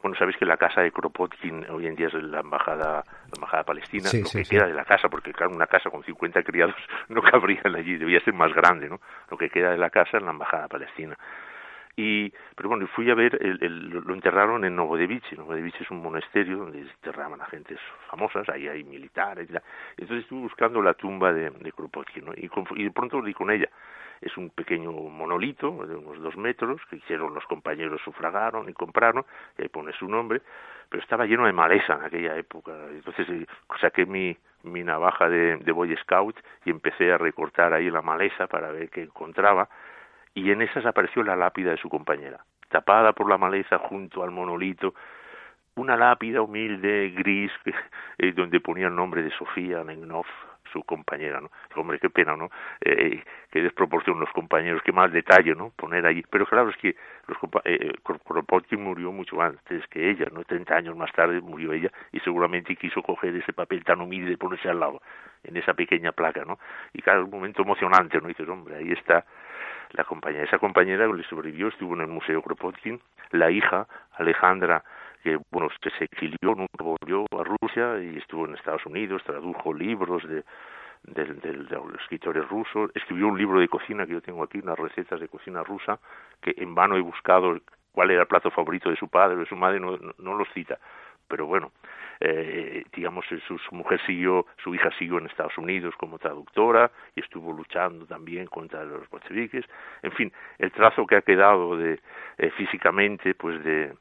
[0.02, 3.64] Bueno, sabéis que la casa de Kropotkin hoy en día es la embajada, la embajada
[3.64, 6.76] palestina, lo que queda de la casa, porque claro, una casa con 50 criados
[7.08, 9.00] no cabría allí, debía ser más grande, ¿no?
[9.32, 11.16] Lo que queda de la casa es la embajada palestina.
[11.96, 15.32] Y, pero bueno, fui a ver, el, lo enterraron en Novodevich.
[15.38, 17.80] Novodevich es un monasterio donde enterraban a gentes
[18.10, 19.48] famosas, ahí hay militares.
[19.98, 21.74] Entonces estuve buscando la tumba de, de
[22.76, 23.70] y de pronto di con ella.
[24.22, 29.26] Es un pequeño monolito de unos dos metros que hicieron los compañeros, sufragaron y compraron,
[29.58, 30.42] y ahí pone su nombre,
[30.90, 32.72] pero estaba lleno de maleza en aquella época.
[32.90, 33.46] Entonces eh,
[33.82, 38.48] saqué mi, mi navaja de, de Boy Scout y empecé a recortar ahí la maleza
[38.48, 39.68] para ver qué encontraba
[40.34, 44.32] y en esas apareció la lápida de su compañera, tapada por la maleza junto al
[44.32, 44.94] monolito,
[45.76, 47.52] una lápida humilde, gris,
[48.18, 50.26] eh, donde ponía el nombre de Sofía Negnov,
[50.72, 51.52] su compañera, ¿no?
[51.76, 52.50] Hombre, qué pena, ¿no?
[52.82, 55.72] Eh, qué desproporción los compañeros, qué mal detalle, ¿no?
[55.76, 56.24] Poner ahí.
[56.30, 56.96] Pero claro, es que
[57.28, 60.44] los eh, Kropotkin murió mucho antes que ella, ¿no?
[60.44, 64.38] Treinta años más tarde murió ella y seguramente quiso coger ese papel tan humilde y
[64.38, 65.02] ponerse al lado,
[65.44, 66.58] en esa pequeña placa, ¿no?
[66.94, 68.28] Y claro, un momento emocionante, ¿no?
[68.28, 69.26] dices, hombre, ahí está
[69.94, 70.44] la compañera.
[70.44, 73.00] Esa compañera le sobrevivió, estuvo en el Museo Kropotkin,
[73.32, 74.84] la hija, Alejandra,
[75.24, 79.74] que bueno, que se exilió, no volvió a Rusia y estuvo en Estados Unidos, tradujo
[79.74, 80.44] libros de,
[81.04, 84.78] de, de, los escritores rusos, escribió un libro de cocina que yo tengo aquí, unas
[84.78, 86.00] recetas de cocina rusa,
[86.42, 87.58] que en vano he buscado
[87.92, 90.48] cuál era el plato favorito de su padre o de su madre, no, no los
[90.54, 90.78] cita,
[91.28, 91.72] pero bueno,
[92.20, 97.22] eh, digamos, eh, su, mujer siguió, su hija siguió en Estados Unidos como traductora y
[97.22, 99.66] estuvo luchando también contra los bolcheviques.
[100.02, 102.00] En fin, el trazo que ha quedado de,
[102.38, 103.94] eh, físicamente, pues de,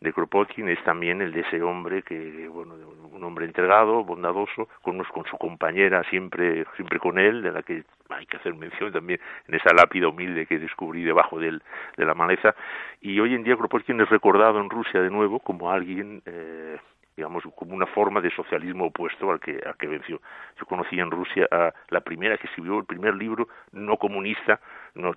[0.00, 2.74] de Kropotkin es también el de ese hombre que, bueno,
[3.10, 7.84] un hombre entregado, bondadoso, con, con su compañera siempre, siempre con él, de la que
[8.10, 11.62] hay que hacer mención también en esa lápida humilde que descubrí debajo del,
[11.96, 12.54] de la maleza.
[13.00, 16.78] Y hoy en día Kropotkin es recordado en Rusia de nuevo como alguien eh,
[17.16, 20.20] digamos, como una forma de socialismo opuesto al que, al que venció.
[20.58, 24.60] Yo conocí en Rusia a la primera que escribió el primer libro no comunista,
[24.94, 25.14] no,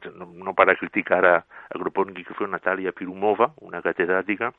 [0.55, 4.53] para criticar a, a Kropotkin, que fue Natalia Pirumova, una catedrática,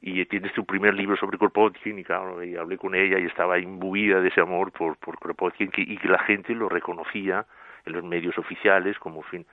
[0.00, 4.28] y tiene su primer libro sobre Kropotkin y hablé con ella y estaba imbuida de
[4.28, 7.46] ese amor por, por Kropotkin y que la gente lo reconocía
[7.84, 9.46] en los medios oficiales como fin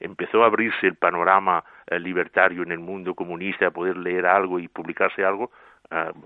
[0.00, 4.58] empezó a abrirse el panorama eh, libertario en el mundo comunista a poder leer algo
[4.58, 5.50] y publicarse algo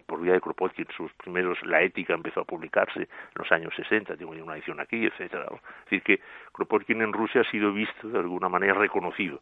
[0.06, 4.16] por vía de Kropotkin sus primeros la ética empezó a publicarse en los años 60
[4.16, 6.20] tengo una edición aquí etcétera es decir que
[6.52, 9.40] Kropotkin en Rusia ha sido visto de alguna manera reconocido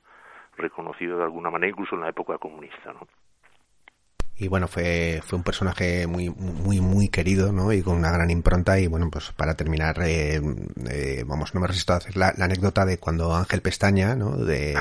[0.56, 3.06] reconocido de alguna manera incluso en la época comunista ¿no?
[4.42, 8.28] Y bueno fue fue un personaje muy muy muy querido no y con una gran
[8.30, 10.40] impronta y bueno pues para terminar eh,
[10.88, 14.74] eh, vamos no me resisto a hacer la, anécdota de cuando Ángel Pestaña no de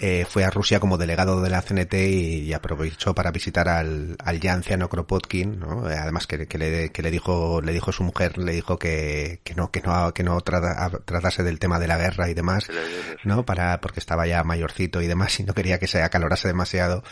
[0.00, 4.40] eh, fue a Rusia como delegado de la CNT y, aprovechó para visitar al, al
[4.40, 8.38] ya anciano Kropotkin no además que, que, le, que le dijo le dijo su mujer
[8.38, 12.30] le dijo que, que no que no que no tratase del tema de la guerra
[12.30, 12.68] y demás
[13.24, 17.02] no para porque estaba ya mayorcito y demás y no quería que se acalorase demasiado.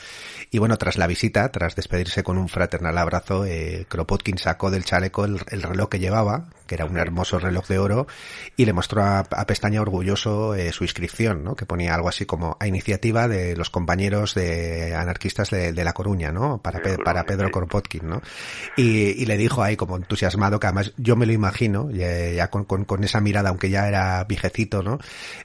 [0.51, 4.85] Y bueno tras la visita tras despedirse con un fraternal abrazo, eh, Kropotkin sacó del
[4.85, 8.07] chaleco el, reloj que llevaba, que era un hermoso reloj de oro,
[8.57, 11.55] y le mostró a, Pestaña orgulloso eh, su inscripción, ¿no?
[11.55, 16.33] que ponía algo así como a iniciativa de los compañeros de anarquistas de, La Coruña,
[16.33, 16.63] ¿no?
[16.63, 18.09] para, para Pedro Kropotkin.
[18.09, 18.23] ¿no?
[18.77, 23.05] Y, le dijo ahí como entusiasmado, que además yo me lo imagino, ya, con, con,
[23.05, 24.99] esa mirada, aunque ya era viejecito, ¿no?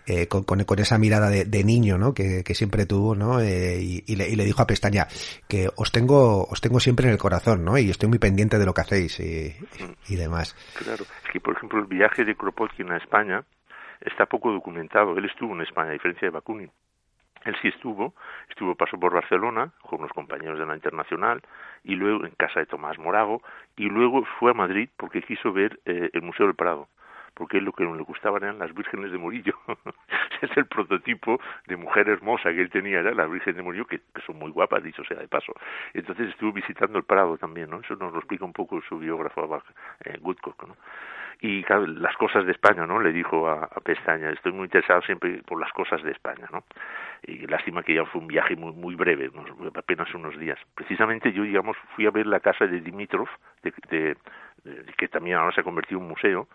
[0.06, 2.14] Eh, con, con, esa mirada de, niño ¿no?
[2.14, 3.44] que, siempre tuvo, ¿no?
[3.44, 5.08] y, le, y le dijo a Pestaña
[5.48, 7.78] que os tengo, os tengo siempre en el corazón, ¿no?
[7.78, 9.54] Y estoy muy pendiente de lo que hacéis y,
[10.08, 10.56] y demás.
[10.78, 13.44] Claro, es que por ejemplo el viaje de Kropotkin a España
[14.02, 15.18] está poco documentado.
[15.18, 16.72] Él estuvo en España, a diferencia de Bakunin.
[17.46, 18.14] Él sí estuvo,
[18.50, 21.42] estuvo pasó por Barcelona con unos compañeros de la Internacional
[21.84, 23.42] y luego en casa de Tomás Morago
[23.76, 26.88] y luego fue a Madrid porque quiso ver eh, el Museo del Prado
[27.38, 29.54] porque lo que le gustaban eran las vírgenes de Murillo.
[30.42, 34.38] es el prototipo de mujer hermosa que él tenía, las vírgenes de Murillo, que, son
[34.40, 35.54] muy guapas, dicho sea de paso.
[35.94, 37.80] Entonces estuvo visitando el Prado también, ¿no?
[37.80, 39.62] Eso nos lo explica un poco su biógrafo
[40.04, 40.76] eh, Woodcock, ¿no?
[41.40, 43.00] Y claro, las cosas de España, ¿no?
[43.00, 46.64] Le dijo a, Pestaña, estoy muy interesado siempre por las cosas de España, ¿no?
[47.22, 49.30] Y lástima que ya fue un viaje muy, muy breve,
[49.76, 50.58] apenas unos días.
[50.74, 53.30] Precisamente yo, digamos, fui a ver la casa de Dimitrov,
[53.62, 54.18] de,
[54.98, 56.48] que también ahora se ha convertido en museo,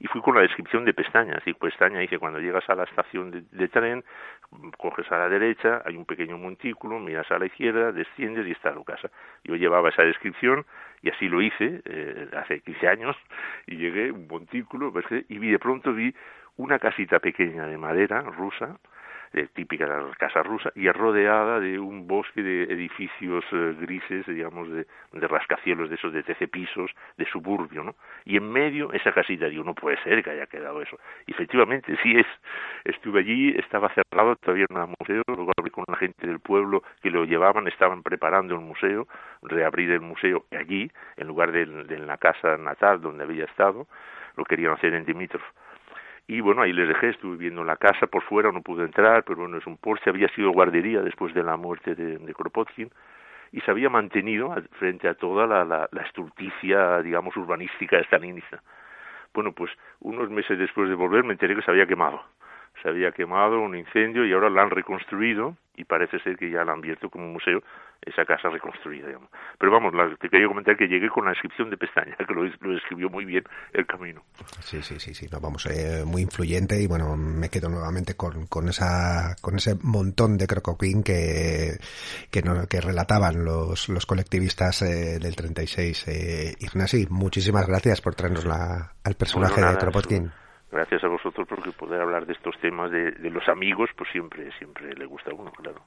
[0.00, 1.42] y fui con la descripción de pestañas.
[1.46, 4.04] Y pestaña dice, cuando llegas a la estación de, tren,
[4.76, 8.72] coges a la derecha, hay un pequeño montículo, miras a la izquierda, desciendes y está
[8.72, 9.10] tu casa.
[9.44, 10.64] Yo llevaba esa descripción
[11.02, 13.16] y así lo hice eh, hace 15 años
[13.66, 14.92] y llegué un montículo
[15.28, 16.14] y vi de pronto vi
[16.56, 18.78] una casita pequeña de madera rusa
[19.32, 24.26] eh, típica de la casa rusa, y rodeada de un bosque de edificios eh, grises,
[24.26, 27.94] digamos, de, rascacielos de esos de 13 pisos, de suburbio, ¿no?
[28.24, 30.98] Y en medio esa casita, digo, no puede ser que haya quedado eso.
[31.26, 32.26] Efectivamente, sí es.
[32.84, 36.82] Estuve allí, estaba cerrado, todavía no era museo, luego hablé con la gente del pueblo
[37.02, 39.06] que lo llevaban, estaban preparando el museo,
[39.42, 43.86] reabrir el museo allí, en lugar de, de la casa natal donde había estado,
[44.36, 45.42] lo querían hacer en Dimitrov
[46.28, 49.38] y bueno, ahí les dejé, estuve viendo la casa por fuera, no pude entrar, pero
[49.40, 52.90] bueno, es un Porsche, había sido guardería después de la muerte de, Kropotkin
[53.50, 55.88] y se había mantenido frente a toda la, la,
[57.02, 58.62] digamos, urbanística estalinista.
[59.32, 62.22] Bueno, pues unos meses después de volver me enteré que se había quemado.
[62.82, 66.64] Se había quemado un incendio y ahora la han reconstruido y parece ser que ya
[66.64, 67.62] la han abierto como museo
[68.02, 69.06] esa casa reconstruida.
[69.06, 69.30] Digamos.
[69.58, 72.74] Pero vamos, te quería comentar que llegué con la descripción de pestaña, que lo, lo
[72.74, 74.22] describió muy bien el camino.
[74.60, 78.46] Sí, sí, sí, sí, no, vamos, eh, muy influyente y bueno, me quedo nuevamente con,
[78.46, 81.78] con, esa, con ese montón de crocoquín que,
[82.30, 86.08] que, no, que relataban los, los colectivistas eh, del 36.
[86.08, 90.30] Eh, Ignasi, muchísimas gracias por traernos la, al personaje de Kropotkin
[90.70, 94.94] gracias a vosotros porque poder hablar de estos temas de, los amigos pues siempre siempre
[94.94, 95.82] le gusta a uno claro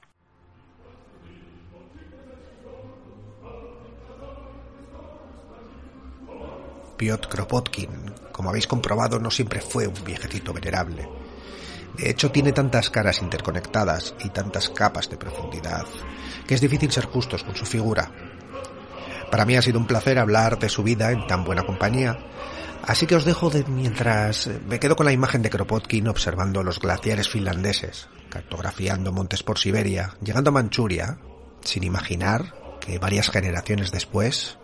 [6.96, 7.90] Piotr Kropotkin,
[8.30, 11.08] como habéis comprobado, no siempre fue un viejecito venerable.
[11.96, 15.84] De hecho, tiene tantas caras interconectadas y tantas capas de profundidad
[16.46, 18.10] que es difícil ser justos con su figura.
[19.32, 22.18] Para mí ha sido un placer hablar de su vida en tan buena compañía.
[22.82, 26.78] Así que os dejo de mientras me quedo con la imagen de Kropotkin observando los
[26.78, 31.16] glaciares finlandeses, cartografiando montes por Siberia, llegando a Manchuria,
[31.62, 34.58] sin imaginar que varias generaciones después,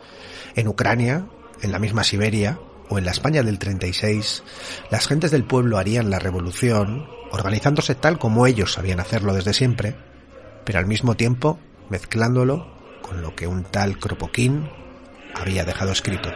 [0.55, 1.25] en Ucrania,
[1.63, 4.43] en la misma Siberia o en la España del 36,
[4.91, 9.97] las gentes del pueblo harían la revolución, organizándose tal como ellos sabían hacerlo desde siempre,
[10.67, 11.59] pero al mismo tiempo
[11.89, 12.78] mezclándolo
[13.09, 14.69] con lo que un tal Kropotkin
[15.35, 16.31] había dejado escrito.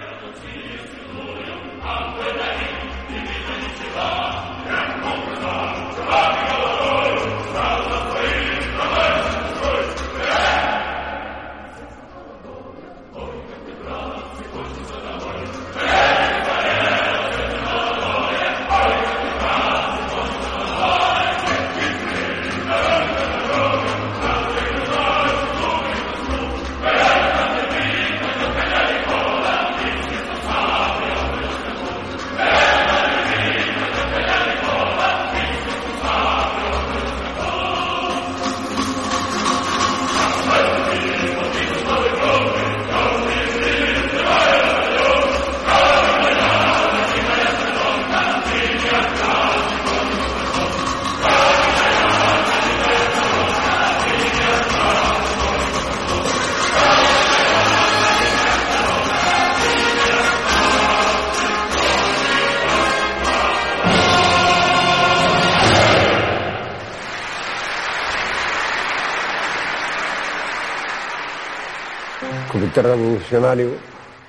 [73.22, 73.70] Revolucionario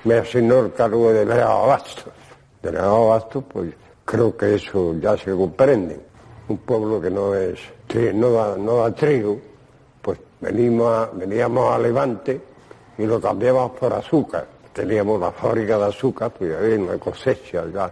[0.04, 2.12] me asignó el cargo de delegado Bastos.
[2.62, 6.00] Delegado Bastos, pues creo que eso ya se comprende.
[6.48, 7.58] Un pueblo que no es,
[7.88, 9.38] que no da, no da trigo,
[10.00, 12.40] pues venimos a- veníamos a Levante
[12.98, 14.46] y lo cambiamos por azúcar.
[14.72, 17.90] Teníamos una fábrica de azúcar, pues había una cosecha ya.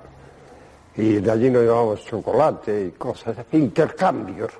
[0.96, 4.52] Y de allí nos llevábamos chocolate y cosas, intercambios.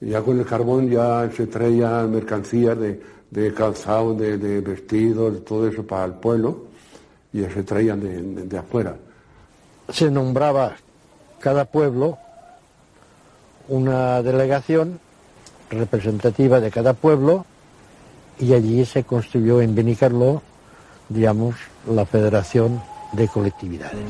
[0.00, 3.00] Ya con el carbón ya se traía mercancías de,
[3.30, 6.64] de calzado, de, de vestidos, todo eso para el pueblo,
[7.32, 8.96] y se traían de, de- de afuera.
[9.90, 10.76] se nombraba
[11.40, 12.18] cada pueblo
[13.68, 14.98] una delegación
[15.70, 17.44] representativa de cada pueblo
[18.38, 20.40] y allí se construyó en Benicarló,
[21.08, 21.56] digamos,
[21.90, 22.80] la Federación
[23.12, 24.04] de Colectividades.